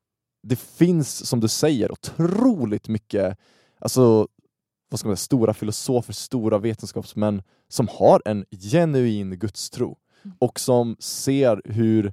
det 0.43 0.57
finns, 0.57 1.27
som 1.27 1.41
du 1.41 1.49
säger, 1.49 1.93
otroligt 1.93 2.89
mycket 2.89 3.39
alltså, 3.79 4.29
vad 4.91 5.01
ska 5.01 5.09
man 5.09 5.17
säga, 5.17 5.25
stora 5.25 5.55
filosofer, 5.55 6.13
stora 6.13 6.59
vetenskapsmän 6.59 7.43
som 7.69 7.89
har 7.89 8.23
en 8.25 8.45
genuin 8.51 9.39
gudstro 9.39 9.99
och 10.39 10.61
som 10.61 10.97
ser 10.99 11.63
hur 11.65 12.13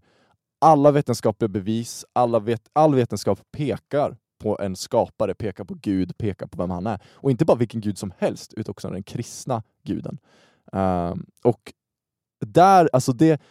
alla 0.59 0.91
vetenskapliga 0.91 1.49
bevis, 1.49 2.05
alla 2.13 2.39
vet, 2.39 2.61
all 2.73 2.95
vetenskap 2.95 3.39
pekar 3.51 4.17
på 4.37 4.59
en 4.59 4.75
skapare, 4.75 5.33
pekar 5.33 5.63
på 5.63 5.73
Gud, 5.73 6.17
pekar 6.17 6.47
på 6.47 6.57
vem 6.57 6.69
han 6.69 6.87
är. 6.87 7.01
Och 7.07 7.31
inte 7.31 7.45
bara 7.45 7.57
vilken 7.57 7.81
gud 7.81 7.97
som 7.97 8.13
helst, 8.17 8.53
utan 8.53 8.71
också 8.71 8.89
den 8.89 9.03
kristna 9.03 9.63
guden. 9.83 10.17
Ehm, 10.73 11.25
och 11.43 11.73
där, 12.45 12.89
alltså 12.93 13.13
det, 13.13 13.41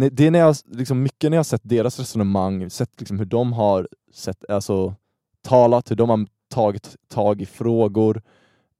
det 0.00 0.26
är 0.26 0.30
när 0.30 0.38
jag, 0.38 0.56
liksom 0.70 1.02
mycket 1.02 1.30
när 1.30 1.36
jag 1.36 1.38
har 1.38 1.44
sett 1.44 1.60
deras 1.64 1.98
resonemang, 1.98 2.70
sett 2.70 3.00
liksom 3.00 3.18
hur 3.18 3.26
de 3.26 3.52
har 3.52 3.88
sett, 4.12 4.50
alltså, 4.50 4.94
talat, 5.42 5.90
hur 5.90 5.96
de 5.96 6.10
har 6.10 6.26
tagit 6.50 6.96
tag 7.08 7.42
i 7.42 7.46
frågor, 7.46 8.22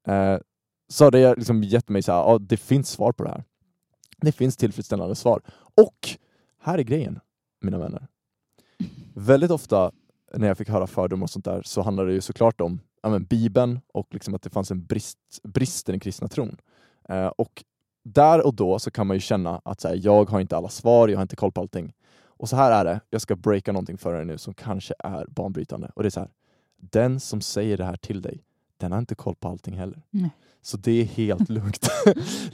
eh, 0.07 0.39
så 0.89 1.05
har 1.05 1.11
det 1.11 1.35
liksom 1.35 1.63
gett 1.63 1.89
mig 1.89 2.03
så 2.03 2.13
här, 2.13 2.19
ja, 2.19 2.39
det 2.39 2.57
finns 2.57 2.91
svar 2.91 3.13
på 3.13 3.25
det 3.25 3.31
här. 3.31 3.45
Det 4.21 4.33
finns 4.33 4.57
tillfredsställande 4.57 5.15
svar. 5.15 5.43
Och 5.75 6.09
här 6.63 6.79
är 6.79 6.83
grejen, 6.83 7.21
mina 7.61 7.79
vänner. 7.79 8.07
Väldigt 9.15 9.51
ofta 9.51 9.93
när 10.35 10.49
jag 10.49 10.59
fick 10.59 10.69
höra 10.69 10.87
fördomar 10.87 11.25
och 11.25 11.31
sånt 11.31 11.45
där 11.45 11.63
så 11.63 11.83
handlade 11.83 12.09
det 12.09 12.15
ju 12.15 12.21
såklart 12.21 12.61
om 12.61 12.81
ja, 13.03 13.09
men, 13.09 13.25
Bibeln 13.25 13.81
och 13.93 14.07
liksom 14.11 14.35
att 14.35 14.43
det 14.43 14.51
fanns 14.51 14.71
en 14.71 14.85
brist, 14.85 15.19
brist 15.43 15.89
i 15.89 15.93
den 15.93 16.01
kristna 16.01 16.29
tron. 16.29 16.57
Eh, 17.09 17.27
och 17.27 17.65
där 18.05 18.47
och 18.47 18.55
då 18.55 18.79
så 18.79 18.91
kan 18.91 19.07
man 19.07 19.17
ju 19.17 19.21
känna 19.21 19.61
att 19.65 19.81
så 19.81 19.89
här, 19.89 20.01
jag 20.03 20.31
har 20.31 20.41
inte 20.41 20.57
alla 20.57 20.69
svar, 20.69 21.09
jag 21.09 21.17
har 21.17 21.23
inte 21.23 21.37
koll 21.37 21.53
på 21.53 21.61
allting. 21.61 21.93
Och 22.25 22.49
så 22.49 22.57
här 22.57 22.73
är 22.73 22.85
det, 22.85 23.01
jag 23.11 23.21
ska 23.21 23.37
breaka 23.37 23.73
någonting 23.73 23.99
för 23.99 24.21
er 24.21 24.25
nu 24.25 24.39
som 24.39 24.55
kanske 24.55 24.95
är 24.99 25.27
banbrytande. 25.27 25.91
Och 25.95 26.03
det 26.03 26.09
är 26.09 26.11
så 26.11 26.21
här, 26.21 26.31
den 26.77 27.21
som 27.21 27.41
säger 27.41 27.77
det 27.77 27.85
här 27.85 27.97
till 27.97 28.23
dig, 28.23 28.45
den 28.77 28.93
har 28.93 28.99
inte 28.99 29.15
koll 29.15 29.35
på 29.35 29.49
allting 29.49 29.75
heller. 29.75 30.03
Nej. 30.11 30.31
Så 30.63 30.77
det 30.77 31.01
är 31.01 31.05
helt 31.05 31.49
lugnt. 31.49 31.89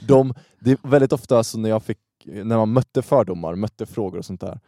De, 0.07 0.33
det 0.59 0.71
är 0.71 0.89
väldigt 0.89 1.13
ofta 1.13 1.43
så 1.43 1.57
när 1.57 1.69
jag 1.69 1.83
fick, 1.83 1.99
när 2.25 2.57
man 2.57 2.73
mötte 2.73 3.01
fördomar, 3.01 3.55
mötte 3.55 3.85
frågor 3.85 4.17
och 4.17 4.25
sånt 4.25 4.41
där, 4.41 4.59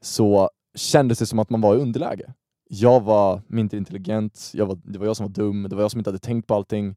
så 0.00 0.50
kändes 0.74 1.18
det 1.18 1.26
som 1.26 1.38
att 1.38 1.50
man 1.50 1.60
var 1.60 1.76
i 1.76 1.78
underläge. 1.78 2.34
Jag 2.68 3.00
var 3.00 3.42
mindre 3.46 3.78
intelligent, 3.78 4.50
jag 4.54 4.66
var, 4.66 4.78
det 4.84 4.98
var 4.98 5.06
jag 5.06 5.16
som 5.16 5.26
var 5.26 5.32
dum, 5.32 5.66
det 5.68 5.76
var 5.76 5.82
jag 5.82 5.90
som 5.90 6.00
inte 6.00 6.10
hade 6.10 6.18
tänkt 6.18 6.46
på 6.46 6.54
allting. 6.54 6.96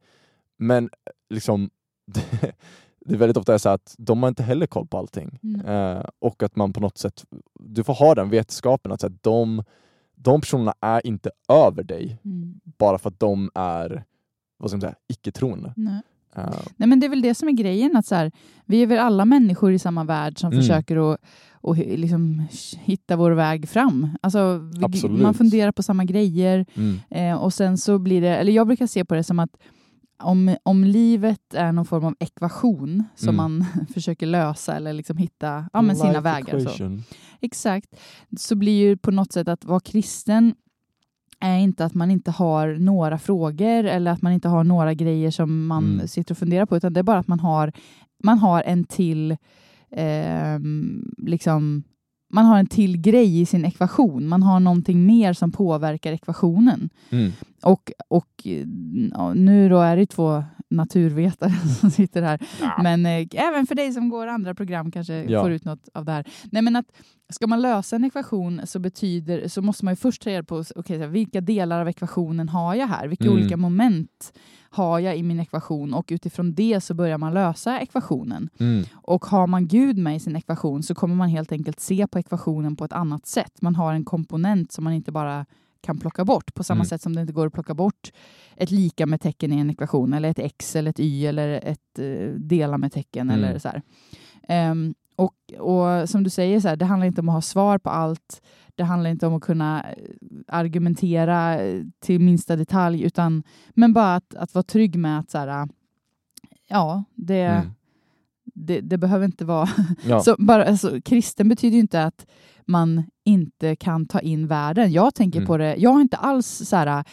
Men 0.57 0.89
liksom, 1.29 1.69
det, 2.05 2.55
det 3.05 3.13
är 3.13 3.17
väldigt 3.17 3.37
ofta 3.37 3.59
så 3.59 3.69
att 3.69 3.95
de 3.97 4.23
har 4.23 4.29
inte 4.29 4.43
heller 4.43 4.67
koll 4.67 4.87
på 4.87 4.97
allting. 4.97 5.39
Mm. 5.43 5.65
Eh, 5.65 6.03
och 6.19 6.43
att 6.43 6.55
man 6.55 6.73
på 6.73 6.79
något 6.79 6.97
sätt, 6.97 7.25
du 7.59 7.83
får 7.83 7.93
ha 7.93 8.15
den 8.15 8.29
vetskapen 8.29 8.91
att 8.91 9.01
så 9.01 9.07
här, 9.07 9.15
de, 9.21 9.63
de 10.15 10.41
personerna 10.41 10.73
är 10.81 11.07
inte 11.07 11.29
över 11.49 11.83
dig 11.83 12.19
Mm. 12.25 12.59
bara 12.77 12.97
för 12.97 13.09
att 13.09 13.19
de 13.19 13.49
är 13.55 14.03
vad 14.57 14.69
ska 14.69 14.75
man 14.77 14.81
säga, 14.81 14.95
icke-troende. 15.07 15.73
Nej. 15.75 16.01
Eh, 16.35 16.49
Nej, 16.77 16.89
men 16.89 16.99
det 16.99 17.05
är 17.07 17.09
väl 17.09 17.21
det 17.21 17.35
som 17.35 17.47
är 17.47 17.51
grejen, 17.53 17.95
att 17.95 18.05
så 18.05 18.15
här, 18.15 18.31
vi 18.65 18.81
är 18.83 18.87
väl 18.87 18.99
alla 18.99 19.25
människor 19.25 19.73
i 19.73 19.79
samma 19.79 20.03
värld 20.03 20.39
som 20.39 20.51
Mm. 20.51 20.61
försöker 20.61 21.13
att 21.13 21.19
och 21.53 21.77
liksom 21.77 22.47
hitta 22.79 23.15
vår 23.15 23.31
väg 23.31 23.69
fram. 23.69 24.17
Alltså, 24.21 24.57
vi, 24.91 25.07
man 25.09 25.33
funderar 25.33 25.71
på 25.71 25.83
samma 25.83 26.03
grejer 26.05 26.65
mm, 26.75 26.99
eh, 27.09 27.43
och 27.43 27.53
sen 27.53 27.77
så 27.77 27.99
blir 27.99 28.21
det, 28.21 28.35
eller 28.35 28.51
jag 28.51 28.67
brukar 28.67 28.87
se 28.87 29.05
på 29.05 29.15
det 29.15 29.23
som 29.23 29.39
att 29.39 29.57
om, 30.19 30.56
om 30.63 30.84
livet 30.84 31.54
är 31.54 31.71
någon 31.71 31.86
form 31.86 32.06
av 32.06 32.15
ekvation 32.19 33.04
som 33.15 33.30
Mm. 33.30 33.36
man 33.36 33.65
försöker 33.93 34.25
lösa 34.25 34.75
eller 34.75 34.93
liksom 34.93 35.17
hitta 35.17 35.65
ja, 35.73 35.82
men 35.82 35.95
sina 35.95 36.10
life 36.10 36.21
vägar. 36.21 36.60
Så. 36.60 36.99
Exakt. 37.41 37.89
Så 38.38 38.56
blir 38.56 38.80
ju 38.88 38.97
på 38.97 39.12
något 39.12 39.32
sätt 39.34 39.47
att 39.47 39.65
vara 39.65 39.80
kristen 39.80 40.56
är 41.39 41.58
inte 41.58 41.86
att 41.86 41.93
man 41.93 42.12
inte 42.12 42.32
har 42.32 42.67
några 42.80 43.17
frågor 43.17 43.84
eller 43.84 44.12
att 44.12 44.21
man 44.21 44.34
inte 44.34 44.47
har 44.47 44.63
några 44.63 44.93
grejer 44.93 45.32
som 45.32 45.67
man 45.67 45.93
Mm. 45.93 46.08
sitter 46.08 46.34
och 46.34 46.38
funderar 46.38 46.65
på, 46.65 46.78
utan 46.78 46.93
det 46.93 46.99
är 46.99 47.04
bara 47.04 47.19
att 47.19 47.28
man 47.28 47.39
har, 47.39 47.71
man 48.23 48.38
har 48.39 48.62
en 48.63 48.84
till 48.84 49.38
ehm, 49.91 51.13
liksom 51.17 51.84
man 52.34 52.45
har 52.45 52.60
en 52.60 52.67
till 52.67 52.97
grej 52.97 53.41
i 53.41 53.45
sin 53.45 53.65
ekvation. 53.65 54.28
Man 54.28 54.43
har 54.43 54.60
någonting 54.60 55.06
mer 55.06 55.34
som 55.34 55.51
påverkar 55.51 56.12
ekvationen. 56.13 56.89
Mm. 57.10 57.32
Och 57.65 57.91
och 58.08 58.47
ja, 59.13 59.34
nu 59.34 59.69
då 59.69 59.80
är 59.80 59.97
det 59.97 60.06
två 60.06 60.43
naturvetare 60.69 61.51
som 61.80 61.91
sitter 61.91 62.21
här. 62.21 62.39
Men 62.84 63.06
eh, 63.06 63.28
även 63.34 63.67
för 63.67 63.75
dig 63.75 63.93
som 63.93 64.10
går 64.10 64.28
andra 64.28 64.56
program 64.56 64.91
kanske 64.91 65.23
Ja. 65.23 65.41
får 65.41 65.51
ut 65.51 65.65
något 65.65 65.89
av 65.93 66.06
det 66.06 66.12
här. 66.12 66.25
Nej, 66.51 66.62
men 66.62 66.75
att 66.75 66.86
ska 67.30 67.47
man 67.47 67.62
lösa 67.62 67.95
en 67.95 68.04
ekvation 68.04 68.62
så, 68.65 68.80
betyder, 68.80 69.47
så 69.47 69.62
måste 69.62 69.86
man 69.86 69.91
ju 69.91 69.95
först 69.95 70.21
ta 70.23 70.30
reda 70.30 70.43
på 70.43 70.63
okay, 70.75 71.08
vilka 71.08 71.41
delar 71.41 71.82
av 71.82 71.88
ekvationen 71.88 72.49
har 72.49 72.75
jag 72.75 72.88
här? 72.88 73.08
Vilka 73.08 73.23
Mm. 73.25 73.36
olika 73.36 73.58
moment 73.58 74.34
har 74.69 74.99
jag 74.99 75.17
i 75.17 75.23
min 75.23 75.39
ekvation? 75.39 75.93
Och 75.93 76.06
utifrån 76.10 76.54
det 76.54 76.84
så 76.84 76.93
börjar 76.93 77.17
man 77.17 77.34
lösa 77.34 77.80
ekvationen. 77.80 78.49
Mm. 78.60 78.84
Och 78.93 79.25
har 79.25 79.47
man 79.47 79.67
Gud 79.67 79.97
med 79.97 80.15
i 80.15 80.19
sin 80.19 80.36
ekvation 80.36 80.84
så 80.84 80.95
kommer 80.95 81.15
man 81.15 81.30
helt 81.30 81.51
enkelt 81.51 81.80
se 81.80 82.08
på 82.08 82.19
ekvationen 82.19 82.75
på 82.75 82.86
ett 82.86 82.93
annat 82.93 83.25
sätt. 83.25 83.62
Man 83.62 83.75
har 83.75 83.93
en 83.93 84.06
komponent 84.06 84.71
som 84.71 84.84
man 84.84 84.93
inte 84.93 85.12
bara 85.12 85.45
kan 85.85 85.97
plocka 85.99 86.25
bort. 86.25 86.53
På 86.53 86.63
samma 86.63 86.77
Mm. 86.77 86.85
sätt 86.85 87.01
som 87.01 87.15
det 87.15 87.21
inte 87.21 87.33
går 87.33 87.47
att 87.47 87.53
plocka 87.53 87.73
bort 87.73 88.11
ett 88.57 88.71
lika 88.71 89.05
med 89.05 89.21
tecken 89.21 89.53
i 89.53 89.57
en 89.59 89.69
ekvation 89.69 90.13
eller 90.13 90.29
ett 90.29 90.39
x 90.39 90.75
eller 90.75 90.89
ett 90.91 90.99
y 90.99 91.25
eller 91.25 91.49
ett 91.63 91.99
eh, 91.99 92.33
dela 92.37 92.77
med 92.77 92.91
tecken 92.91 93.29
Mm. 93.29 93.43
eller 93.43 93.59
så 93.59 93.67
här. 93.67 93.81
Ehm, 94.47 94.93
och, 95.15 95.35
och 95.59 96.09
som 96.09 96.23
du 96.23 96.29
säger, 96.29 96.59
så 96.59 96.67
här, 96.67 96.75
det 96.75 96.85
handlar 96.85 97.07
inte 97.07 97.21
om 97.21 97.29
att 97.29 97.35
ha 97.35 97.41
svar 97.41 97.77
på 97.77 97.89
allt. 97.89 98.41
Det 98.75 98.83
handlar 98.83 99.09
inte 99.09 99.27
om 99.27 99.33
att 99.33 99.41
kunna 99.43 99.83
eh, 99.83 99.95
argumentera 100.47 101.61
eh, 101.61 101.81
till 101.99 102.19
minsta 102.21 102.55
detalj, 102.55 103.03
utan 103.03 103.43
men 103.69 103.93
bara 103.93 104.15
att, 104.15 104.35
att 104.35 104.53
vara 104.53 104.63
trygg 104.63 104.95
med 104.95 105.19
att 105.19 105.29
så 105.31 105.37
här, 105.37 105.67
ja, 106.67 107.03
det, 107.15 107.41
Mm. 107.45 107.71
det, 108.43 108.81
det 108.81 108.97
behöver 108.97 109.25
inte 109.25 109.45
vara... 109.45 109.69
Ja. 110.05 110.19
Så 110.23 110.35
bara, 110.39 110.65
alltså, 110.65 111.01
kristen 111.05 111.49
betyder 111.49 111.73
ju 111.75 111.81
inte 111.81 112.03
att 112.03 112.25
man 112.67 113.04
inte 113.25 113.75
kan 113.75 114.06
ta 114.06 114.19
in 114.19 114.47
världen. 114.47 114.91
Jag 114.91 115.15
tänker 115.15 115.39
Mm. 115.39 115.47
på 115.47 115.58
det, 115.58 115.75
jag 115.75 115.89
har 115.91 116.01
inte 116.01 116.17
alls 116.17 116.47
så 116.47 116.75
här, 116.75 117.04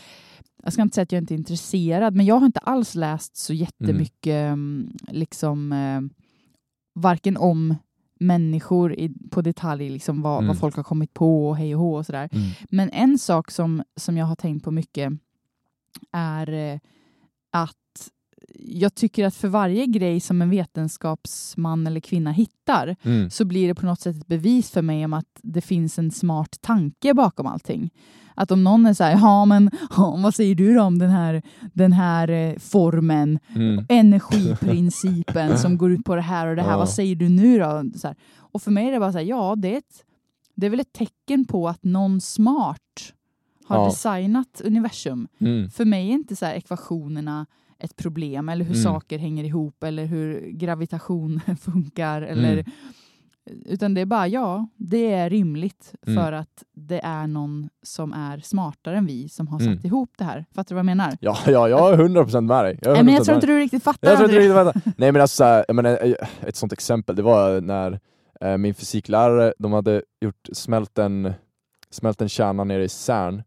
jag 0.65 0.73
ska 0.73 0.83
inte 0.83 0.95
säga 0.95 1.03
att 1.03 1.12
jag 1.12 1.23
inte 1.23 1.35
är 1.35 1.38
intresserad, 1.38 2.15
men 2.17 2.27
jag 2.27 2.35
har 2.38 2.47
inte 2.47 2.61
alls 2.61 2.95
läst 2.95 3.37
så 3.37 3.53
jättemycket 3.55 4.27
mm. 4.53 4.91
liksom, 5.09 5.73
eh, 5.73 6.01
varken 6.95 7.37
om 7.37 7.75
människor 8.21 8.95
i, 8.95 9.12
på 9.31 9.43
detalj, 9.43 9.91
liksom 9.91 10.23
vad, 10.23 10.38
Mm. 10.38 10.49
vad 10.49 10.59
folk 10.59 10.77
har 10.77 10.83
kommit 10.83 11.15
på 11.15 11.49
och 11.49 11.57
hej 11.57 11.75
och 11.75 11.81
hå 11.81 11.97
och 11.97 12.07
sådär. 12.07 12.29
Mm. 12.33 12.49
Men 12.71 12.91
en 12.91 13.19
sak 13.19 13.51
som, 13.51 13.83
som 13.97 14.17
jag 14.17 14.27
har 14.27 14.37
tänkt 14.37 14.65
på 14.65 14.71
mycket 14.71 15.12
är 16.12 16.53
eh, 16.53 16.79
att 17.51 18.09
jag 18.59 18.94
tycker 18.94 19.26
att 19.26 19.35
för 19.35 19.48
varje 19.48 19.87
grej 19.87 20.20
som 20.20 20.42
en 20.42 20.50
vetenskapsman 20.50 21.87
eller 21.87 22.00
kvinna 22.00 22.33
hittar 22.33 22.96
Mm. 23.02 23.31
så 23.31 23.44
blir 23.44 23.68
det 23.68 23.74
på 23.74 23.87
något 23.87 24.00
sätt 24.00 24.16
ett 24.16 24.26
bevis 24.26 24.70
för 24.70 24.83
mig 24.83 25.05
om 25.05 25.12
att 25.12 25.26
det 25.42 25.61
finns 25.61 25.98
en 25.98 26.11
smart 26.11 26.59
tanke 26.61 27.14
bakom 27.14 27.46
allting. 27.46 27.90
Att 28.35 28.50
om 28.50 28.64
någon 28.64 28.87
är 28.87 28.94
så 28.94 29.05
här, 29.05 29.12
ja 29.12 29.44
men 29.44 29.70
ja, 29.96 30.18
vad 30.22 30.35
säger 30.35 30.55
du 30.55 30.74
då 30.74 30.83
om 30.83 30.98
den 30.98 31.11
här, 31.11 31.42
den 31.72 31.92
här 31.92 32.28
eh, 32.31 32.59
formen, 32.59 33.38
Mm. 33.55 33.85
energiprincipen 33.88 35.59
som 35.62 35.78
går 35.78 35.92
ut 35.92 36.05
på 36.05 36.14
det 36.14 36.22
här 36.22 36.46
och 36.46 36.57
det 36.57 36.62
här, 36.62 36.70
Ja. 36.70 36.76
vad 36.78 36.88
säger 36.88 37.16
du 37.16 37.28
nu 37.28 37.59
då? 37.59 37.85
Så 37.98 38.07
här. 38.07 38.16
Och 38.38 38.62
för 38.62 38.70
mig 38.70 38.87
är 38.88 38.92
det 38.92 39.00
bara 39.00 39.12
så 39.12 39.18
här, 39.18 39.24
ja 39.24 39.55
det 39.57 39.74
är, 39.74 39.78
ett, 39.78 40.05
det 40.55 40.66
är 40.66 40.70
väl 40.70 40.81
ett 40.81 40.92
tecken 40.92 41.44
på 41.44 41.68
att 41.68 41.85
någon 41.85 42.20
smart 42.20 43.12
har 43.64 43.76
Ja. 43.76 43.85
designat 43.87 44.61
universum. 44.64 45.28
Mm. 45.38 45.70
För 45.70 45.85
mig 45.85 46.09
är 46.09 46.12
inte 46.12 46.37
så 46.37 46.46
ekvationerna 46.46 47.46
ett 47.83 47.97
problem 47.97 48.49
eller 48.49 48.64
hur 48.64 48.75
Mm. 48.75 48.85
saker 48.85 49.18
hänger 49.18 49.45
ihop 49.45 49.83
eller 49.85 50.05
hur 50.05 50.51
gravitation 50.51 51.40
funkar. 51.61 52.23
Eller, 52.23 52.53
Mm. 52.53 52.64
Utan 53.66 53.95
det 53.95 54.01
är 54.01 54.07
bara, 54.07 54.29
ja, 54.29 54.66
det 54.77 55.12
är 55.12 55.31
rimligt 55.31 55.95
Mm. 56.07 56.23
för 56.25 56.33
att 56.33 56.62
det 56.75 57.01
är 57.05 57.27
någon 57.27 57.68
som 57.83 58.12
är 58.12 58.38
smartare 58.38 58.97
än 58.97 59.07
vi 59.07 59.29
som 59.29 59.49
har 59.49 59.59
satt 59.59 59.66
Mm. 59.68 59.81
ihop 59.87 60.11
det 60.18 60.25
här. 60.25 60.45
Fattar 60.55 60.68
du 60.68 60.75
vad 60.75 60.79
jag 60.79 60.85
menar? 60.87 61.16
Ja, 61.21 61.37
ja, 61.47 61.68
jag 61.68 61.92
är 61.92 61.99
100% 61.99 62.47
med 62.49 62.64
dig. 62.64 62.79
Jag 62.83 62.92
Nej, 62.92 63.05
men 63.05 63.14
jag 63.14 63.21
100% 63.23 63.25
tror 63.25 63.35
inte 63.35 63.47
du 63.47 63.59
riktigt 63.59 63.83
fattar. 63.83 64.09
Jag 64.09 64.18
tror 64.18 64.31
inte 64.31 64.37
Andrew. 64.40 64.62
riktigt 64.64 64.85
vänta. 64.85 64.92
Nej 64.99 65.12
men 65.12 65.23
alltså, 65.23 65.45
jag 65.68 65.75
menar, 65.77 65.90
eh, 66.05 66.14
ett 66.49 66.57
sånt 66.57 66.73
exempel, 66.73 67.16
det 67.16 67.23
var 67.23 67.61
när 67.61 68.01
eh, 68.40 68.57
min 68.57 68.75
fysiklärare, 68.75 69.55
de 69.59 69.73
hade 69.73 70.03
gjort, 70.21 70.49
smält 70.53 70.99
en, 70.99 71.33
smält 71.90 72.21
en 72.21 72.29
kärna 72.29 72.64
nere 72.64 72.85
i 72.85 72.88
CERN 72.88 73.42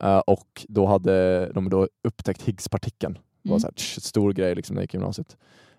eh, 0.00 0.18
och 0.18 0.66
då 0.68 0.86
hade 0.86 1.46
de 1.52 1.70
då 1.70 1.88
upptäckt 2.08 2.42
Higgspartikeln. 2.42 3.18
Det 3.46 3.50
var 3.50 3.56
Mm. 3.56 3.60
så 3.60 3.66
här, 3.66 3.72
tsch, 3.74 4.02
stor 4.02 4.32
grej 4.32 4.54
liksom, 4.54 4.74
när 4.74 4.80
jag 4.80 4.84
gick 4.84 4.94
i 4.94 4.96
gymnasiet. 4.96 5.36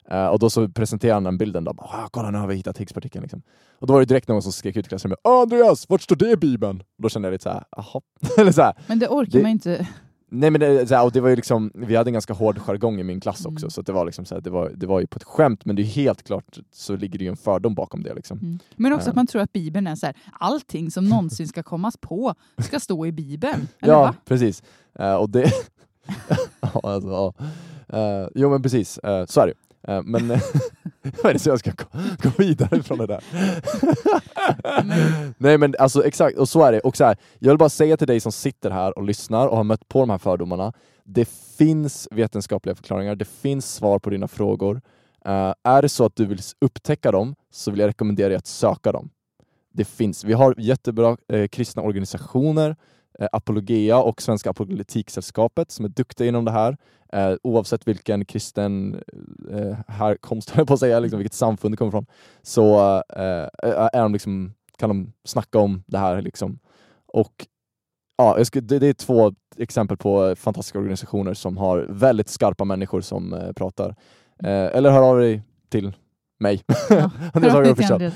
Eh, 0.09 0.27
och 0.27 0.39
då 0.39 0.49
så 0.49 0.69
presenterade 0.69 1.13
han 1.15 1.23
den 1.23 1.37
bilden, 1.37 1.63
då, 1.63 1.73
bara, 1.73 1.87
"Ah, 1.87 2.07
kolla 2.11 2.31
nu 2.31 2.37
har 2.37 2.47
vi 2.47 2.55
hittat 2.55 2.77
Higgspartikeln. 2.77 3.21
Liksom. 3.21 3.41
Och 3.79 3.87
då 3.87 3.93
var 3.93 3.99
det 3.99 4.05
direkt 4.05 4.27
någon 4.27 4.41
som 4.41 4.51
skrek 4.51 4.75
ut 4.77 4.85
i 4.85 4.89
klassrummet, 4.89 5.19
"Ah, 5.23 5.41
Andreas, 5.41 5.89
vart 5.89 6.01
står 6.01 6.15
det 6.15 6.31
i 6.31 6.37
bibeln? 6.37 6.79
Och 6.79 7.03
då 7.03 7.09
kände 7.09 7.27
jag 7.27 7.31
lite 7.31 7.43
såhär, 7.43 7.63
jaha. 7.71 8.01
Eller 8.37 8.51
så 8.51 8.61
här, 8.61 8.73
Men 8.87 8.99
det 8.99 9.07
orkar 9.07 9.31
Det- 9.31 9.41
man 9.41 9.51
inte. 9.51 9.87
Nej 10.29 10.51
men 10.51 10.61
det, 10.61 10.87
så 10.87 10.95
här, 10.95 11.05
och 11.05 11.11
det 11.11 11.21
var 11.21 11.29
ju 11.29 11.35
liksom, 11.35 11.71
vi 11.75 11.95
hade 11.95 12.09
en 12.09 12.13
ganska 12.13 12.33
hård 12.33 12.57
jargong 12.59 12.99
i 12.99 13.03
min 13.03 13.19
klass 13.19 13.45
också, 13.45 13.65
Mm. 13.65 13.69
så 13.69 13.81
det 13.81 13.91
var 13.91 14.05
liksom 14.05 14.25
så 14.25 14.35
här, 14.35 14.41
det, 14.41 14.49
var, 14.49 14.69
det 14.75 14.87
var 14.87 14.99
ju 14.99 15.07
på 15.07 15.17
ett 15.17 15.23
skämt, 15.23 15.65
men 15.65 15.75
det 15.75 15.81
är 15.81 15.83
helt 15.83 16.23
klart 16.23 16.57
så 16.71 16.95
ligger 16.95 17.19
det 17.19 17.25
ju 17.25 17.29
en 17.29 17.37
fördom 17.37 17.75
bakom 17.75 18.03
det. 18.03 18.13
Liksom. 18.13 18.37
Mm. 18.39 18.59
Men 18.75 18.93
också 18.93 19.07
Ja. 19.07 19.09
att 19.09 19.15
man 19.15 19.27
tror 19.27 19.41
att 19.41 19.53
Bibeln 19.53 19.87
är 19.87 19.95
så 19.95 20.05
här, 20.05 20.15
allting 20.31 20.91
som 20.91 21.09
någonsin 21.09 21.47
ska 21.47 21.63
kommas 21.63 21.97
på 22.01 22.33
ska 22.57 22.79
stå 22.79 23.05
i 23.05 23.11
Bibeln. 23.11 23.67
Eller 23.79 23.93
ja, 23.93 24.01
va? 24.01 24.15
precis. 24.25 24.63
Eh, 24.99 25.13
och 25.15 25.29
det... 25.29 25.51
ja, 26.61 26.81
alltså, 26.83 27.09
ja. 27.09 27.33
Eh, 27.97 28.27
jo 28.35 28.49
men 28.49 28.61
precis, 28.61 28.99
uh, 29.07 29.25
så 29.25 29.41
är 29.41 29.47
det 29.47 29.53
ju. 29.53 29.93
Eh, 29.93 30.01
Men 30.03 30.27
vad 31.23 31.29
är 31.29 31.33
det 31.33 31.39
så 31.39 31.49
jag 31.49 31.59
ska 31.59 31.71
gå, 32.23 32.29
vidare 32.37 32.83
från 32.83 32.97
det 32.97 33.07
där? 33.07 33.23
Nej 35.37 35.57
men 35.57 35.75
alltså 35.79 36.05
exakt, 36.05 36.37
och 36.37 36.49
så 36.49 36.63
är 36.63 36.71
det. 36.71 36.79
Och 36.79 36.97
så 36.97 37.05
här, 37.05 37.17
jag 37.39 37.49
vill 37.51 37.57
bara 37.57 37.69
säga 37.69 37.97
till 37.97 38.07
dig 38.07 38.19
som 38.19 38.31
sitter 38.31 38.71
här 38.71 38.97
och 38.97 39.03
lyssnar 39.03 39.47
och 39.47 39.57
har 39.57 39.63
mött 39.63 39.87
på 39.87 39.99
de 39.99 40.09
här 40.09 40.17
fördomarna, 40.17 40.73
det 41.03 41.29
finns 41.57 42.07
vetenskapliga 42.11 42.75
förklaringar, 42.75 43.15
det 43.15 43.27
finns 43.27 43.73
svar 43.75 43.99
på 43.99 44.09
dina 44.09 44.27
frågor. 44.27 44.81
Eh, 45.25 45.53
är 45.63 45.81
det 45.81 45.89
så 45.89 46.05
att 46.05 46.15
du 46.15 46.25
vill 46.25 46.39
upptäcka 46.61 47.11
dem 47.11 47.35
så 47.51 47.71
vill 47.71 47.79
jag 47.79 47.87
rekommendera 47.87 48.27
dig 48.27 48.37
att 48.37 48.47
söka 48.47 48.91
dem. 48.91 49.09
Det 49.73 49.85
finns. 49.85 50.23
Vi 50.23 50.33
har 50.33 50.55
jättebra 50.57 51.17
eh, 51.33 51.47
kristna 51.47 51.81
organisationer, 51.81 52.75
Apologia 53.31 53.97
och 53.97 54.21
Svenska 54.21 54.49
Apologetiksällskapet 54.49 55.71
som 55.71 55.85
är 55.85 55.89
duktiga 55.89 56.27
inom 56.27 56.45
det 56.45 56.51
här. 56.51 56.77
Eh, 57.13 57.35
oavsett 57.43 57.87
vilken 57.87 58.25
kristen 58.25 59.01
eh, 59.51 59.77
härkomst, 59.87 60.53
på 60.67 60.73
att 60.73 60.79
säga, 60.79 60.99
liksom, 60.99 61.19
vilket 61.19 61.33
samfund 61.33 61.73
det 61.73 61.77
kommer 61.77 61.91
från, 61.91 62.05
så 62.41 62.95
eh, 63.09 63.47
är 63.63 64.01
de 64.01 64.13
liksom, 64.13 64.53
kan 64.77 64.89
de 64.89 65.13
snacka 65.25 65.59
om 65.59 65.83
det 65.87 65.97
här. 65.97 66.21
Liksom. 66.21 66.59
Och 67.07 67.47
ja, 68.17 68.45
skulle, 68.45 68.67
det, 68.67 68.79
det 68.79 68.87
är 68.87 68.93
två 68.93 69.33
exempel 69.57 69.97
på 69.97 70.27
eh, 70.27 70.35
fantastiska 70.35 70.79
organisationer 70.79 71.33
som 71.33 71.57
har 71.57 71.87
väldigt 71.89 72.29
skarpa 72.29 72.65
människor 72.65 73.01
som 73.01 73.33
eh, 73.33 73.51
pratar. 73.53 73.95
Eh, 74.43 74.49
eller 74.49 74.91
hör 74.91 75.01
av 75.01 75.17
dig 75.17 75.43
till 75.69 75.93
mig. 76.39 76.61
Ja. 76.89 77.11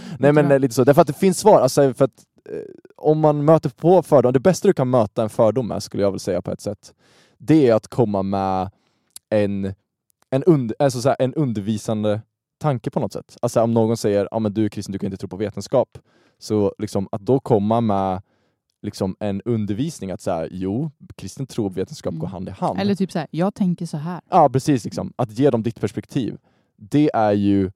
Nej 0.19 0.33
men 0.33 0.51
eh, 0.51 0.59
lite 0.59 0.73
så, 0.73 0.83
därför 0.83 1.01
att 1.01 1.07
det 1.07 1.13
finns 1.13 1.39
svar. 1.39 1.61
Alltså, 1.61 1.93
för 1.93 2.05
att, 2.05 2.23
eh, 2.49 2.55
om 3.01 3.19
man 3.19 3.45
möter 3.45 3.69
på 3.69 4.03
fördomar, 4.03 4.31
det 4.31 4.39
bästa 4.39 4.67
du 4.67 4.73
kan 4.73 4.89
möta 4.89 5.23
en 5.23 5.29
fördom 5.29 5.67
med 5.67 5.83
skulle 5.83 6.03
jag 6.03 6.11
vilja 6.11 6.19
säga 6.19 6.41
på 6.41 6.51
ett 6.51 6.61
sätt, 6.61 6.93
det 7.37 7.67
är 7.67 7.73
att 7.75 7.87
komma 7.87 8.23
med 8.23 8.69
en, 9.29 9.73
en, 10.29 10.43
und, 10.43 10.73
alltså, 10.79 11.01
så 11.01 11.09
här, 11.09 11.15
en 11.19 11.33
undervisande 11.33 12.21
tanke 12.57 12.89
på 12.89 12.99
något 12.99 13.13
sätt. 13.13 13.37
Alltså 13.41 13.61
om 13.61 13.73
någon 13.73 13.97
säger 13.97 14.27
ja 14.31 14.39
men 14.39 14.53
du 14.53 14.65
är 14.65 14.69
kristen, 14.69 14.93
du 14.93 14.99
kan 14.99 15.07
inte 15.07 15.17
tro 15.17 15.29
på 15.29 15.37
vetenskap. 15.37 15.97
Så 16.39 16.73
liksom, 16.77 17.07
att 17.11 17.21
då 17.21 17.39
komma 17.39 17.81
med 17.81 18.21
liksom, 18.81 19.15
en 19.19 19.41
undervisning 19.45 20.11
att 20.11 20.21
säga 20.21 20.47
jo, 20.51 20.91
kristen 21.15 21.45
tro 21.47 21.65
och 21.65 21.77
vetenskap 21.77 22.11
Mm. 22.11 22.19
går 22.19 22.27
hand 22.27 22.49
i 22.49 22.51
hand. 22.51 22.79
Eller 22.79 22.95
typ 22.95 23.11
så 23.11 23.19
här, 23.19 23.27
jag 23.31 23.53
tänker 23.55 23.85
så 23.85 23.97
här. 23.97 24.21
Ja, 24.29 24.49
precis. 24.49 24.85
Liksom. 24.85 25.13
Att 25.15 25.39
ge 25.39 25.49
dem 25.49 25.63
ditt 25.63 25.79
perspektiv. 25.81 26.37
Det 26.77 27.11
är 27.13 27.31
ju... 27.31 27.71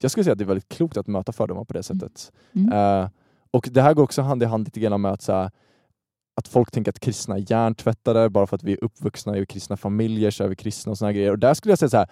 Jag 0.00 0.10
skulle 0.10 0.24
säga 0.24 0.32
att 0.32 0.38
det 0.38 0.44
är 0.44 0.46
väldigt 0.46 0.68
klokt 0.68 0.96
att 0.96 1.06
möta 1.06 1.32
fördomar 1.32 1.64
på 1.64 1.72
det 1.72 1.82
sättet. 1.82 2.32
Mm. 2.52 2.72
Eh, 2.72 3.08
och 3.50 3.68
det 3.72 3.82
här 3.82 3.94
går 3.94 4.02
också 4.02 4.22
hand 4.22 4.42
i 4.42 4.46
hand 4.46 4.64
lite 4.64 4.80
grann 4.80 5.00
med 5.00 5.12
att, 5.12 5.22
så 5.22 5.32
här, 5.32 5.50
att 6.36 6.48
folk 6.48 6.70
tänker 6.70 6.90
att 6.92 7.00
kristna 7.00 7.34
är 7.34 7.50
hjärntvättade, 7.50 8.30
bara 8.30 8.46
för 8.46 8.56
att 8.56 8.62
vi 8.62 8.72
är 8.72 8.84
uppvuxna 8.84 9.38
i 9.38 9.46
kristna 9.46 9.76
familjer 9.76 10.30
så 10.30 10.44
är 10.44 10.48
vi 10.48 10.56
kristna 10.56 10.90
och 10.92 10.98
såna 10.98 11.12
grejer. 11.12 11.30
Och 11.30 11.38
där 11.38 11.54
skulle 11.54 11.72
jag 11.72 11.78
säga 11.78 11.88
så 11.88 11.96
här, 11.96 12.08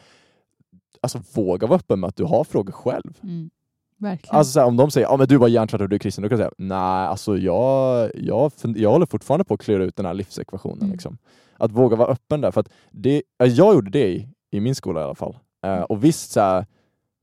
alltså 1.00 1.20
våga 1.34 1.66
vara 1.66 1.78
öppen 1.78 2.00
med 2.00 2.08
att 2.08 2.16
du 2.16 2.24
har 2.24 2.44
frågor 2.44 2.72
själv. 2.72 3.18
Mm. 3.22 3.50
Verkligen. 3.98 4.36
Alltså 4.36 4.52
så 4.52 4.60
här, 4.60 4.66
om 4.66 4.76
de 4.76 4.90
säger 4.90 5.06
ja 5.06 5.16
men 5.16 5.28
du 5.28 5.36
var 5.36 5.48
hjärntvättad 5.48 5.82
och 5.82 5.88
du 5.88 5.96
är 5.96 5.98
kristen, 6.00 6.22
då 6.22 6.28
kan 6.28 6.38
jag 6.38 6.46
säga 6.46 6.54
nej, 6.68 7.06
alltså 7.06 7.38
jag, 7.38 8.10
jag, 8.14 8.52
jag 8.62 8.90
håller 8.90 9.06
fortfarande 9.06 9.44
på 9.44 9.54
att 9.54 9.60
klura 9.60 9.84
ut 9.84 9.96
den 9.96 10.06
här 10.06 10.14
livsekvationen. 10.14 10.78
Mm. 10.82 10.92
Liksom. 10.92 11.18
Att 11.58 11.72
våga 11.72 11.96
vara 11.96 12.08
öppen 12.08 12.40
där, 12.40 12.50
för 12.50 12.60
att 12.60 12.68
det, 12.90 13.22
ja, 13.38 13.46
jag 13.46 13.74
gjorde 13.74 13.90
det 13.90 14.08
i, 14.08 14.28
i 14.50 14.60
min 14.60 14.74
skola 14.74 15.00
i 15.00 15.04
alla 15.04 15.14
fall. 15.14 15.38
Eh, 15.64 15.72
Mm. 15.72 15.84
och 15.84 16.04
visst, 16.04 16.30
så 16.30 16.40
här, 16.40 16.66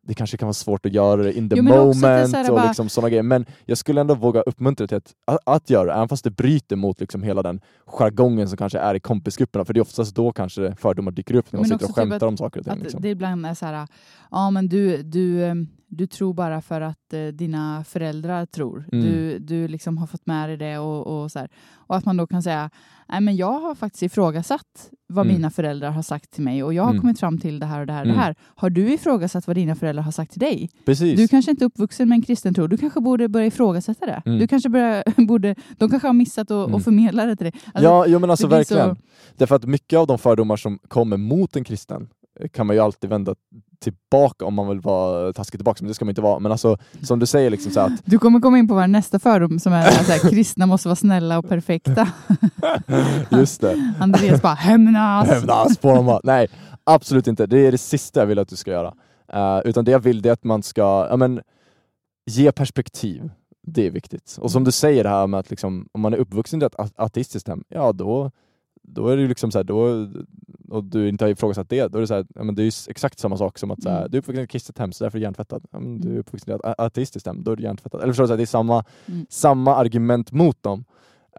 det 0.07 0.13
kanske 0.13 0.37
kan 0.37 0.45
vara 0.47 0.53
svårt 0.53 0.85
att 0.85 0.93
göra 0.93 1.23
det 1.23 1.33
in 1.37 1.49
the 1.49 1.55
Jo, 1.55 1.63
moment 1.63 2.35
och 2.49 2.55
bara- 2.55 2.65
liksom 2.67 2.89
sådana 2.89 3.09
grejer, 3.09 3.23
men 3.23 3.45
jag 3.65 3.77
skulle 3.77 4.01
ändå 4.01 4.15
våga 4.15 4.41
uppmuntra 4.41 4.87
till 4.87 4.97
att, 4.97 5.13
att, 5.25 5.39
att 5.45 5.69
göra 5.69 5.85
det, 5.85 5.93
även 5.93 6.07
fast 6.07 6.23
det 6.23 6.29
bryter 6.31 6.75
mot 6.75 6.99
liksom 6.99 7.23
hela 7.23 7.43
den 7.43 7.61
jargongen 7.85 8.47
som 8.49 8.57
kanske 8.57 8.79
är 8.79 8.95
i 8.95 8.99
kompisgrupperna, 8.99 9.65
för 9.65 9.73
det 9.73 9.77
är 9.79 9.81
oftast 9.81 10.15
då 10.15 10.31
kanske 10.31 10.75
fördomar 10.75 11.11
dyker 11.11 11.35
upp 11.35 11.51
när 11.51 11.57
man 11.59 11.69
Men 11.69 11.79
sitter 11.79 11.85
och 11.85 11.89
typ 11.89 11.95
skämtar 11.95 12.15
att- 12.15 12.23
om 12.23 12.37
saker 12.37 12.59
och 12.59 12.65
ting. 12.65 12.73
Att 12.73 12.79
Liksom. 12.79 13.01
det 13.01 13.09
ibland 13.09 13.45
är 13.45 13.53
så 13.53 13.65
här, 13.65 13.87
ja 14.31 14.49
men 14.51 14.67
du, 14.69 15.03
du, 15.03 15.43
eh, 15.43 15.55
du 15.97 16.07
tror 16.07 16.33
bara 16.33 16.61
för 16.61 16.81
att 16.81 17.13
eh, 17.13 17.27
dina 17.27 17.83
föräldrar 17.83 18.45
tror. 18.45 18.85
Mm. 18.91 19.05
Du, 19.05 19.39
du 19.39 19.67
liksom 19.67 19.97
har 19.97 20.07
fått 20.07 20.25
med 20.25 20.49
dig 20.49 20.57
det 20.57 20.77
och, 20.77 21.23
och 21.23 21.31
så 21.31 21.39
här. 21.39 21.49
Och 21.75 21.95
att 21.95 22.05
man 22.05 22.17
då 22.17 22.27
kan 22.27 22.43
säga, 22.43 22.69
nej 23.09 23.21
men 23.21 23.35
jag 23.35 23.59
har 23.59 23.75
faktiskt 23.75 24.03
ifrågasatt 24.03 24.89
vad 25.07 25.25
Mm. 25.25 25.35
mina 25.35 25.49
föräldrar 25.51 25.91
har 25.91 26.01
sagt 26.01 26.31
till 26.31 26.43
mig 26.43 26.63
och 26.63 26.73
jag 26.73 26.83
har 26.83 26.89
Mm. 26.89 27.01
kommit 27.01 27.19
fram 27.19 27.37
till 27.39 27.59
det 27.59 27.65
här 27.65 27.79
och 27.79 27.87
det 27.87 27.93
här 27.93 28.01
och 28.01 28.05
Mm. 28.05 28.17
det 28.17 28.23
här. 28.23 28.35
Har 28.55 28.69
du 28.69 28.93
ifrågasatt 28.93 29.47
vad 29.47 29.55
dina 29.55 29.75
föräldrar 29.75 30.03
har 30.03 30.11
sagt 30.11 30.31
till 30.31 30.39
dig? 30.39 30.69
Precis. 30.85 31.19
Du 31.19 31.27
kanske 31.27 31.51
inte 31.51 31.63
är 31.63 31.67
uppvuxen 31.67 32.09
med 32.09 32.15
en 32.15 32.21
kristen 32.21 32.53
tro. 32.53 32.67
Du 32.67 32.77
kanske 32.77 33.01
borde 33.01 33.27
börja 33.29 33.45
ifrågasätta 33.45 34.05
det. 34.05 34.21
Mm. 34.25 34.39
Du 34.39 34.47
kanske 34.47 34.69
börja, 34.69 35.03
borde, 35.27 35.55
de 35.77 35.89
kanske 35.89 36.07
har 36.07 36.13
missat 36.13 36.51
att 36.51 36.65
Mm. 36.67 36.75
att 36.75 36.83
förmedla 36.83 37.25
det 37.25 37.35
till 37.35 37.43
dig. 37.45 37.53
Alltså, 37.65 37.83
ja, 37.83 38.05
jo, 38.07 38.19
men 38.19 38.29
alltså 38.29 38.47
verkligen. 38.47 38.95
så- 38.95 39.01
Därför 39.37 39.55
att 39.55 39.65
mycket 39.65 39.99
av 39.99 40.07
de 40.07 40.17
fördomar 40.17 40.55
som 40.57 40.79
kommer 40.87 41.17
mot 41.17 41.55
en 41.55 41.63
kristen 41.63 42.07
kan 42.51 42.67
man 42.67 42.75
ju 42.75 42.81
alltid 42.81 43.09
vända 43.09 43.35
tillbaka 43.79 44.45
om 44.45 44.53
man 44.53 44.67
vill 44.67 44.79
vara 44.79 45.33
taskig 45.33 45.59
tillbaka, 45.59 45.77
men 45.81 45.87
det 45.87 45.93
ska 45.93 46.05
man 46.05 46.09
inte 46.09 46.21
vara. 46.21 46.39
Men 46.39 46.51
alltså, 46.51 46.77
som 47.01 47.19
du 47.19 47.25
säger, 47.25 47.49
liksom 47.49 47.71
så 47.71 47.79
att 47.79 47.91
Du 48.05 48.19
kommer 48.19 48.39
komma 48.39 48.57
in 48.57 48.67
på 48.67 48.73
vår 48.73 48.87
nästa 48.87 49.19
fördom 49.19 49.59
som 49.59 49.73
är 49.73 49.91
så 49.91 50.11
här, 50.11 50.29
kristna 50.29 50.65
måste 50.65 50.87
vara 50.87 50.95
snälla 50.95 51.37
och 51.37 51.49
perfekta. 51.49 52.07
just 53.31 53.61
det, 53.61 53.93
Andreas 53.99 54.41
bara 54.41 54.53
hämnas. 54.53 55.27
hämnas 55.27 55.77
på 55.77 55.95
dem. 55.95 56.19
Nej, 56.23 56.47
absolut 56.83 57.27
inte. 57.27 57.45
Det 57.45 57.67
är 57.67 57.71
det 57.71 57.77
sista 57.77 58.19
jag 58.19 58.27
vill 58.27 58.39
att 58.39 58.49
du 58.49 58.55
ska 58.55 58.71
göra. 58.71 58.93
Eh, 59.33 59.61
utan 59.65 59.85
det 59.85 59.91
jag 59.91 59.99
vill 59.99 60.21
det 60.21 60.29
är 60.29 60.33
att 60.33 60.43
man 60.43 60.63
ska 60.63 61.07
ja, 61.09 61.17
men, 61.17 61.41
ge 62.25 62.51
perspektiv. 62.51 63.31
Det 63.67 63.87
är 63.87 63.91
viktigt. 63.91 64.37
Och 64.41 64.51
som 64.51 64.63
du 64.63 64.71
säger 64.71 65.03
det 65.03 65.09
här 65.09 65.27
med 65.27 65.39
att 65.39 65.49
liksom, 65.49 65.87
om 65.91 66.01
man 66.01 66.13
är 66.13 66.17
uppvuxen 66.17 66.61
i 66.61 66.65
ett 66.65 66.75
ateistiskt 66.95 67.47
hem, 67.47 67.63
ja 67.67 67.91
då, 67.91 68.31
då 68.83 69.07
är 69.07 69.15
det 69.15 69.21
ju 69.21 69.27
liksom 69.27 69.51
så 69.51 69.57
här, 69.59 69.63
då, 69.63 70.07
och 70.69 70.83
du 70.83 71.09
inte 71.09 71.25
har 71.25 71.29
ifrågasatt 71.29 71.69
det, 71.69 71.87
då 71.87 71.97
är 71.97 72.01
det 72.01 72.07
så 72.07 72.13
här, 72.13 72.25
ja, 72.35 72.43
men 72.43 72.55
det 72.55 72.63
är 72.63 72.89
exakt 72.89 73.19
samma 73.19 73.37
sak 73.37 73.57
som 73.57 73.71
att 73.71 73.83
så 73.83 73.89
här, 73.89 73.97
Mm. 73.99 74.11
du 74.11 74.17
är 74.17 74.19
uppvuxen 74.21 74.41
i 74.41 74.43
ett 74.43 74.49
kristet 74.49 74.77
hem 74.77 74.91
så 74.91 75.03
därför 75.03 75.17
är 75.17 75.19
du 75.19 75.23
hjärntvättad. 75.23 75.65
Ja, 75.71 75.79
men 75.79 75.97
du 76.01 76.07
är 76.07 76.11
Mm. 76.11 76.19
uppvuxen 76.19 76.53
i 76.53 76.55
ett 76.55 76.75
ateistiskt 76.79 77.27
hem, 77.27 77.43
då 77.43 77.51
är 77.51 77.55
du 77.55 77.63
hjärntvättad. 77.63 78.01
Eller 78.01 78.13
förstår 78.13 78.23
du, 78.23 78.27
så 78.27 78.33
här, 78.33 78.37
det 78.37 78.43
är 78.43 78.45
samma, 78.45 78.83
Mm. 79.05 79.25
samma 79.29 79.75
argument 79.75 80.31
mot 80.31 80.63
dem. 80.63 80.85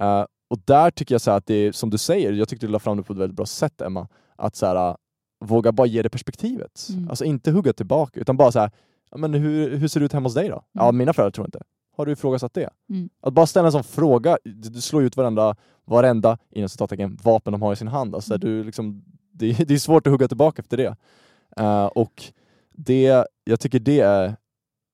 Eh, 0.00 0.24
och 0.50 0.58
där 0.64 0.90
tycker 0.90 1.14
jag 1.14 1.20
så 1.22 1.30
att 1.30 1.46
det 1.46 1.54
är, 1.54 1.72
som 1.72 1.90
du 1.90 1.98
säger, 1.98 2.32
jag 2.32 2.48
tyckte 2.48 2.66
du 2.66 2.72
la 2.72 2.78
fram 2.78 2.96
det 2.96 3.02
på 3.02 3.12
ett 3.12 3.18
väldigt 3.18 3.36
bra 3.36 3.46
sätt 3.46 3.80
Emma, 3.80 4.08
att 4.36 4.56
så 4.56 4.66
här, 4.66 4.96
våga 5.44 5.72
bara 5.72 5.86
ge 5.86 6.02
det 6.02 6.08
perspektivet. 6.08 6.86
Mm. 6.90 7.08
Alltså 7.08 7.24
inte 7.24 7.50
hugga 7.50 7.72
tillbaka, 7.72 8.20
utan 8.20 8.36
bara 8.36 8.52
så 8.52 8.58
här, 8.60 8.70
ja, 9.10 9.16
men 9.16 9.34
hur, 9.34 9.76
hur 9.76 9.88
ser 9.88 10.00
det 10.00 10.06
ut 10.06 10.12
hemma 10.12 10.26
hos 10.26 10.34
dig 10.34 10.48
då? 10.48 10.62
Ja, 10.72 10.92
mina 10.92 11.12
föräldrar 11.12 11.30
tror 11.30 11.46
inte. 11.46 11.62
Har 11.96 12.06
du 12.06 12.12
ifrågasatt 12.12 12.54
det? 12.54 12.70
Mm. 12.90 13.08
Att 13.20 13.32
bara 13.32 13.46
ställa 13.46 13.66
en 13.68 13.72
sån 13.72 13.84
fråga, 13.84 14.38
du, 14.44 14.80
slår 14.80 15.02
ut 15.02 15.16
varenda, 15.16 15.56
varenda 15.84 16.38
inom 16.50 16.68
citattecken, 16.68 17.18
vapen 17.22 17.52
de 17.52 17.62
har 17.62 17.72
i 17.72 17.76
sin 17.76 17.88
hand. 17.88 18.14
Alltså, 18.14 18.34
Mm. 18.34 18.40
du 18.40 18.64
liksom, 18.64 19.04
det, 19.32 19.50
är- 19.50 19.64
det 19.66 19.74
är 19.74 19.78
svårt 19.78 20.06
att 20.06 20.10
hugga 20.10 20.28
tillbaka 20.28 20.62
efter 20.62 20.76
det. 20.76 20.96
Eh, 21.56 21.86
och 21.86 22.22
det, 22.72 23.26
jag 23.44 23.60
tycker 23.60 23.78
det 23.80 24.00
är, 24.00 24.36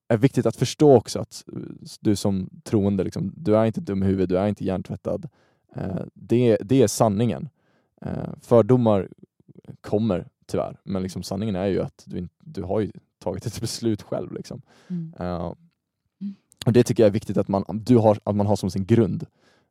är 0.08 0.16
viktigt 0.16 0.46
att 0.46 0.56
förstå 0.56 0.96
också 0.96 1.18
att 1.20 1.44
du 2.00 2.16
som 2.16 2.50
troende, 2.64 3.04
liksom, 3.04 3.32
du 3.36 3.56
är 3.56 3.64
inte 3.64 3.80
dum 3.80 4.02
i 4.02 4.06
huvudet, 4.06 4.28
du 4.28 4.38
är 4.38 4.46
inte 4.48 4.64
hjärntvättad. 4.64 5.28
Eh, 5.76 5.96
det, 6.14 6.56
det 6.60 6.82
är 6.82 6.86
sanningen. 6.88 7.48
Eh, 8.02 8.28
fördomar 8.42 9.08
kommer 9.80 10.28
tyvärr, 10.46 10.76
men 10.84 11.02
liksom 11.02 11.22
sanningen 11.22 11.56
är 11.56 11.66
ju 11.66 11.82
att 11.82 12.02
du, 12.06 12.28
du 12.40 12.62
har 12.62 12.86
tagit 13.18 13.46
ett 13.46 13.60
beslut 13.60 14.02
själv. 14.02 14.32
Liksom. 14.32 14.62
Mm. 14.88 15.14
Och 16.66 16.72
Det 16.72 16.82
tycker 16.84 17.02
jag 17.02 17.08
är 17.08 17.12
viktigt 17.12 17.36
att 17.36 17.48
man, 17.48 17.64
du 17.68 17.96
har, 17.96 18.18
att 18.24 18.36
man 18.36 18.46
har 18.46 18.56
som 18.56 18.70
sin 18.70 18.86
grund. 18.86 19.26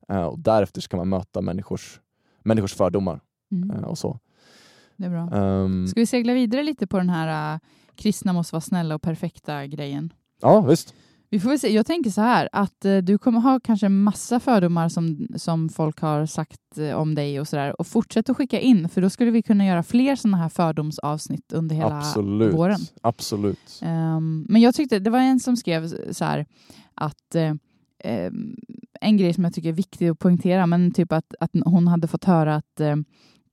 Eh, 0.10 0.24
och 0.24 0.40
därefter 0.40 0.82
ska 0.82 0.98
man 0.98 1.10
möta 1.10 1.42
människors, 1.42 2.00
människors 2.44 2.74
fördomar 2.74 3.20
Mm. 3.52 3.72
eh, 3.72 3.84
och 3.84 3.98
så. 3.98 4.20
Det 4.98 5.06
är 5.06 5.10
bra. 5.10 5.30
Ehm, 5.40 5.88
Ska 5.88 6.00
vi 6.00 6.06
segla 6.06 6.34
vidare 6.34 6.64
lite 6.64 6.88
på 6.88 6.98
den 6.98 7.10
här 7.10 7.54
äh, 7.54 7.60
kristna 7.96 8.34
måste 8.34 8.56
vara 8.56 8.62
snälla 8.62 8.96
och 8.96 9.02
perfekta 9.02 9.66
grejen? 9.68 10.14
ja, 10.42 10.62
visst. 10.62 10.94
Vi 11.32 11.40
får 11.40 11.50
väl 11.50 11.60
se. 11.60 11.70
Jag 11.74 11.86
tänker 11.86 12.10
så 12.10 12.22
här 12.22 12.50
att 12.52 12.86
eh, 12.86 12.98
du 12.98 13.18
kommer 13.18 13.40
ha 13.40 13.60
kanske 13.60 13.90
massa 13.90 14.40
fördomar 14.40 14.90
som, 14.90 15.28
som 15.36 15.70
folk 15.70 16.00
har 16.02 16.26
sagt 16.26 16.78
eh, 16.78 16.94
om 16.96 17.16
dig 17.16 17.40
och 17.40 17.48
sådär 17.48 17.80
och 17.82 17.88
fortsätt 17.88 18.30
att 18.30 18.38
skicka 18.38 18.60
in 18.60 18.90
för 18.90 19.02
då 19.02 19.10
skulle 19.10 19.32
vi 19.32 19.42
kunna 19.42 19.66
göra 19.66 19.84
fler 19.84 20.16
sådana 20.16 20.38
här 20.38 20.50
fördomsavsnitt 20.50 21.54
under 21.54 21.76
hela 21.76 21.98
Absolut. 21.98 22.54
våren. 22.54 22.80
Absolut. 23.02 23.80
Ehm, 23.82 24.46
men 24.50 24.62
jag 24.62 24.76
tyckte, 24.76 25.00
det 25.00 25.10
var 25.10 25.20
en 25.20 25.40
som 25.40 25.58
skrev 25.58 26.12
så 26.14 26.26
här 26.26 26.46
att 26.94 27.36
eh, 27.36 27.54
ehm, 28.04 28.56
en 29.02 29.18
grej 29.18 29.34
som 29.34 29.44
jag 29.44 29.54
tycker 29.54 29.70
är 29.70 29.74
viktig 29.74 30.08
att 30.10 30.20
poängtera, 30.20 30.66
men 30.68 30.92
typ 30.92 31.12
att, 31.12 31.34
att 31.40 31.52
hon 31.66 31.88
hade 31.88 32.08
fått 32.08 32.24
höra 32.26 32.56
att 32.56 32.80
eh, 32.80 32.96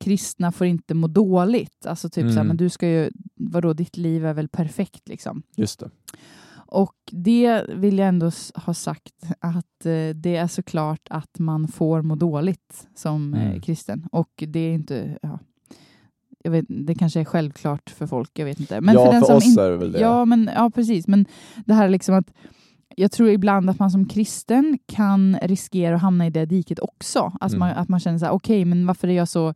kristna 0.01 0.53
får 0.53 0.67
inte 0.67 0.95
må 0.95 1.07
dåligt. 1.07 1.87
Alltså 1.87 2.09
typ 2.09 2.23
så 2.23 2.27
här, 2.29 2.33
Mm. 2.33 2.47
men 2.47 2.57
du 2.57 2.69
ska 2.71 2.89
ju, 2.89 3.11
vadå, 3.35 3.73
ditt 3.73 3.97
liv 3.97 4.27
är 4.27 4.35
väl 4.35 4.49
perfekt 4.49 5.09
liksom. 5.09 5.43
Just 5.57 5.81
det. 5.81 5.91
Och 6.69 6.95
det 7.13 7.65
vill 7.69 7.99
jag 7.99 8.09
ändå 8.09 8.31
ha 8.55 8.75
sagt 8.75 9.15
att 9.41 9.87
eh, 9.87 10.09
det 10.15 10.37
är 10.37 10.47
såklart 10.47 11.01
att 11.11 11.39
man 11.39 11.69
får 11.69 12.03
må 12.03 12.15
dåligt 12.15 12.89
som 12.95 13.35
eh, 13.35 13.47
Mm. 13.47 13.61
kristen. 13.61 14.09
Och 14.13 14.31
det 14.47 14.61
är 14.61 14.73
inte, 14.75 15.19
ja, 15.23 15.39
jag 16.45 16.51
vet, 16.51 16.65
det 16.69 16.95
kanske 16.95 17.21
är 17.21 17.25
självklart 17.25 17.91
för 17.91 18.07
folk, 18.07 18.31
jag 18.39 18.45
vet 18.45 18.61
inte. 18.61 18.81
Men 18.81 18.95
Ja, 18.95 19.05
för, 19.05 19.13
den 19.13 19.21
för 19.21 19.27
som 19.27 19.37
oss 19.37 19.47
in- 19.47 19.59
är 19.59 19.71
det 19.71 19.77
väl 19.77 19.93
det. 19.93 20.01
Ja, 20.01 20.25
men, 20.25 20.51
ja, 20.55 20.71
precis. 20.75 21.07
Men 21.09 21.27
det 21.67 21.75
här 21.75 21.89
liksom 21.89 22.15
att 22.15 22.33
jag 22.97 23.13
tror 23.13 23.29
ibland 23.31 23.71
att 23.71 23.79
man 23.79 23.91
som 23.91 24.09
kristen 24.09 24.79
kan 24.87 25.37
riskera 25.43 25.95
att 25.97 26.03
hamna 26.03 26.27
i 26.27 26.31
det 26.31 26.47
diket 26.47 26.79
också. 26.79 27.33
Alltså 27.41 27.57
Mm. 27.57 27.69
man, 27.69 27.77
att 27.77 27.89
man 27.89 28.01
känner 28.01 28.19
så 28.19 28.25
här, 28.25 28.33
okej, 28.33 28.65
men 28.65 28.87
varför 28.87 29.09
är 29.09 29.13
jag 29.13 29.29
så... 29.29 29.55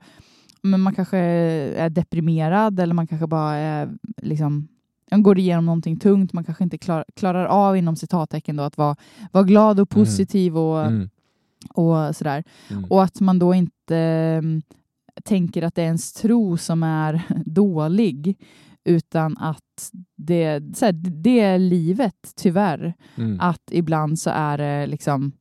Men 0.63 0.81
man 0.81 0.95
kanske 0.95 1.19
är 1.19 1.91
deprimerad 1.91 2.81
eller 2.81 2.95
man 2.95 3.07
kanske 3.07 3.27
bara 3.27 3.55
är 3.55 3.91
liksom 4.23 4.69
man 5.11 5.23
går 5.23 5.39
igenom 5.39 5.67
någonting 5.67 5.97
tungt, 5.99 6.33
man 6.33 6.45
kanske 6.45 6.65
inte 6.65 6.79
klar, 6.79 7.05
klarar 7.17 7.45
av 7.47 7.77
inom 7.77 7.97
citattecken 7.97 8.57
då 8.57 8.63
att 8.63 8.77
vara, 8.79 8.97
vara 9.33 9.45
glad 9.45 9.81
och 9.81 9.97
Mm. 9.97 10.05
positiv 10.05 10.59
och, 10.59 10.87
Mm. 10.87 11.11
och 11.75 12.17
sådär. 12.17 12.45
Mm. 12.71 12.85
Och 12.85 13.03
att 13.03 13.21
man 13.21 13.39
då 13.39 13.55
inte 13.55 13.97
mm, 13.97 14.63
tänker 15.25 15.63
att 15.63 15.75
det 15.75 15.83
är 15.83 15.87
ens 15.87 16.13
tro 16.13 16.57
som 16.57 16.83
är 16.83 17.23
dålig, 17.47 18.39
utan 18.85 19.39
att 19.39 19.91
det, 20.17 20.77
så 20.77 20.85
här, 20.85 20.93
det 20.93 21.41
är 21.41 21.59
livet, 21.59 22.33
tyvärr. 22.37 22.95
Mm. 23.17 23.41
Att 23.41 23.63
ibland 23.71 24.19
så 24.19 24.31
är 24.31 24.59
det 24.59 24.87
liksom 24.87 25.33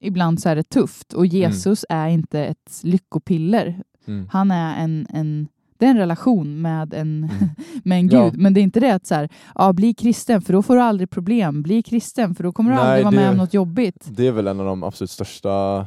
Ibland 0.00 0.40
så 0.42 0.48
är 0.48 0.56
det 0.56 0.62
tufft 0.68 1.12
och 1.12 1.26
Jesus 1.26 1.84
är 1.88 2.08
inte 2.08 2.44
ett 2.46 2.80
lyckopiller. 2.82 3.82
Mm. 4.06 4.28
Han 4.32 4.50
är 4.50 4.84
en, 4.84 5.06
en 5.10 5.48
det 5.84 5.88
är 5.88 5.90
en 5.90 5.98
relation 5.98 6.62
med 6.62 6.94
en, 6.94 7.24
Mm. 7.24 7.48
med 7.84 7.98
en 7.98 8.08
Ja. 8.08 8.24
gud. 8.24 8.36
Men 8.40 8.54
det 8.54 8.60
är 8.60 8.62
inte 8.62 8.80
det 8.80 8.94
att 8.94 9.06
så 9.06 9.14
här, 9.14 9.28
ja, 9.54 9.72
bli 9.72 9.94
kristen 9.94 10.42
för 10.42 10.52
då 10.52 10.62
får 10.62 10.74
du 10.76 10.82
aldrig 10.82 11.10
problem. 11.10 11.62
Bli 11.62 11.82
kristen 11.82 12.34
för 12.34 12.44
då 12.44 12.52
kommer 12.52 12.70
du 12.70 12.76
Nej, 12.76 12.84
aldrig 12.86 13.04
vara 13.04 13.14
med 13.14 13.30
om 13.30 13.36
något 13.36 13.54
jobbigt. 13.54 14.06
Det 14.10 14.26
är 14.26 14.32
väl 14.32 14.46
en 14.46 14.60
av 14.60 14.66
de 14.66 14.82
absolut 14.82 15.10
största, 15.10 15.86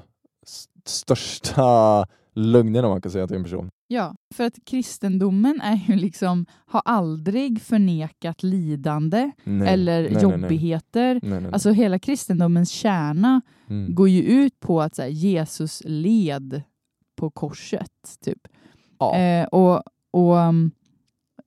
största 0.85 2.05
lögnerna 2.35 2.87
man 2.87 3.01
kan 3.01 3.11
säga 3.11 3.27
till 3.27 3.37
en 3.37 3.43
person. 3.43 3.69
Ja, 3.89 4.15
för 4.35 4.43
att 4.43 4.53
kristendomen 4.65 5.61
är 5.61 5.75
ju 5.87 5.95
liksom, 5.95 6.45
har 6.65 6.81
aldrig 6.85 7.61
förnekat 7.61 8.43
lidande 8.43 9.31
Nej. 9.43 9.67
eller 9.73 10.09
nej, 10.09 10.23
jobbigheter. 10.23 11.19
Nej. 11.23 11.45
Alltså 11.51 11.71
hela 11.71 11.99
kristendomens 11.99 12.69
kärna 12.69 13.41
Mm. 13.69 13.95
går 13.95 14.09
ju 14.09 14.21
ut 14.23 14.59
på 14.59 14.81
att 14.81 14.95
så 14.95 15.01
här, 15.01 15.09
Jesus 15.09 15.81
led 15.85 16.61
på 17.15 17.29
korset. 17.29 17.91
Typ. 18.25 18.47
Ja. 18.99 19.15
Eh, 19.17 19.45
och, 19.45 19.83
och, 20.11 20.35
um, 20.37 20.71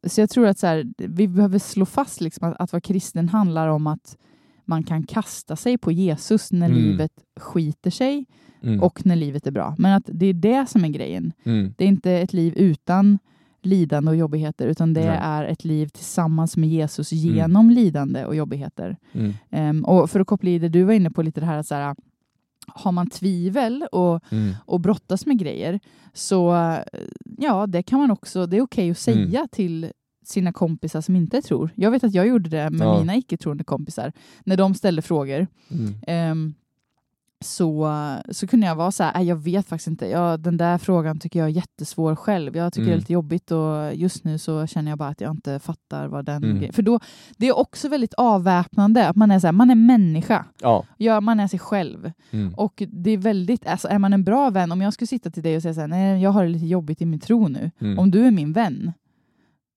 så 0.06 0.20
jag 0.20 0.30
tror 0.30 0.46
att 0.46 0.58
så 0.58 0.66
här, 0.66 0.84
vi 0.98 1.28
behöver 1.28 1.58
slå 1.58 1.86
fast 1.86 2.20
liksom 2.20 2.48
att, 2.48 2.56
att 2.60 2.72
vara 2.72 2.80
kristen 2.80 3.28
handlar 3.28 3.68
om 3.68 3.86
att 3.86 4.16
man 4.64 4.82
kan 4.82 5.02
kasta 5.02 5.56
sig 5.56 5.78
på 5.78 5.92
Jesus 5.92 6.52
när 6.52 6.66
Mm. 6.68 6.78
livet 6.78 7.12
skiter 7.40 7.90
sig 7.90 8.26
Mm. 8.62 8.80
och 8.82 9.06
när 9.06 9.16
livet 9.16 9.46
är 9.46 9.50
bra. 9.50 9.74
Men 9.78 9.92
att 9.96 10.02
det 10.06 10.26
är 10.26 10.34
det 10.34 10.66
som 10.68 10.84
är 10.84 10.88
grejen. 10.88 11.32
Mm. 11.44 11.74
Det 11.78 11.84
är 11.84 11.88
inte 11.88 12.12
ett 12.12 12.32
liv 12.32 12.54
utan 12.56 13.18
lidande 13.62 14.10
och 14.10 14.16
jobbigheter 14.16 14.66
utan 14.66 14.94
det 14.94 15.06
Nej. 15.06 15.18
är 15.22 15.44
ett 15.44 15.64
liv 15.64 15.86
tillsammans 15.88 16.56
med 16.56 16.68
Jesus 16.68 17.12
genom 17.12 17.70
lidande 17.70 18.24
och 18.24 18.36
jobbigheter. 18.36 18.96
Mm. 19.12 19.32
Ehm, 19.50 19.84
och 19.84 20.10
för 20.10 20.20
att 20.20 20.26
koppla 20.26 20.50
i 20.50 20.58
det 20.58 20.68
du 20.68 20.82
var 20.84 20.92
inne 20.92 21.10
på 21.10 21.22
lite 21.22 21.40
det 21.40 21.46
här 21.46 21.58
att 21.58 21.66
så 21.66 21.74
här, 21.74 21.94
har 22.74 22.92
man 22.92 23.10
tvivel 23.10 23.86
och, 23.92 24.24
Mm. 24.32 24.54
och 24.66 24.80
brottas 24.80 25.26
med 25.26 25.38
grejer 25.38 25.80
så 26.12 26.54
ja, 27.38 27.66
det 27.66 27.82
kan 27.82 27.98
man 28.00 28.10
också, 28.10 28.46
det 28.46 28.56
är 28.56 28.60
okej 28.62 28.90
att 28.90 28.98
säga 28.98 29.38
Mm. 29.38 29.48
till 29.52 29.92
sina 30.24 30.52
kompisar 30.52 31.00
som 31.00 31.16
inte 31.16 31.42
tror. 31.42 31.70
Jag 31.74 31.90
vet 31.90 32.04
att 32.04 32.14
jag 32.14 32.26
gjorde 32.26 32.50
det 32.50 32.70
med 32.70 32.86
Ja. 32.86 32.98
mina 33.00 33.16
icke-troende 33.16 33.64
kompisar. 33.64 34.12
När 34.44 34.56
de 34.56 34.74
ställde 34.74 35.02
frågor 35.02 35.46
Mm. 35.70 35.94
ehm, 36.06 36.54
så, 37.44 37.92
så 38.30 38.46
kunde 38.46 38.66
jag 38.66 38.74
vara 38.76 38.90
så 38.90 39.02
här, 39.04 39.12
"Nej, 39.14 39.26
jag 39.26 39.36
vet 39.36 39.66
faktiskt 39.68 39.86
inte. 39.88 40.06
Ja, 40.06 40.36
den 40.36 40.56
där 40.56 40.78
frågan 40.78 41.18
tycker 41.20 41.38
jag 41.38 41.46
är 41.48 41.52
jättesvår 41.52 42.16
själv. 42.16 42.56
Jag 42.56 42.72
tycker 42.72 42.84
det 42.84 42.90
är 42.90 42.92
Mm. 42.92 42.98
lite 42.98 43.12
jobbigt 43.12 43.50
och 43.50 43.94
just 43.94 44.24
nu 44.24 44.38
så 44.38 44.66
känner 44.66 44.90
jag 44.90 44.98
bara 44.98 45.08
att 45.08 45.20
jag 45.20 45.30
inte 45.30 45.58
fattar 45.58 46.06
vad 46.08 46.24
den 46.24 46.44
Mm. 46.44 46.72
För 46.72 46.82
då, 46.82 47.00
det 47.36 47.46
är 47.46 47.58
också 47.58 47.88
väldigt 47.88 48.14
avväpnande 48.14 49.08
att 49.08 49.16
man 49.16 49.30
är 49.30 49.38
så 49.40 49.46
här, 49.46 49.52
man 49.52 49.70
är 49.70 49.74
människa. 49.74 50.44
Ja. 50.60 50.84
Ja, 50.96 51.20
man 51.20 51.40
är 51.40 51.46
sig 51.48 51.58
själv. 51.58 52.12
Mm. 52.30 52.54
Och 52.54 52.82
det 52.88 53.10
är 53.10 53.18
väldigt, 53.18 53.66
alltså 53.66 53.88
är 53.88 53.98
man 53.98 54.12
en 54.12 54.24
bra 54.24 54.50
vän, 54.50 54.72
om 54.72 54.80
jag 54.80 54.92
skulle 54.92 55.08
sitta 55.08 55.30
till 55.30 55.42
dig 55.42 55.56
och 55.56 55.62
säga 55.62 55.74
så 55.74 55.80
här, 55.80 55.88
nej 55.88 56.22
jag 56.22 56.30
har 56.30 56.42
det 56.44 56.50
lite 56.50 56.66
jobbigt 56.66 57.02
i 57.02 57.06
min 57.06 57.20
tro 57.20 57.48
nu. 57.48 57.70
Mm. 57.80 57.98
Om 57.98 58.10
du 58.10 58.26
är 58.26 58.30
min 58.30 58.52
vän, 58.52 58.92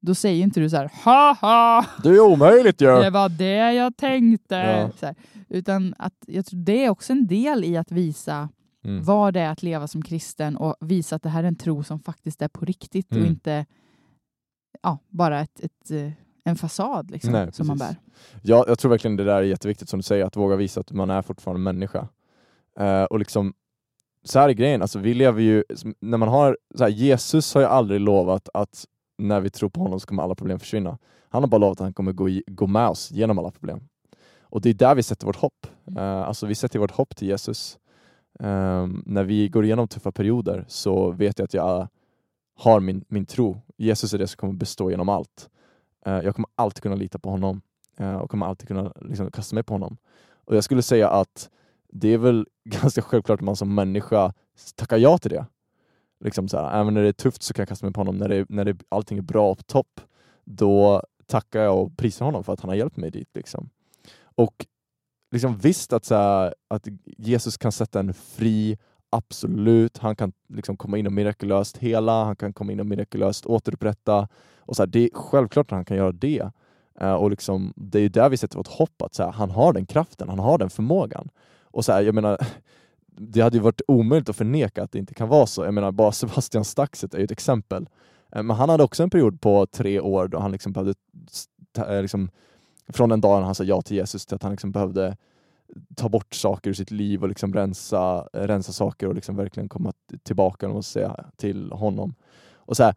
då 0.05 0.15
säger 0.15 0.43
inte 0.43 0.59
du 0.59 0.69
så 0.69 0.77
här 0.77 0.91
haha, 1.03 1.85
Det 2.03 2.09
är 2.09 2.19
omöjligt 2.19 2.81
ju! 2.81 2.85
det 2.87 3.09
var 3.09 3.29
det 3.29 3.73
jag 3.73 3.97
tänkte. 3.97 4.55
Ja. 4.55 4.89
Här. 5.07 5.15
Utan 5.49 5.93
att 5.97 6.13
jag 6.27 6.45
tror 6.45 6.59
det 6.59 6.85
är 6.85 6.89
också 6.89 7.13
en 7.13 7.27
del 7.27 7.63
i 7.63 7.77
att 7.77 7.91
visa 7.91 8.49
Mm. 8.85 9.03
vad 9.03 9.33
det 9.33 9.39
är 9.39 9.49
att 9.49 9.63
leva 9.63 9.87
som 9.87 10.01
kristen 10.01 10.57
och 10.57 10.75
visa 10.81 11.15
att 11.15 11.23
det 11.23 11.29
här 11.29 11.43
är 11.43 11.47
en 11.47 11.55
tro 11.55 11.83
som 11.83 11.99
faktiskt 11.99 12.41
är 12.41 12.47
på 12.47 12.65
riktigt 12.65 13.11
och 13.11 13.17
Mm. 13.17 13.29
inte 13.29 13.65
ja, 14.81 14.97
bara 15.09 15.39
ett, 15.41 15.59
ett, 15.59 15.91
eh, 15.91 16.11
en 16.45 16.55
fasad 16.55 17.11
liksom, 17.11 17.31
Nej, 17.31 17.53
som 17.53 17.67
man 17.67 17.77
bär. 17.77 17.85
precis. 17.87 18.01
Ja, 18.41 18.65
jag 18.67 18.79
tror 18.79 18.89
verkligen 18.91 19.15
det 19.17 19.23
där 19.23 19.35
är 19.35 19.41
jätteviktigt 19.41 19.89
som 19.89 19.99
du 19.99 20.03
säger, 20.03 20.25
att 20.25 20.35
våga 20.35 20.55
visa 20.55 20.79
att 20.79 20.91
man 20.91 21.09
är 21.09 21.21
fortfarande 21.21 21.59
människa. 21.61 22.07
Eh, 22.79 23.03
och 23.03 23.19
liksom, 23.19 23.53
så 24.23 24.39
här 24.39 24.49
är 24.49 24.53
grejen, 24.53 24.81
alltså 24.81 24.99
vi 24.99 25.13
lever 25.13 25.41
ju, 25.41 25.63
när 25.99 26.17
man 26.17 26.29
har, 26.29 26.57
så 26.75 26.83
här, 26.83 26.91
Jesus 26.91 27.53
har 27.53 27.61
ju 27.61 27.67
aldrig 27.67 27.99
lovat 28.01 28.49
att 28.53 28.85
när 29.17 29.39
vi 29.39 29.49
tror 29.49 29.69
på 29.69 29.81
honom 29.81 29.99
så 29.99 30.07
kommer 30.07 30.23
alla 30.23 30.35
problem 30.35 30.59
försvinna. 30.59 30.97
Han 31.29 31.43
har 31.43 31.47
bara 31.47 31.57
lovat 31.57 31.81
att 31.81 31.85
han 31.85 31.93
kommer 31.93 32.11
gå, 32.11 32.29
i, 32.29 32.43
gå 32.47 32.67
med 32.67 32.87
oss 32.87 33.11
genom 33.11 33.39
alla 33.39 33.51
problem. 33.51 33.87
Och 34.41 34.61
det 34.61 34.69
är 34.69 34.73
där 34.73 34.95
vi 34.95 35.03
sätter 35.03 35.25
vårt 35.25 35.35
hopp. 35.35 35.67
Eh, 35.97 36.21
alltså 36.21 36.45
vi 36.45 36.55
sätter 36.55 36.79
vårt 36.79 36.91
hopp 36.91 37.15
till 37.15 37.27
Jesus. 37.27 37.79
Ehm, 38.39 39.03
när 39.05 39.23
vi 39.23 39.49
går 39.49 39.65
igenom 39.65 39.87
tuffa 39.87 40.11
perioder 40.11 40.65
så 40.67 41.11
vet 41.11 41.39
jag 41.39 41.45
att 41.45 41.53
jag 41.53 41.87
har 42.55 42.79
min, 42.79 43.05
min 43.07 43.25
tro. 43.25 43.61
Jesus 43.77 44.13
är 44.13 44.17
det 44.17 44.27
som 44.27 44.37
kommer 44.37 44.53
bestå 44.53 44.91
genom 44.91 45.09
allt. 45.09 45.49
Eh, 46.05 46.19
jag 46.19 46.35
kommer 46.35 46.49
alltid 46.55 46.83
kunna 46.83 46.95
lita 46.95 47.19
på 47.19 47.29
honom 47.29 47.61
eh, 47.97 48.15
och 48.15 48.29
kommer 48.29 48.45
alltid 48.45 48.67
kunna 48.67 48.93
liksom, 49.01 49.31
kasta 49.31 49.55
mig 49.55 49.63
på 49.63 49.73
honom. 49.73 49.97
Och 50.45 50.55
jag 50.55 50.63
skulle 50.63 50.81
säga 50.81 51.09
att 51.09 51.49
det 51.87 52.07
är 52.07 52.17
väl 52.17 52.47
ganska 52.63 53.01
självklart 53.01 53.39
att 53.39 53.45
man 53.45 53.55
som 53.55 53.75
människa 53.75 54.33
tackar 54.75 54.97
ja 54.97 55.17
till 55.17 55.31
det. 55.31 55.45
Liksom 56.19 56.47
så 56.47 56.57
här, 56.57 56.73
äh, 56.73 56.79
även 56.79 56.93
när 56.93 57.01
det 57.01 57.07
är 57.07 57.13
tufft 57.13 57.43
så 57.43 57.53
kan 57.53 57.61
jag 57.61 57.69
kasta 57.69 57.85
mig 57.85 57.93
på 57.93 57.99
honom. 57.99 58.17
När, 58.17 58.29
det, 58.29 58.45
när 58.49 58.65
det, 58.65 58.77
allting 58.89 59.17
är 59.17 59.21
bra 59.21 59.51
och 59.51 59.57
på 59.57 59.63
topp, 59.63 60.01
då 60.43 61.03
tackar 61.25 61.61
jag 61.61 61.81
och 61.81 61.97
prisar 61.97 62.25
honom 62.25 62.43
för 62.43 62.53
att 62.53 62.59
han 62.59 62.69
har 62.69 62.75
hjälpt 62.75 62.97
mig 62.97 63.11
dit. 63.11 63.29
Liksom. 63.33 63.69
Och 64.35 64.65
liksom, 65.31 65.57
visst 65.57 65.93
att, 65.93 66.05
så 66.05 66.15
här, 66.15 66.53
att 66.67 66.87
Jesus 67.17 67.57
kan 67.57 67.71
sätta 67.71 67.99
en 67.99 68.13
fri, 68.13 68.77
absolut. 69.09 69.97
Han 69.97 70.15
kan 70.15 70.33
liksom 70.49 70.77
komma 70.77 70.97
in 70.97 71.07
och 71.07 71.13
mirakulöst 71.13 71.77
hela, 71.77 72.23
han 72.23 72.35
kan 72.35 72.53
komma 72.53 72.71
in 72.71 72.79
och 72.79 72.85
mirakulöst 72.85 73.45
återupprätta. 73.45 74.27
Och 74.59 74.75
så 74.75 74.81
här, 74.81 74.87
det 74.87 74.99
är 74.99 75.09
självklart 75.13 75.67
att 75.67 75.75
han 75.75 75.85
kan 75.85 75.97
göra 75.97 76.11
det. 76.11 76.49
Uh, 77.01 77.13
och 77.13 77.29
liksom, 77.29 77.73
det 77.75 77.99
är 77.99 78.09
där 78.09 78.29
vi 78.29 78.37
sätter 78.37 78.57
vårt 78.57 78.67
hopp, 78.67 79.01
att 79.01 79.15
så 79.15 79.23
här, 79.23 79.31
han 79.31 79.51
har 79.51 79.73
den 79.73 79.85
kraften, 79.85 80.29
han 80.29 80.39
har 80.39 80.57
den 80.57 80.69
förmågan. 80.69 81.29
Och 81.61 81.85
så 81.85 81.91
här, 81.91 82.01
jag 82.01 82.15
menar, 82.15 82.37
det 83.17 83.41
hade 83.41 83.57
ju 83.57 83.63
varit 83.63 83.81
omöjligt 83.87 84.29
att 84.29 84.35
förneka 84.35 84.83
att 84.83 84.91
det 84.91 84.99
inte 84.99 85.13
kan 85.13 85.29
vara 85.29 85.45
så. 85.45 85.63
Jag 85.63 85.73
menar, 85.73 85.91
bara 85.91 86.11
Sebastian 86.11 86.65
Staxet 86.65 87.13
är 87.13 87.17
ju 87.17 87.23
ett 87.23 87.31
exempel. 87.31 87.89
Eh, 88.31 88.43
men 88.43 88.55
han 88.55 88.69
hade 88.69 88.83
också 88.83 89.03
en 89.03 89.09
period 89.09 89.41
på 89.41 89.65
tre 89.65 89.99
år 89.99 90.27
då 90.27 90.39
han 90.39 90.51
liksom 90.51 90.73
behövde, 90.73 90.93
eh, 91.77 92.01
liksom, 92.01 92.29
från 92.87 93.09
den 93.09 93.21
dagen 93.21 93.43
han 93.43 93.55
sa 93.55 93.63
ja 93.63 93.81
till 93.81 93.97
Jesus 93.97 94.25
till 94.25 94.35
att 94.35 94.43
han 94.43 94.51
liksom 94.51 94.71
behövde 94.71 95.17
ta 95.95 96.09
bort 96.09 96.33
saker 96.33 96.69
ur 96.69 96.73
sitt 96.73 96.91
liv 96.91 97.21
och 97.21 97.29
liksom 97.29 97.53
rensa, 97.53 98.27
rensa 98.33 98.71
saker 98.71 99.07
och 99.07 99.15
liksom 99.15 99.35
verkligen 99.35 99.69
komma 99.69 99.93
tillbaka 100.23 100.69
och 100.69 100.85
säga 100.85 101.25
till 101.35 101.71
honom. 101.71 102.15
Och 102.55 102.77
så 102.77 102.83
här, 102.83 102.95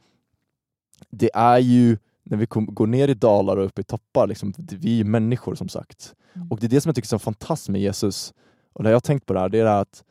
det 1.10 1.30
är 1.34 1.58
ju 1.58 1.98
när 2.22 2.36
vi 2.36 2.46
går 2.48 2.86
ner 2.86 3.08
i 3.08 3.14
dalar 3.14 3.56
och 3.56 3.64
upp 3.64 3.78
i 3.78 3.82
toppar, 3.82 4.26
liksom, 4.26 4.54
vi 4.56 5.00
är 5.00 5.04
människor 5.04 5.54
som 5.54 5.68
sagt. 5.68 6.14
Mm. 6.34 6.50
Och 6.50 6.60
det 6.60 6.66
är 6.66 6.68
det 6.68 6.80
som 6.80 6.88
jag 6.88 6.96
tycker 6.96 7.06
är 7.06 7.08
så 7.08 7.18
fantastiskt 7.18 7.68
med 7.68 7.80
Jesus. 7.80 8.34
Och 8.72 8.82
det 8.82 8.90
jag 8.90 8.96
har 8.96 9.00
tänkt 9.00 9.26
på 9.26 9.32
det 9.32 9.40
här, 9.40 9.48
det 9.48 9.58
är 9.58 9.64
att 9.64 10.04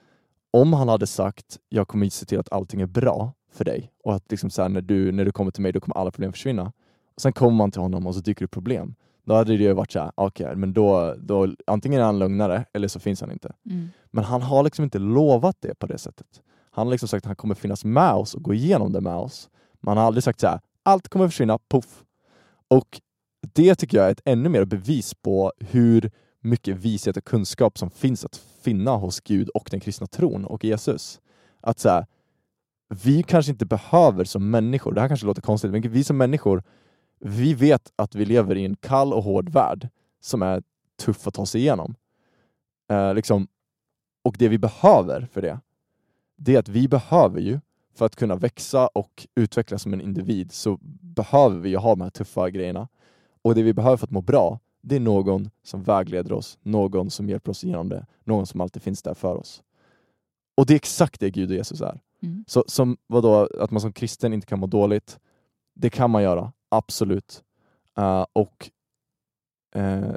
om 0.55 0.73
han 0.73 0.89
hade 0.89 1.07
sagt 1.07 1.59
jag 1.69 1.87
kommer 1.87 2.09
se 2.09 2.25
till 2.25 2.39
att 2.39 2.51
allting 2.51 2.81
är 2.81 2.85
bra 2.85 3.33
för 3.51 3.65
dig 3.65 3.91
och 4.03 4.15
att 4.15 4.31
liksom 4.31 4.49
så 4.49 4.61
här, 4.61 4.69
när, 4.69 4.81
du, 4.81 5.11
när 5.11 5.25
du 5.25 5.31
kommer 5.31 5.51
till 5.51 5.61
mig 5.61 5.71
då 5.71 5.79
kommer 5.79 5.97
alla 5.97 6.11
problem 6.11 6.33
försvinna. 6.33 6.71
Och 7.15 7.21
sen 7.21 7.33
kommer 7.33 7.57
man 7.57 7.71
till 7.71 7.81
honom 7.81 8.07
och 8.07 8.15
så 8.15 8.21
dyker 8.21 8.45
det 8.45 8.47
problem. 8.47 8.95
Då 9.25 9.33
hade 9.33 9.57
det 9.57 9.63
ju 9.63 9.73
varit 9.73 9.91
så 9.91 9.99
här, 9.99 10.11
okej, 10.15 10.55
men 10.55 10.73
då, 10.73 11.15
då 11.17 11.47
antingen 11.67 12.01
är 12.01 12.05
han 12.05 12.19
lögnare 12.19 12.65
eller 12.73 12.87
så 12.87 12.99
finns 12.99 13.21
han 13.21 13.31
inte. 13.31 13.53
Mm. 13.69 13.89
Men 14.11 14.23
han 14.23 14.41
har 14.41 14.63
liksom 14.63 14.83
inte 14.83 14.99
lovat 14.99 15.57
det 15.59 15.79
på 15.79 15.87
det 15.87 15.97
sättet. 15.97 16.27
Han 16.71 16.87
har 16.87 16.91
liksom 16.91 17.09
sagt 17.09 17.25
att 17.25 17.27
han 17.27 17.35
kommer 17.35 17.55
finnas 17.55 17.85
med 17.85 18.13
oss 18.13 18.35
och 18.35 18.43
gå 18.43 18.53
igenom 18.53 18.91
det 18.91 19.01
med 19.01 19.15
oss. 19.15 19.49
Men 19.81 19.87
han 19.87 19.97
har 19.97 20.05
aldrig 20.05 20.23
sagt 20.23 20.39
så 20.39 20.47
här, 20.47 20.59
allt 20.83 21.07
kommer 21.07 21.27
försvinna, 21.27 21.57
poff. 21.57 22.03
Och 22.67 23.01
det 23.53 23.75
tycker 23.75 23.97
jag 23.97 24.07
är 24.07 24.11
ett 24.11 24.21
ännu 24.25 24.49
mer 24.49 24.65
bevis 24.65 25.13
på 25.13 25.51
hur 25.59 26.11
mycket 26.45 26.77
vishet 26.77 27.17
och 27.17 27.25
kunskap 27.25 27.77
som 27.77 27.89
finns 27.89 28.25
att 28.25 28.35
finna 28.61 28.91
hos 28.91 29.21
Gud 29.21 29.49
och 29.49 29.67
den 29.71 29.79
kristna 29.79 30.07
tron 30.07 30.45
och 30.45 30.63
Jesus. 30.63 31.21
Att 31.61 31.79
så 31.79 31.89
här, 31.89 32.05
vi 33.03 33.23
kanske 33.23 33.51
inte 33.51 33.65
behöver 33.65 34.23
som 34.23 34.49
människor, 34.49 34.93
det 34.93 35.01
här 35.01 35.07
kanske 35.07 35.25
låter 35.25 35.41
konstigt, 35.41 35.71
men 35.71 35.81
vi 35.81 36.03
som 36.03 36.17
människor, 36.17 36.63
vi 37.19 37.53
vet 37.53 37.91
att 37.95 38.15
vi 38.15 38.25
lever 38.25 38.55
i 38.55 38.65
en 38.65 38.75
kall 38.75 39.13
och 39.13 39.23
hård 39.23 39.49
värld 39.49 39.89
som 40.21 40.41
är 40.41 40.63
tuff 40.99 41.27
att 41.27 41.33
ta 41.33 41.45
sig 41.45 41.61
igenom. 41.61 41.95
Eh, 42.91 43.13
liksom, 43.13 43.47
och 44.23 44.35
det 44.39 44.47
vi 44.47 44.57
behöver 44.57 45.27
för 45.31 45.41
det, 45.41 45.59
det 46.37 46.55
är 46.55 46.59
att 46.59 46.69
vi 46.69 46.87
behöver 46.87 47.39
ju, 47.39 47.59
för 47.95 48.05
att 48.05 48.15
kunna 48.15 48.35
växa 48.35 48.87
och 48.87 49.27
utvecklas 49.35 49.81
som 49.81 49.93
en 49.93 50.01
individ, 50.01 50.51
så 50.51 50.77
behöver 51.01 51.59
vi 51.59 51.69
ju 51.69 51.77
ha 51.77 51.89
de 51.89 52.01
här 52.01 52.09
tuffa 52.09 52.49
grejerna. 52.49 52.87
Och 53.41 53.55
det 53.55 53.63
vi 53.63 53.73
behöver 53.73 53.97
för 53.97 54.07
att 54.07 54.11
må 54.11 54.21
bra, 54.21 54.59
det 54.87 54.95
är 54.95 54.99
någon 54.99 55.49
som 55.63 55.83
vägleder 55.83 56.33
oss, 56.33 56.57
någon 56.61 57.09
som 57.09 57.29
hjälper 57.29 57.51
oss 57.51 57.63
igenom 57.63 57.89
det, 57.89 58.05
någon 58.23 58.45
som 58.45 58.61
alltid 58.61 58.81
finns 58.81 59.01
där 59.01 59.13
för 59.13 59.35
oss. 59.35 59.63
Och 60.57 60.65
det 60.65 60.73
är 60.73 60.75
exakt 60.75 61.19
det 61.19 61.29
Gud 61.29 61.49
och 61.49 61.55
Jesus 61.55 61.81
är. 61.81 61.99
Mm. 62.21 62.43
Så 62.47 62.63
som 62.67 62.97
vadå, 63.07 63.49
att 63.59 63.71
man 63.71 63.81
som 63.81 63.93
kristen 63.93 64.33
inte 64.33 64.47
kan 64.47 64.59
må 64.59 64.67
dåligt, 64.67 65.19
det 65.73 65.89
kan 65.89 66.11
man 66.11 66.23
göra, 66.23 66.53
absolut. 66.69 67.43
Eh, 67.97 68.25
och, 68.33 68.69
eh, 69.75 70.15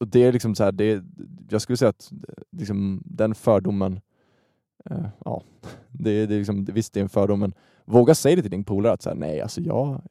och 0.00 0.08
det 0.08 0.22
är 0.24 0.32
liksom 0.32 0.54
så 0.54 0.64
här, 0.64 0.72
det 0.72 1.02
jag 1.50 1.62
skulle 1.62 1.76
säga 1.76 1.88
att 1.88 2.12
liksom, 2.50 3.02
den 3.04 3.34
fördomen, 3.34 4.00
eh, 4.90 5.06
ja, 5.24 5.42
det, 5.88 6.10
är- 6.10 6.26
det 6.26 6.34
är 6.34 6.38
liksom, 6.38 6.64
visst 6.64 6.92
det 6.92 7.00
är 7.00 7.04
en 7.04 7.08
fördom, 7.08 7.40
men 7.40 7.54
våga 7.84 8.14
säga 8.14 8.36
det 8.36 8.42
till 8.42 8.50
din 8.50 8.64
polare 8.64 8.92
att 8.92 9.02
så 9.02 9.08
här, 9.08 9.16
nej, 9.16 9.40
alltså 9.40 9.60
jag, 9.60 10.02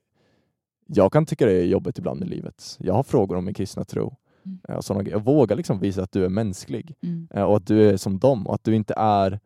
jag 0.86 1.14
kan 1.14 1.26
tycka 1.26 1.46
det 1.46 1.52
är 1.52 1.66
jobbigt 1.66 1.98
ibland 1.98 2.24
i 2.24 2.26
livet. 2.26 2.78
Jag 2.80 2.94
har 2.94 3.04
frågor 3.04 3.38
om 3.38 3.46
min 3.46 3.54
kristna 3.54 3.84
tro. 3.84 4.16
Mm. 4.46 4.60
Eh, 4.70 4.76
och 4.76 4.86
sådana 4.86 5.04
grejer. 5.04 5.20
Våga 5.20 5.56
liksom 5.56 5.80
visa 5.80 6.04
att 6.04 6.12
du 6.12 6.26
är 6.26 6.30
mänsklig 6.30 6.96
Mm. 7.02 7.28
eh, 7.34 7.44
och 7.44 7.58
att 7.58 7.68
du 7.68 7.90
är 7.90 7.98
som 7.98 8.20
dem 8.20 8.48
och 8.48 8.56
att 8.56 8.64
du 8.64 8.76
inte 8.76 8.94
är 8.98 9.40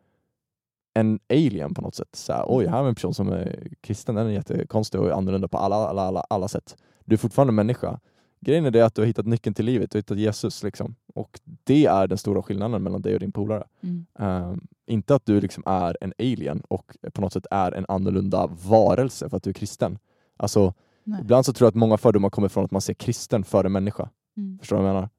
en 0.94 1.20
alien 1.30 1.74
på 1.74 1.82
något 1.82 1.96
sätt. 1.96 2.16
Så 2.16 2.34
här, 2.34 2.46
Oj, 2.48 2.68
här 2.68 2.84
är 2.84 2.88
en 2.88 2.96
person 2.96 3.14
som 3.14 3.30
är 3.30 3.68
kristen, 3.82 4.16
den 4.16 4.28
är 4.28 4.32
jättekonstig 4.32 5.02
och 5.02 5.18
annorlunda 5.18 5.48
på 5.48 5.58
alla, 5.58 5.76
alla, 5.76 6.02
alla, 6.02 6.20
alla 6.30 6.48
sätt. 6.48 6.78
Du 7.06 7.14
är 7.14 7.18
fortfarande 7.18 7.54
människa. 7.54 8.00
Grejen 8.40 8.66
är 8.66 8.72
det 8.72 8.82
att 8.82 8.96
du 8.96 9.02
har 9.02 9.08
hittat 9.08 9.26
nyckeln 9.26 9.54
till 9.54 9.66
livet, 9.66 9.92
du 9.92 9.98
har 9.98 10.00
hittat 10.00 10.18
Jesus. 10.18 10.64
Liksom. 10.64 10.96
Och 11.14 11.40
det 11.64 11.86
är 11.86 12.08
den 12.08 12.18
stora 12.18 12.44
skillnaden 12.44 12.84
mellan 12.84 13.02
dig 13.02 13.14
och 13.14 13.20
din 13.20 13.32
polare. 13.32 13.64
Mm. 13.84 14.06
Eh, 14.20 14.56
inte 14.86 15.16
att 15.16 15.26
du 15.26 15.42
liksom 15.42 15.64
är 15.66 15.98
en 16.02 16.14
alien 16.20 16.62
och 16.68 16.98
på 17.14 17.22
något 17.22 17.34
sätt 17.34 17.46
är 17.52 17.72
en 17.72 17.86
annorlunda 17.88 18.48
varelse 18.68 19.30
för 19.30 19.38
att 19.38 19.44
du 19.44 19.50
är 19.50 19.54
kristen. 19.54 20.00
Alltså, 20.38 20.74
Nej. 21.08 21.22
ibland 21.22 21.46
så 21.46 21.54
tror 21.54 21.66
jag 21.66 21.70
att 21.70 21.76
många 21.76 21.98
fördomar 21.98 22.30
kommer 22.30 22.48
från 22.48 22.66
att 22.66 22.72
man 22.72 22.82
ser 22.82 22.94
kristen 22.94 23.44
före 23.44 23.70
människa. 23.70 24.10
Mm. 24.38 24.60
Förstår 24.60 24.76
du 24.76 24.82
vad 24.82 24.90
jag 24.90 24.96
menar? 24.96 25.10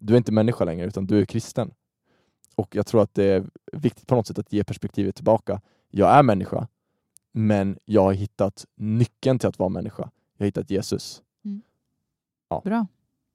Du 0.00 0.12
är 0.12 0.16
inte 0.16 0.32
människa 0.32 0.64
längre, 0.64 0.86
utan 0.86 1.06
du 1.06 1.20
är 1.20 1.24
kristen. 1.24 1.70
Och 2.54 2.76
jag 2.76 2.86
tror 2.86 3.02
att 3.02 3.14
det 3.14 3.24
är 3.24 3.46
viktigt 3.72 4.06
på 4.06 4.14
något 4.14 4.26
sätt 4.26 4.38
att 4.38 4.52
ge 4.52 4.64
perspektivet 4.64 5.14
tillbaka. 5.14 5.60
Jag 5.90 6.10
är 6.10 6.22
människa, 6.22 6.68
men 7.32 7.78
jag 7.84 8.02
har 8.02 8.12
hittat 8.12 8.66
nyckeln 8.74 9.38
till 9.38 9.48
att 9.48 9.58
vara 9.58 9.68
människa. 9.68 10.10
Jag 10.36 10.44
har 10.44 10.46
hittat 10.46 10.70
Jesus. 10.70 11.22
Bra. 12.64 12.86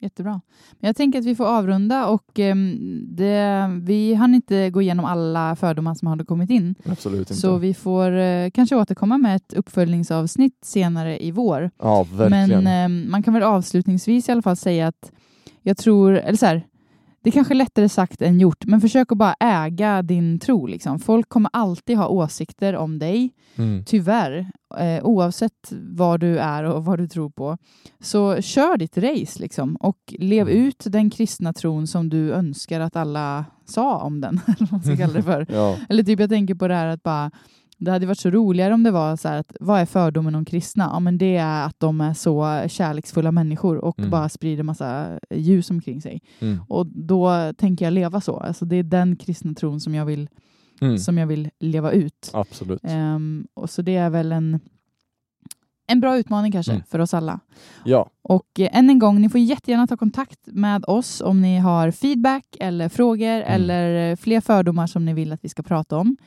Jättebra. 0.02 0.42
Men 0.80 0.88
jag 0.88 0.96
tänker 0.96 1.20
att 1.20 1.26
vi 1.26 1.36
får 1.36 1.46
avrunda 1.46 2.08
och 2.08 2.40
ehm, 2.40 3.06
det, 3.16 3.68
vi 3.82 4.14
hann 4.14 4.36
inte 4.36 4.70
gå 4.70 4.82
igenom 4.82 5.06
alla 5.06 5.56
fördomar 5.56 5.94
som 5.94 6.08
hade 6.08 6.26
kommit 6.26 6.50
in. 6.50 6.76
Absolut 6.86 7.20
inte. 7.20 7.34
Så 7.34 7.58
vi 7.58 7.74
får 7.74 8.12
eh, 8.12 8.50
kanske 8.50 8.76
återkomma 8.76 9.18
med 9.18 9.36
ett 9.36 9.54
uppföljningsavsnitt 9.54 10.58
senare 10.62 11.24
i 11.24 11.32
vår. 11.32 11.72
ja, 11.80 12.08
verkligen. 12.14 12.64
Men 12.64 12.68
ehm, 12.68 13.12
man 13.12 13.24
kan 13.24 13.34
väl 13.34 13.44
avslutningsvis 13.44 14.30
i 14.30 14.32
alla 14.32 14.42
fall 14.42 14.56
säga 14.58 14.88
att 14.88 15.12
jag 15.62 15.78
tror, 15.78 16.18
eller 16.18 16.38
så 16.38 16.46
här, 16.46 16.64
det 17.24 17.30
är 17.30 17.32
kanske 17.32 17.54
lättare 17.54 17.90
sagt 17.90 18.22
än 18.22 18.40
gjort, 18.40 18.66
men 18.66 18.82
försök 18.82 19.12
att 19.12 19.18
bara 19.18 19.36
äga 19.40 20.02
din 20.02 20.40
tro. 20.40 20.66
Liksom. 20.66 21.00
Folk 21.00 21.30
kommer 21.30 21.50
alltid 21.54 21.98
ha 21.98 22.08
åsikter 22.08 22.76
om 22.76 23.00
dig, 23.00 23.32
Mm. 23.56 23.84
tyvärr, 23.86 24.52
eh, 24.80 25.04
oavsett 25.04 25.72
vad 25.72 26.20
du 26.20 26.38
är 26.38 26.64
och 26.64 26.86
vad 26.86 27.00
du 27.00 27.08
tror 27.08 27.30
på. 27.30 27.58
Så 28.00 28.42
kör 28.42 28.78
ditt 28.78 28.98
race 28.98 29.40
liksom, 29.42 29.76
och 29.76 29.98
lev 30.20 30.50
Mm. 30.50 30.64
ut 30.66 30.84
den 30.86 31.10
kristna 31.10 31.54
tron 31.54 31.88
som 31.88 32.10
du 32.10 32.34
önskar 32.34 32.80
att 32.80 32.96
alla 32.96 33.46
sa 33.66 33.98
om 33.98 34.22
den. 34.22 34.40
eller 34.48 34.58
vad 34.60 34.72
man 34.72 34.82
ska 34.84 34.98
kalla 34.98 35.14
det 35.14 35.24
för. 35.24 35.46
Ja. 35.50 35.78
Eller 35.90 36.04
typ 36.04 36.20
jag 36.20 36.30
tänker 36.30 36.56
på 36.56 36.68
det 36.68 36.76
här 36.76 36.88
att 36.88 37.04
bara 37.04 37.32
det 37.86 37.92
hade 37.92 38.06
varit 38.06 38.20
så 38.20 38.30
roligare 38.30 38.74
om 38.74 38.84
det 38.84 38.92
var 38.92 39.16
så 39.16 39.28
här 39.28 39.38
att 39.38 39.56
vad 39.60 39.82
är 39.82 39.86
fördomen 39.86 40.36
om 40.36 40.46
kristna? 40.46 40.90
Ja, 40.94 41.00
men 41.00 41.18
det 41.18 41.36
är 41.38 41.66
att 41.66 41.80
de 41.80 42.02
är 42.02 42.14
så 42.14 42.64
kärleksfulla 42.68 43.32
människor 43.32 43.78
och 43.78 44.00
Mm. 44.00 44.12
bara 44.12 44.30
sprider 44.30 44.64
massa 44.64 45.20
ljus 45.30 45.70
omkring 45.70 46.02
sig. 46.02 46.22
Mm. 46.40 46.60
Och 46.70 46.86
då 46.88 47.54
tänker 47.58 47.86
jag 47.86 47.94
leva 47.94 48.22
så. 48.22 48.38
Alltså 48.38 48.66
det 48.66 48.76
är 48.76 48.84
den 48.84 49.16
kristna 49.16 49.54
tron 49.54 49.80
som 49.82 49.96
jag 49.96 50.06
vill, 50.06 50.30
Mm. 50.82 50.98
som 50.98 51.18
jag 51.18 51.28
vill 51.28 51.50
leva 51.60 51.92
ut. 51.92 52.32
Absolut. 52.34 52.80
Ehm, 52.84 53.48
och 53.54 53.70
så 53.70 53.82
det 53.82 53.96
är 53.96 54.10
väl 54.10 54.32
en 54.32 54.60
en 55.88 56.00
bra 56.00 56.18
utmaning 56.18 56.52
kanske 56.52 56.72
Mm. 56.72 56.84
för 56.90 57.00
oss 57.00 57.14
alla. 57.14 57.40
Ja, 57.86 58.10
Och 58.22 58.60
eh, 58.60 58.78
än 58.78 58.90
en 58.90 59.00
gång, 59.00 59.22
ni 59.22 59.30
får 59.30 59.40
jättegärna 59.40 59.88
ta 59.88 59.98
kontakt 59.98 60.40
med 60.46 60.86
oss 60.88 61.22
om 61.22 61.42
ni 61.42 61.58
har 61.58 61.92
feedback 61.92 62.46
eller 62.60 62.90
frågor 62.90 63.42
eller 63.42 64.12
eh, 64.12 64.16
fler 64.16 64.42
fördomar 64.42 64.88
som 64.88 65.06
ni 65.06 65.14
vill 65.14 65.32
att 65.34 65.44
vi 65.46 65.50
ska 65.50 65.64
prata 65.64 65.98
om. 65.98 66.18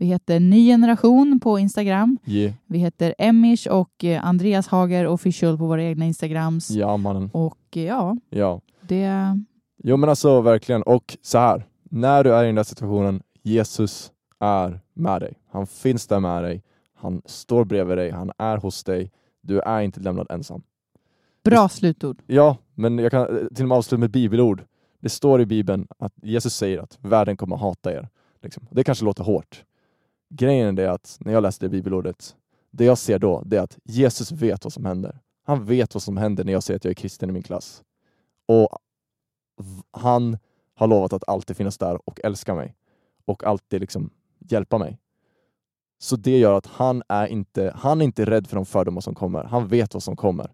Vi 0.00 0.06
heter 0.06 0.40
Ny 0.40 0.66
Generation 0.66 1.40
på 1.40 1.58
Instagram. 1.58 2.18
yeah. 2.26 2.52
Vi 2.66 2.78
heter 2.78 3.14
Emish 3.18 3.66
och 3.70 4.04
eh, 4.04 4.24
Andreas 4.24 4.68
Hager 4.68 5.06
official 5.06 5.58
på 5.58 5.66
våra 5.66 5.82
egna 5.82 6.04
Instagrams. 6.04 6.70
ja 6.70 6.96
mannen. 6.96 7.30
Och 7.32 7.58
eh, 7.76 7.82
ja, 7.84 8.16
Ja. 8.30 8.60
det... 8.80 9.38
Jo 9.84 9.96
men 9.96 10.08
alltså 10.08 10.40
verkligen, 10.40 10.82
och 10.82 11.16
så 11.22 11.38
här. 11.38 11.66
när 11.90 12.24
du 12.24 12.34
är 12.34 12.42
i 12.42 12.46
den 12.46 12.54
där 12.54 12.62
situationen, 12.62 13.22
Jesus 13.42 14.12
är 14.38 14.80
med 14.94 15.20
dig. 15.20 15.34
Han 15.50 15.66
finns 15.66 16.06
där 16.06 16.20
med 16.20 16.42
dig, 16.42 16.62
han 16.96 17.22
står 17.24 17.64
bredvid 17.64 17.98
dig, 17.98 18.10
han 18.10 18.32
är 18.38 18.56
hos 18.56 18.84
dig, 18.84 19.10
du 19.40 19.60
är 19.60 19.80
inte 19.80 20.00
lämnad 20.00 20.26
ensam. 20.30 20.62
Bra 21.44 21.68
slutord. 21.68 22.22
Ja, 22.26 22.56
men 22.74 22.98
jag 22.98 23.10
kan 23.10 23.20
eh, 23.22 23.46
till 23.54 23.64
och 23.64 23.68
med 23.68 23.78
avsluta 23.78 24.00
med 24.00 24.10
bibelord. 24.10 24.62
Det 25.00 25.08
står 25.08 25.40
i 25.40 25.46
bibeln 25.46 25.86
att 25.98 26.12
Jesus 26.22 26.54
säger 26.54 26.78
att 26.78 26.98
världen 27.02 27.36
kommer 27.36 27.56
att 27.56 27.62
hata 27.62 27.92
er. 27.92 28.08
Liksom. 28.42 28.66
Det 28.70 28.84
kanske 28.84 29.04
låter 29.04 29.24
hårt. 29.24 29.64
Grejen 30.30 30.68
är 30.68 30.72
det 30.72 30.92
att 30.92 31.16
när 31.20 31.32
jag 31.32 31.42
läser 31.42 31.60
det 31.60 31.68
bibelordet, 31.68 32.36
det 32.70 32.84
jag 32.84 32.98
ser 32.98 33.18
då, 33.18 33.42
det 33.46 33.56
är 33.56 33.62
att 33.62 33.78
Jesus 33.84 34.32
vet 34.32 34.64
vad 34.64 34.72
som 34.72 34.84
händer. 34.84 35.20
Han 35.46 35.64
vet 35.64 35.94
vad 35.94 36.02
som 36.02 36.16
händer 36.16 36.44
när 36.44 36.52
jag 36.52 36.62
säger 36.62 36.76
att 36.76 36.84
jag 36.84 36.90
är 36.90 36.94
kristen 36.94 37.30
i 37.30 37.32
min 37.32 37.42
klass. 37.42 37.82
Och 38.46 38.78
han 39.90 40.38
har 40.74 40.86
lovat 40.86 41.12
att 41.12 41.28
alltid 41.28 41.56
finnas 41.56 41.78
där 41.78 42.08
och 42.08 42.20
älska 42.24 42.54
mig. 42.54 42.74
Och 43.24 43.44
alltid 43.44 43.80
liksom 43.80 44.10
hjälpa 44.38 44.78
mig. 44.78 44.98
Så 45.98 46.16
det 46.16 46.38
gör 46.38 46.54
att 46.54 46.66
han 46.66 47.02
är 47.08 47.26
inte, 47.26 47.72
han 47.76 48.00
är 48.00 48.04
inte 48.04 48.24
rädd 48.24 48.46
för 48.46 48.56
de 48.56 48.66
fördomar 48.66 49.00
som 49.00 49.14
kommer. 49.14 49.44
Han 49.44 49.68
vet 49.68 49.94
vad 49.94 50.02
som 50.02 50.16
kommer. 50.16 50.52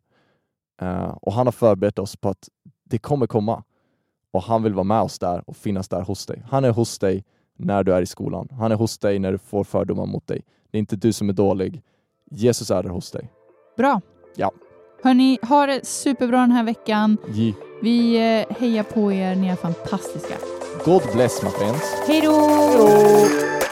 Uh, 0.82 1.08
och 1.08 1.32
han 1.32 1.46
har 1.46 1.52
förberett 1.52 1.98
oss 1.98 2.16
på 2.16 2.28
att 2.28 2.48
det 2.84 2.98
kommer 2.98 3.26
komma. 3.26 3.64
Och 4.30 4.42
han 4.42 4.62
vill 4.62 4.74
vara 4.74 4.84
med 4.84 5.00
oss 5.00 5.18
där 5.18 5.50
och 5.50 5.56
finnas 5.56 5.88
där 5.88 6.02
hos 6.02 6.26
dig. 6.26 6.42
Han 6.50 6.64
är 6.64 6.70
hos 6.70 6.98
dig 6.98 7.24
när 7.56 7.84
du 7.84 7.92
är 7.94 8.02
i 8.02 8.06
skolan. 8.06 8.48
Han 8.58 8.72
är 8.72 8.76
hos 8.76 8.98
dig 8.98 9.18
när 9.18 9.32
du 9.32 9.38
får 9.38 9.64
fördomar 9.64 10.06
mot 10.06 10.26
dig. 10.26 10.42
Det 10.70 10.78
är 10.78 10.80
inte 10.80 10.96
du 10.96 11.12
som 11.12 11.28
är 11.28 11.32
dålig. 11.32 11.82
Jesus 12.30 12.70
är 12.70 12.82
där 12.82 12.90
hos 12.90 13.10
dig. 13.10 13.30
Bra. 13.76 14.00
Ja. 14.36 14.52
Hörni, 15.02 15.38
ha 15.42 15.66
det 15.66 15.86
superbra 15.86 16.40
den 16.40 16.50
här 16.50 16.64
veckan. 16.64 17.16
Ge. 17.28 17.52
Vi 17.82 18.16
eh, 18.16 18.56
hejar 18.56 18.82
på 18.82 19.12
er, 19.12 19.36
ni 19.36 19.48
är 19.48 19.56
fantastiska. 19.56 20.34
God 20.84 21.02
bless 21.12 21.42
my 21.42 21.50
friends. 21.50 21.82
Hej 22.06 22.20
då! 22.20 23.65